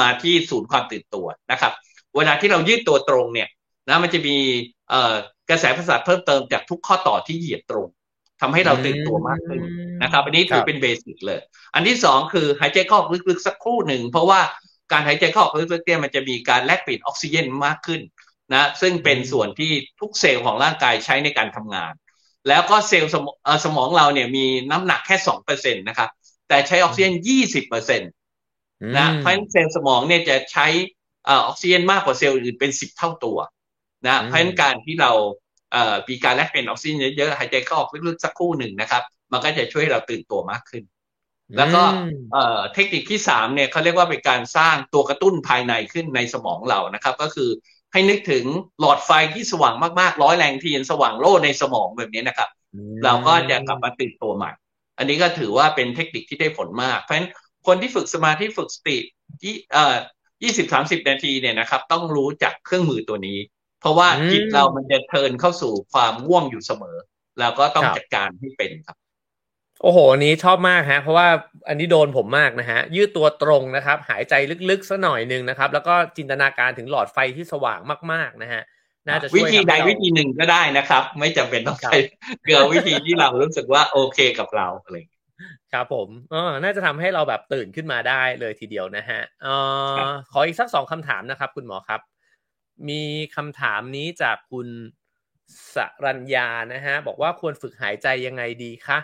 [0.00, 1.72] มาที่ศูนย์ความตื่นตัวนะครับ
[2.16, 3.48] เวลาที่เรายืดตัวตรงเนี่ย
[3.88, 4.36] นะมันจะมี
[5.50, 7.88] กระแสประสาทเพิ่มเติมจากทุกข้อต่อที่เหยียดตรง
[8.40, 9.60] ทำให้เราตื่นตัวมากขึ้น
[10.02, 11.40] นะครับ อันนี้ถือเป็น basic เลย
[11.74, 13.00] อันที่สองคือหายใจเข้า
[13.30, 14.40] ลึกๆสักครู่หนึ่ง เพราะว่า
[14.92, 18.00] การหายใจเข้าลึกๆเนี่ยมันจะมีการแลกเปลี่ยนออกซิเจนมากขึ้น
[18.54, 21.92] นะซึ่งเป็นส่วนที่ทุกเซลล์ของร่างกายใช้ในการทำงาน
[22.48, 23.12] แล้วก็เซลล์
[23.64, 26.10] สมองเราเนี่ยมีน้ำหนักแค่สองเปอร์เซ็นตนะครับ
[26.48, 28.06] แต่ใช้ออกซิเจนยี่สิบเปอร์เซ็นต
[28.96, 30.66] นะเพราะฉะนั้นเซลล์สมองเนี่ยจะใช้
[31.28, 33.38] ออกซิเจนมากกว่าเซลล์อื่นเป็นสิบเท่าตัว
[34.06, 35.12] นะเพราะฉะนั้นการที่เรา
[35.72, 39.02] เอ่อมีการแลกเปลี่ยนออกซิเจนเยอะๆหายใจเข้าออกลึกๆสักครู่หนึ่งนะครับ
[39.32, 40.82] มันก็จะช่วยเราตื่นตัวมากขึ้น
[41.56, 41.82] แล้วก็
[42.32, 47.50] เอ่อเทคนิคที่สามเนี่ยเขาเรียกว่าเป็นการสร้างตัวกระตุ้นภายในขึ้นในสมองเรานะครับ ก็คือ
[47.92, 48.44] ให้นึกถึง
[48.80, 52.48] หลอดไฟที่สว่างมากๆร้อยแรงเทียนสว่างโล่ในสมองแบบนี้นะครับ
[53.04, 54.50] เราก็จะกลับมาตื่นตัวใหม่
[54.98, 57.28] อันนี้ก็ถือว่าเป็นเทคนิคที่ได้ผลมากเพราะฉะนั้น
[57.66, 58.98] คนที่ฝึกสมาธิฝึกสติ
[59.42, 59.96] ที่เอ่อ
[60.42, 63.38] ยี่สิบสามสิบนาทีเนี่ยนะครับ ต้องรู้จักเครื่องมือตัวนี้
[63.80, 66.96] เพราะว่าจิตเรามันจะเทินเข้าสู่ความง่วงอยู่เสมอ
[67.40, 68.96] แล้วก็ต้องจัดการให้เป็นครับ
[69.82, 71.28] โอ้โหนี้ชอบมากฮะ เพราะว่า
[71.68, 74.34] อันนี้โดนผมมากนะฮะ ยืดตัวตรงนะครับ หายใจ
[74.70, 77.80] ลึกๆสักหน่อยหนึ่งนะครับ แล้วก็จินตนาการถึงหลอดไฟที่สว่าง
[78.12, 78.62] มากๆนะฮะ
[79.06, 81.92] น่าจะวิธีใดวิธีหนึ่งก็ได้นะครับ ไม่จำเป็นต้องใช้
[82.42, 84.96] เกลือวิธีที่เรารู้สึกว่าโอเคกับเราอะไร
[85.72, 89.48] ครับผมเออน่าจะทำให้เราแบบตื่นขึ้นมาได้เลยทีเดียวนะฮะเอ
[89.98, 92.00] อขออีกสักสองคำถามนะครับ คุณหมอครับ
[92.88, 93.02] มี
[93.36, 94.68] คำถามนี้จากคุณ
[95.74, 98.98] สรัญญานะฮะ บอกว่าควรฝึกหายใจยังไงดีคะ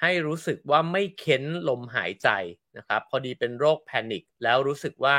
[0.00, 2.28] ให้รู้สึกว่าไม่เค้นลมหายใจ
[2.76, 5.16] นะครับ พอดีเป็นโรคแพนิคแล้วรู้สึกว่า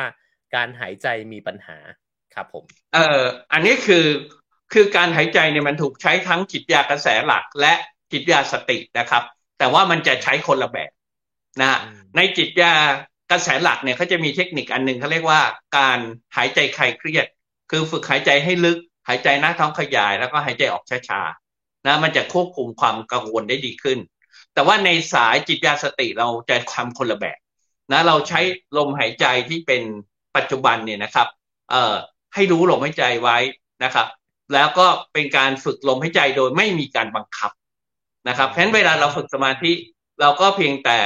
[0.55, 1.78] การหายใจมีปัญหา
[2.34, 2.63] ครับผม
[2.93, 4.05] เอ่ออันนี้คือ
[4.74, 7.74] คือการหายใจเนี่ยมันถูกใช้ทั้งจิตยากระแสหลักและ
[8.11, 9.24] จิตยาสตินะครับ
[9.58, 10.91] แต่ว่ามันจะใช้คนละแบบ
[11.62, 11.72] นะ
[12.16, 12.74] ในจิตยา
[13.32, 15.41] กระแสหลักเนี่ยเขาจะมีเทคนิคอันหนึ่งเขาเรียกว่า
[15.78, 15.99] การ
[16.36, 17.26] หายใจคลายเครียด
[17.72, 18.78] คือฝึกหายใจให้ลึก
[19.08, 23.99] หายใจหน้าท้องขยาย แล้วก็หายใจออกช้าๆนะมันจะควบคุมความกังวลได้ดีขึ้น
[24.53, 27.38] แต่ว่าในสายจิตยาสติเราจะทำคนละแบบ
[27.91, 28.39] นะเราใช้
[28.78, 29.82] ลมหายใจที่เป็น
[30.36, 31.28] ปัจจุบันเนี่ยนะครับ
[31.72, 31.95] เอ่อ
[32.34, 33.38] ให้รู้ลมหายใจไว้
[33.84, 34.08] นะครับ
[34.53, 37.51] แล้วก็เป็นการฝึกลมหายใจโดยไม่มีการบังคับ
[38.28, 39.71] นะครับเพราะฉะนั้นเวลาเราฝึกสมาธิ
[40.21, 40.97] เราก็เพียงแต่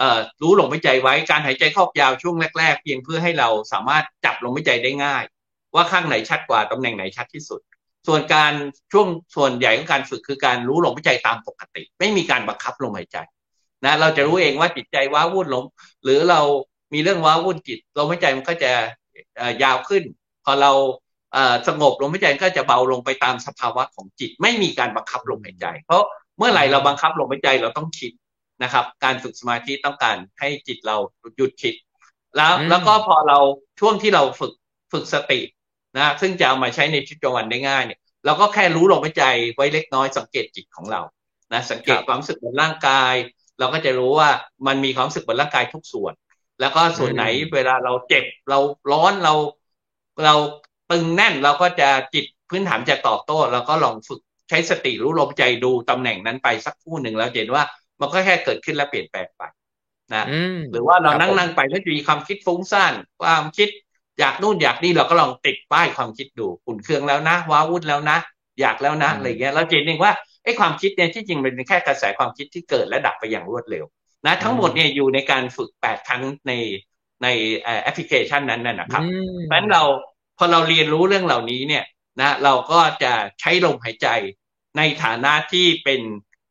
[0.00, 5.24] อ่อรู้ลมหายใจไว้การหายใจเข้ายาวช่วงแรก ๆ เพียงเพื่อให้เราสามารถจับลมหายใจได้ง่าย
[5.74, 7.60] ว่าข้างไหนชัดกว่าตำแหน่งไหนชัดที่สุด
[8.06, 8.52] ส่วนการ
[8.92, 13.18] ช่วงส่วนใหญ่ของการฝึกคือการรู้ลมหายใจตามปกติ ไม่มีการบังคับลมหายใจ
[13.84, 15.64] นะเราจะรู้เองว่าจิตใจว้าวุ่นลม
[16.04, 16.40] หรือเรา
[16.92, 18.70] มีเรื่องว้าวุ่นจิตลมหายใจมันก็จะ
[19.62, 20.02] ยาวขึ้น
[20.44, 20.72] พอเรา
[21.68, 26.04] สงบลมหายใจก็จะเบาลงไปตามสภาวะของจิต ไม่มีการบังคับลมหายใจ เพราะ
[26.38, 28.12] เมื่อไหร่เราบังคับลมหายใจเราต้องคิด
[28.62, 30.96] นะครับ การฝึกสมาธิต้องการให้จิตเรา
[31.36, 31.74] หยุดคิด
[32.36, 33.38] แล้วแล้วก็พอเรา
[33.80, 34.52] ช่วงที่เราฝึก
[34.92, 35.40] ฝึกสติ
[35.96, 39.24] นะซึ่งจะเอามาใช้ในชีวิตประจำวันได้ง่ายเนี่ยเราก็แค่รู้ลมหายใจ
[39.54, 41.00] ไว้เล็กน้อยสังเกตจิตของเรา
[41.52, 43.14] นะสังเกตความรู้สึกบนร่างกาย
[43.58, 44.30] เราก็จะรู้ว่า
[44.66, 46.12] มันมีความรู้สึกบนร่างกายทุกส่วน
[46.60, 47.24] แล้วก็ส่วนไหน
[47.54, 48.58] เวลาเราเจ็บเรา
[48.92, 49.34] ร้อนเรา
[50.24, 50.34] เรา
[50.92, 57.62] ตึงแน่นเราก็จะจิตพื้นฐานจะตอบโต้เราก็ลองฝึก ใช้สติรู้ลมใจดูตำแหน่งนั้นไปสักครู่หนึ่งแล้วเห็นว่า
[58.00, 59.42] มันก็แค่เกิดขึ้นแล้วเปลี่ยนแปลงไป
[60.14, 60.24] นะ
[60.70, 62.92] หรือว่าเรานั่งนั่งไปแล้วจะมีความคิดฟุ้งซ่าน
[63.22, 63.68] ความคิด
[64.18, 68.18] อยากนู่นอยากนี่เราก็ลองติดป้ายความคิดดูขุ่นเครื่องแล้วนะว้าวุ่นแล้วนะ
[68.60, 70.12] อยากแล้วนะอะไรเงี้ยเราเห็นเองว่า
[70.44, 73.84] ไอ้ความคิดเนี่ยที่จริงเป็นแค่กระแสความคิดที่เกิดและดับไปอย่างรวดเร็ว
[74.26, 76.52] นะ ทั้งหมดเนี่ยอยู่ในการฝึกแปดครั้งใน
[77.22, 77.26] ใน
[77.82, 79.02] แอปพลิเคชันนั้นนะครับ
[79.44, 79.82] เพราะฉะนั้นเรา
[80.38, 81.84] พอเราเรียนรู้เรื่องเหล่านี้เนี่ย
[82.20, 84.08] นะเราก็จะใช้ลมหายใจ
[84.78, 86.00] ในฐานะที่เป็น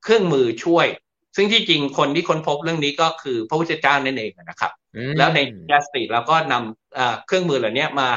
[0.04, 0.88] เครื่องมือช่วย
[1.36, 4.72] ซึ่งที่จริงคนที่ค้นพบเรื่องนี้ก็คือพระพุทธเจ้านั่นเองนะครับ
[5.18, 5.40] แล้วใน
[5.72, 8.10] ยาสติเราก็นำเครื่องมือเหล่านี้มา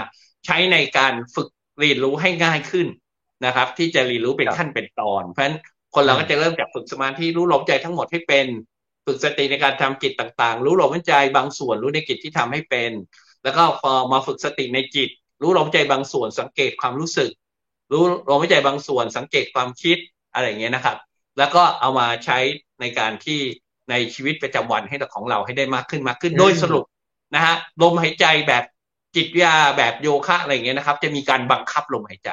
[0.46, 1.49] ใช้ในการฝึก
[1.80, 2.86] เรียนรู้ให้ง่ายขึ้น
[3.46, 5.57] นะครับ ที่จะเรียนรู้เป็นขั้นเป็นตอน เพราะฉะนั้น
[5.94, 8.46] คนเราก็จะเริ่มจากฝึกสมาธิรู้ลมใจทั้งหมดให้เป็น
[9.07, 12.92] ฝึกสติในการทำกิจต่างๆ รู้ลมใจบางส่วนรู้ในกิจที่ทำให้เป็น
[13.44, 15.11] แล้วก็พอมาฝึกสติในจิต
[15.43, 17.30] รู้ลมใจบางส่วนสังเกตความรู้สึก
[17.93, 19.99] รู้ลมใจบางส่วนสังเกตความคิด
[20.34, 20.97] อะไรอย่างเงี้ยนะครับ
[21.39, 22.39] แล้วก็เอามาใช้
[22.80, 23.41] ในการที่
[23.91, 26.84] ในชีวิตประจำวันให้ของเราให้ได้มากขึ้นมากขึ้นโดยสรุป
[27.34, 28.64] นะฮะลมหายใจแบบ
[29.16, 32.30] จิตวิทยาแบบโยคะอะไรอย่างเงี้ยนะครับ จะมีการบังคับลมหายใจ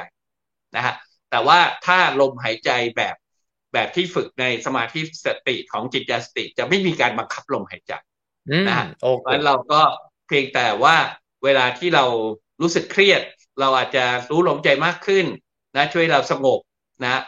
[0.76, 0.94] นะฮะ
[1.30, 3.16] แต่ว่าถ้าลมหายใจแบบ
[3.72, 7.92] แบบที่ฝึกในสมาธิสติของจิตญาสติ จะไม่มีการบังคับลมหายใจ
[8.66, 9.80] นะฮะเพราะฉะนั้นเราก็
[10.26, 10.96] เพียงแต่ว่า
[11.44, 12.04] เวลาที่เรา
[12.60, 13.22] รู้สึกเครียด
[13.60, 15.26] เราอาจจะรู้ลมใจมากขึ้น
[15.76, 16.60] นะ ช่วยเราสงบ
[17.04, 17.22] นะ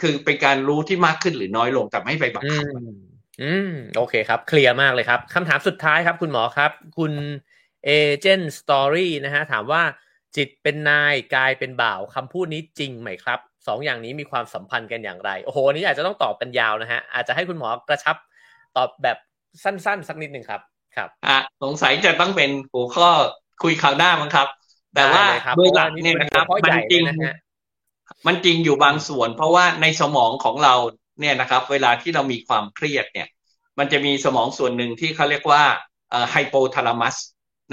[0.00, 2.64] คือเป็นการรู้ที่มากขึ้นหรือน้อยลงแต่ไม่ไปบังคับ
[3.42, 7.12] อืมโอเคครับ เคลียร์มากเลยครับคำถามสุดท้ายครับ คุณหมอครับ คุณ
[7.84, 9.82] Agent Story นะฮะถามว่า
[10.36, 18.16] จิตเป็นนายกายเป็นบ่าวคำพูดนี้จริงไหมครับสองอย่างนี้มีความสัมพันธ์กันอย่างไร โอ้โหนี้อาจจะต้องตอบกันยาวนะฮะ อาจจะให้คุณหมอกระชับ
[18.76, 19.18] ตอบแบบ
[19.64, 20.60] สั้นๆ สักนิดหนึ่งครับ
[20.96, 23.08] ครับ อะ สงสัยจะต้องเป็นหัวข้อ
[23.62, 24.48] คุยคราวหน้ามั้งครับ
[24.94, 25.24] แต่ว่า
[25.56, 27.02] โดยหลักเนี่ยนะครับมันจริง
[28.26, 30.74] มันจริงอยู่บางส่วน เพราะว่าในสมองของเรา
[31.20, 33.28] เนี่ยนะครับ เวลาที่เรามีความเครียดเนี่ย
[33.78, 35.62] มันจะมีสมองส่วนหนึ่งที่เขาเรียกว่า
[36.30, 37.16] ไฮโปทาลามัส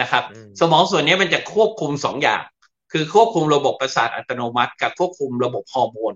[0.02, 0.24] นะครับ
[0.62, 2.42] สมองส่วนนี้มันจะควบคุมสองอย่าง
[2.92, 6.14] คือควบคุมระบบประสาทอัตโนมัติ กับควบคุมระบบฮอร์โมน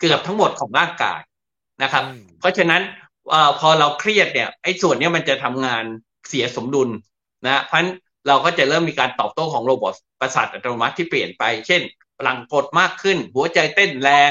[0.00, 1.20] เกือบทั้งหมดของร่างกาย
[1.82, 2.04] นะครับ
[2.40, 2.82] เพราะฉะนั้น
[3.32, 5.84] อพอเราเครียดเนี่ยไอ้ส่วนนี้มันจะทำงาน
[6.28, 6.88] เสียสมดุล
[7.46, 7.90] นะเพราะฉะนั้น
[8.28, 11.82] เราก็จะเริ่มมีการตอบโต้ของโระบบประสาทอัตโนมัติที่เปลี่ยนไป เช่น
[12.18, 14.30] พลังกดมากขึ้น หัวใจเต้นแรง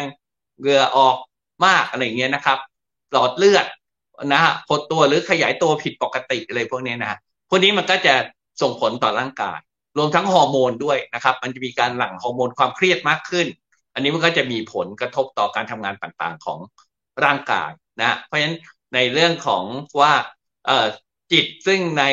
[0.60, 1.16] เหงื่อออก
[1.66, 2.58] มากอะไรเงี้ยนะครับ
[3.12, 3.66] หลอดเลือด
[4.26, 7.20] นะฮะหดตัวหรือขยายตัวผิดปกติอะไรพวกนี้นะ
[7.50, 8.16] พวกนี้มันก็จะ
[8.62, 9.60] ส่งผลต่อร่างกาย
[9.98, 13.48] รวมทั้งฮอร์โมนด้วยนะครับ มันจะมีการหลั่งฮอร์โมนความเครียดมากขึ้น
[13.94, 16.60] อันนี้มันก็จะมีผลกระทบต่อการทำงานต่างๆของ
[17.24, 18.58] ร่างกายนะ เพราะฉะนั้น
[18.96, 19.64] ในเรื่องของ
[20.02, 20.14] ว่า
[21.32, 22.04] จิตซึ่งใน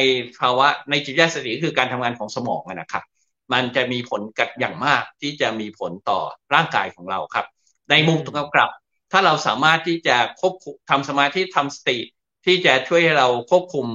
[0.41, 3.05] ภาวะในจิตญาสติคือการทำงานของสมองนะครับ
[3.53, 6.21] มันจะมีผลกัดอย่างมากที่จะมีผลต่อ
[6.55, 7.47] ร่างกายของเราครับ
[7.91, 8.71] ในมุมตรงกลับ
[9.13, 11.99] ถ้าเราสามารถที่จะควบคุมทำสมาธิทำสติ
[12.47, 13.87] ที่จะช่วยให้เราควบคุม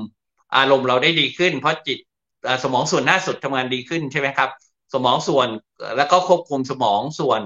[0.58, 2.00] อารมณ์เราได้ดีขึ้น เพราะจิต
[2.64, 4.50] สมองส่วนหน้าสุดทำงานดีขึ้นใช่ไหมครับ
[4.94, 5.48] สมองส่วน
[5.98, 7.42] แล้วก็ควบคุมสมองส่วน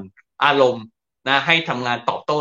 [0.46, 0.86] อารมณ์
[1.28, 2.40] นะให้ทำงานตอบโต้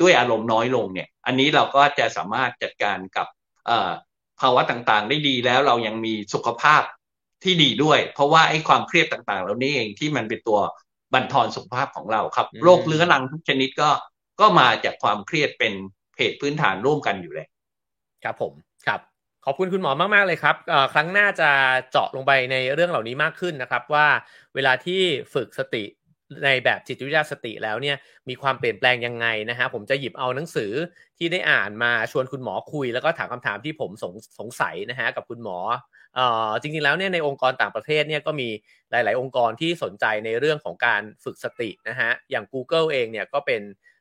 [0.00, 3.26] ด้วยอารมณ์น้อยลงเนี่ย อันนี้เราก็จะสามารถจัดการกับ
[4.40, 6.82] ภาวะต่างๆ ได้ดีแล้วเรายังมีสุขภาพ
[7.42, 10.58] ที่ดีด้วย เพราะว่าไอ้ความเครียดต่างๆเหล่านี้เองที่มันเป็นตัว
[11.12, 13.90] บั่นทอนสุขภาพของเราครับ โรคเรื้อรังทุกชนิดก็
[14.40, 15.72] ก็มาจากความเครียดเป็น
[16.18, 17.46] เหตุพื้นฐานร่วมกันอยู่เลย
[18.24, 18.52] ครับผม
[18.86, 19.00] ครับ
[19.44, 20.56] ขอบคุณคุณหมอมาก ๆ เลยครับ
[20.94, 21.50] ครั้งหน้าจะ
[21.90, 24.06] เจาะลงไปในเรื่องเหล่านี้มากขึ้นนะครับ ว่า
[24.54, 25.00] เวลาที่
[25.34, 25.84] ฝึกสติ
[26.44, 27.96] ในแบบจิตวิทยาสติแล้วเนี่ย
[28.28, 30.72] มีความเปลี่ยนแปลงยังไงนะฮะผมจะหยิบเอาหนังสือ
[31.18, 35.58] ที่ได้อ่านมาชวนคุณหมอคุย แล้วก็ถามคำถามที่ผมสงสงสัยนะฮะกับคุณหมอ
[36.14, 38.48] เอ่อจริงๆแล้วเนี่ยในองค์กรต่างประเทศเนี่ยก็มี
[38.90, 43.60] หลาย ๆ องค์กรที่สนใจในเรื่องของการฝึกสตินะฮะอย่าง Google เองเนี่ยก็เป็น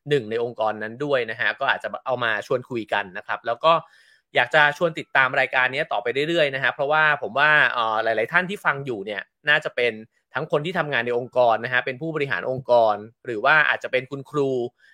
[0.10, 3.74] หนึ่งในองค์กรนั้นด้วยนะฮะก็อาจจะเอามาชวนคุยกันนะครับ แล้วก็
[4.36, 7.52] อยากจะชวนติดตามรายการนี้ต่อไปเรื่อยๆนะฮะเพราะว่าผมว่า
[8.04, 9.94] หลาย ๆ ท่านที่ฟังอยู่เนี่ยน่าจะเป็น
[10.34, 14.50] ทั้งคนที่ทำงานในองค์กรนะฮะเป็นผู้บริหารองค์กร หรือว่าอาจจะเป็นคุณครู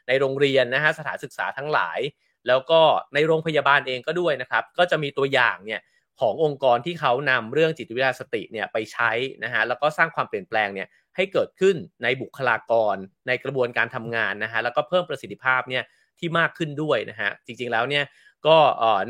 [0.07, 1.99] ในโรงเรียนนะฮะสถานศึกษาทั้งหลาย
[2.47, 2.81] แล้วก็
[3.13, 5.81] ในโรงพยาบาลเองก็ด้วยนะครับ ก็จะมีตัวอย่างเนี่ย
[6.19, 9.11] ขององค์กรที่เขานำเรื่องจิตวิทยาสติเนี่ยไปใช้
[9.43, 12.95] นะฮะแล้วก็สร้างความเปลี่ยนแปลงเนี่ยให้เกิดขึ้นในบุคลากร
[13.27, 15.83] ในกระบวนการทำงานนะฮะแล้วก็เพิ่มประสิทธิภาพเนี่ย
[16.19, 18.03] ที่มากขึ้นด้วยนะฮะจริงๆแล้วเนี่ย
[18.47, 18.57] ก็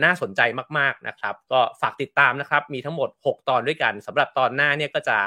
[0.03, 0.41] น่าสนใจ
[0.77, 5.17] มากๆนะครับ ก็ฝากติดตามนะครับ มีทั้งหมด 6 ตอนด้วยกันสำหรับตอนหน้าเนี่ยก็จะ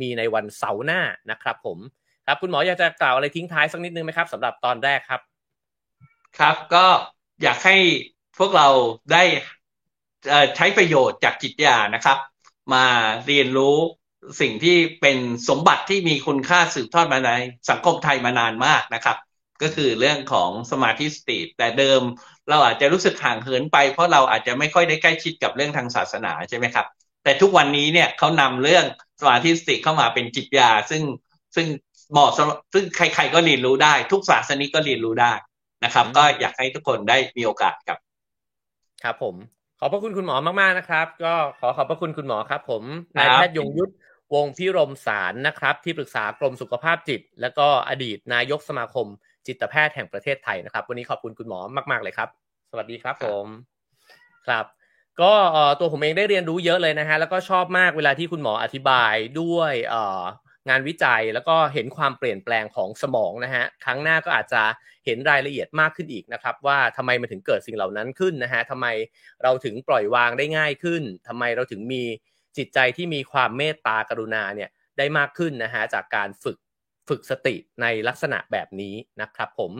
[0.00, 1.00] มีในวันเสาร์หน้า
[1.30, 1.78] นะครับ ผม
[2.26, 5.20] ครับคุณหมออยากจะกล่าวอะไรทิ้งท้ายสักนิดนึงไหมครับสำหรับตอนแรกครับ
[6.38, 6.86] ครับก็
[7.42, 7.76] อยากให้
[8.38, 8.68] พวกเรา
[9.12, 9.22] ได้
[10.56, 12.18] ใช้ประโยชน์จากจิตยานะครับ
[12.74, 12.84] มา
[13.26, 13.76] เรียนรู้
[14.40, 17.30] สิ่งที่เป็นสมบัติที่มีคุณค่าสืบทอดมาใน
[17.70, 19.16] สังคมไทยมานานมากนะครับ
[19.62, 22.00] ก็คือเรื่องของสมาธิสติแต่เดิม
[22.50, 26.86] เราอาจจะรู้สึกห่างเหินไป เพราะเราอาจจะไม่ค่อยได้ใกล้ชิดกับเรื่องทางศาสนาใช่ไหมครับ
[27.24, 28.84] แต่ทุกวันนี้เนี่ยเขานำเรื่อง
[29.20, 31.02] สมาธิสติเข้ามาเป็นจิตยา ซึ่ง
[31.54, 31.66] ซึ่ง
[32.12, 32.30] เหมาะ
[32.72, 35.32] ซึ่งใคร ๆ ก็เรียนรู้ได้ ทุกศาสนิกก็เรียนรู้ได้
[35.84, 37.98] นะครับ ก็อยากให้ทุกคนได้มีโอกาสครับ
[39.02, 39.34] ครับผม
[39.78, 42.82] ขอบพระคุณคุณหมอมากๆนะครับ ก็ขอขอบพระคุณคุณหมอครับ ผม
[43.16, 43.92] นายแพทย์ยงยุทธ
[44.34, 49.06] วงพิรมสารนะครับ ที่ปรึกษากรมสุขภาพจิต และก็อดีตนายกสมาคม
[49.50, 51.58] จิตแพทย์แห่งประเทศไทยนะครับ วันนี้ขอบคุณคุณหมอ
[51.90, 52.28] มาก ๆเลยครับ
[52.70, 53.46] สวัสดีครับผม
[54.46, 54.64] ครับ
[55.20, 55.32] ก็
[55.80, 59.72] ตัวผมเองได้เรียนรู้เยอะเลยนะฮะแล้วก็ชอบมากเวลาที่คุณหมออธิบายด้วย
[60.68, 64.62] งานวิจัยแล้วก็เห็นความเปลี่ยนแปลงของสมองนะฮะครั้งหน้าก็อาจจะ
[65.06, 68.86] เห็นรายละเอียดมากขึ้นอีกนะครับ ว่าทำไมมันถึงเกิดสิ่งเหล่านั้นขึ้นนะฮะทำไม
[69.42, 72.02] เราถึงปล่อยวางได้ง่ายขึ้นทำไมเราถึงมี
[72.56, 76.56] จิตใจที่มีความเมตตากรุณาเนี่ยได้มากขึ้นนะฮะจากการฝึก
[77.10, 79.72] ฝึกสติในลักษณะแบบนี้นะครับ ผม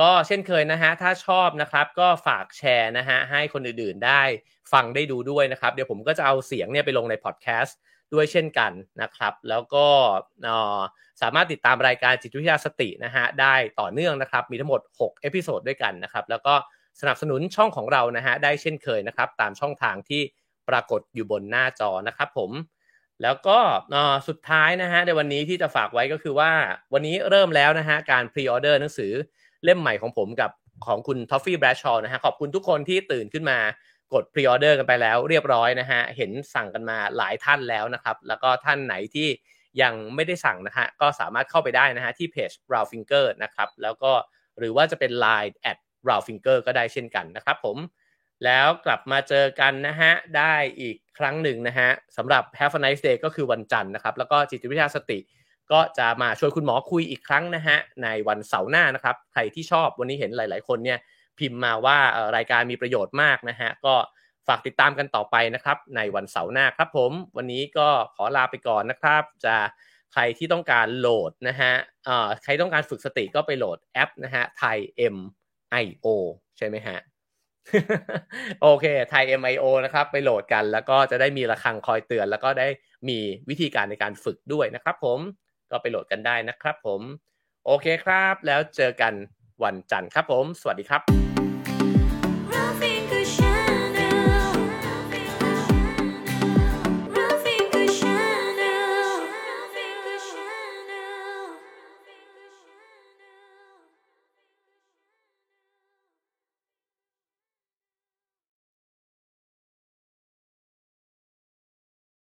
[0.00, 4.22] ก็เช่นเคยนะฮะถ้าชอบนะครับก็ฝากแชร์นะฮะให้คนอื่นๆได้
[4.72, 7.76] ฟังได้ดูด้วยนะครับ เดี๋ยวผมก็จะเอาเสียงเนี่ยไปลงในพอดแคสต์
[8.12, 8.72] ด้วยเช่นกัน
[9.02, 9.86] นะครับ แล้วก็
[11.22, 16.54] สามารถติดตามรายการจิตวิทยาสตินะฮะได้ต่อเนื่องนะครับ มีทั้งหมด 6 episode ด้วยกันนะครับ แล้วก็
[17.00, 20.22] สนับสนุนช่องของเรานะฮะได้เช่นเคยนะครับ ตามช่องทางที่
[20.68, 22.50] ปรากฏอยู่บนหน้าจอนะครับ ผม
[23.22, 23.58] แล้วก็
[24.28, 26.52] สุดท้ายนะฮะในวันนี้ที่จะฝากไว้ก็คือว่า
[26.92, 29.12] วันนี้เริ่มแล้วนะฮะการ pre-order หนังสือ
[29.64, 30.50] เล่มใหม่ของผมกับ
[30.86, 33.58] ของคุณท้อฟฟี่แบรดชอว์นะฮะขอบคุณทุกคนที่ตื่นขึ้นมา
[34.14, 39.28] กด pre-order กันไปแล้วเรียบร้อยนะฮะเห็นสั่งกันมาหลายท่านแล้วนะครับแล้วก็ท่านไหนที่
[39.82, 44.12] ยังไม่ได้สั่งนะฮะก็สามารถเข้าไปได้นะฮะที่เพจ r o w Finger นะครับแล้วก็
[44.58, 47.76] หรือว่าจะเป็น Line at r o w Finger ก็ได้เช่นกันนะครับผม
[48.44, 55.18] แล้วกลับมาเจอกันนะฮะ ได้อีกครั้งหนึ่งนะฮะสำหรับ Have a nice day ก็คือวันจันทร์นะครับ แล้วก็จิตวิทยาสติ
[55.72, 60.98] ก็จะมาชวนคุณหมอคุยอีกครั้งนะฮะ ในวันเสาร์หน้านะครับ ใครที่ชอบวันนี้เห็นหลาย ๆ คนเนี่ย
[61.38, 61.98] พิมพ์มาว่า
[62.36, 63.94] รายการมีประโยชน์มากนะฮะ ก็
[64.46, 69.56] ฝากติดตามกันต่อไปนะครับ ในวันเสาร์หน้าครับผม วันนี้ก็ขอลาไปก่อนนะครับ จะ
[70.12, 71.72] ใครที่ต้องการโหลดนะฮะ
[72.44, 74.78] ใครต้องการฝึกสติก็ไปโหลดแอปนะฮะไทย
[75.14, 75.16] M
[75.82, 76.06] I O
[76.58, 76.98] ใช่ไหมฮะ
[78.62, 82.68] โอเคไทย MIO นะครับ ไปโหลดกันแล้วก็จะได้มีระฆังคอยเตือน แล้วก็ได้
[83.08, 83.18] มี
[83.48, 85.18] วิธีการในการฝึกด้วยนะครับผม
[85.70, 87.00] ก็ไปโหลดกันได้นะครับผม
[87.66, 89.12] โอเคครับ แล้วเจอกัน
[89.64, 91.35] วันจันทร์ครับผม สวัสดีครับ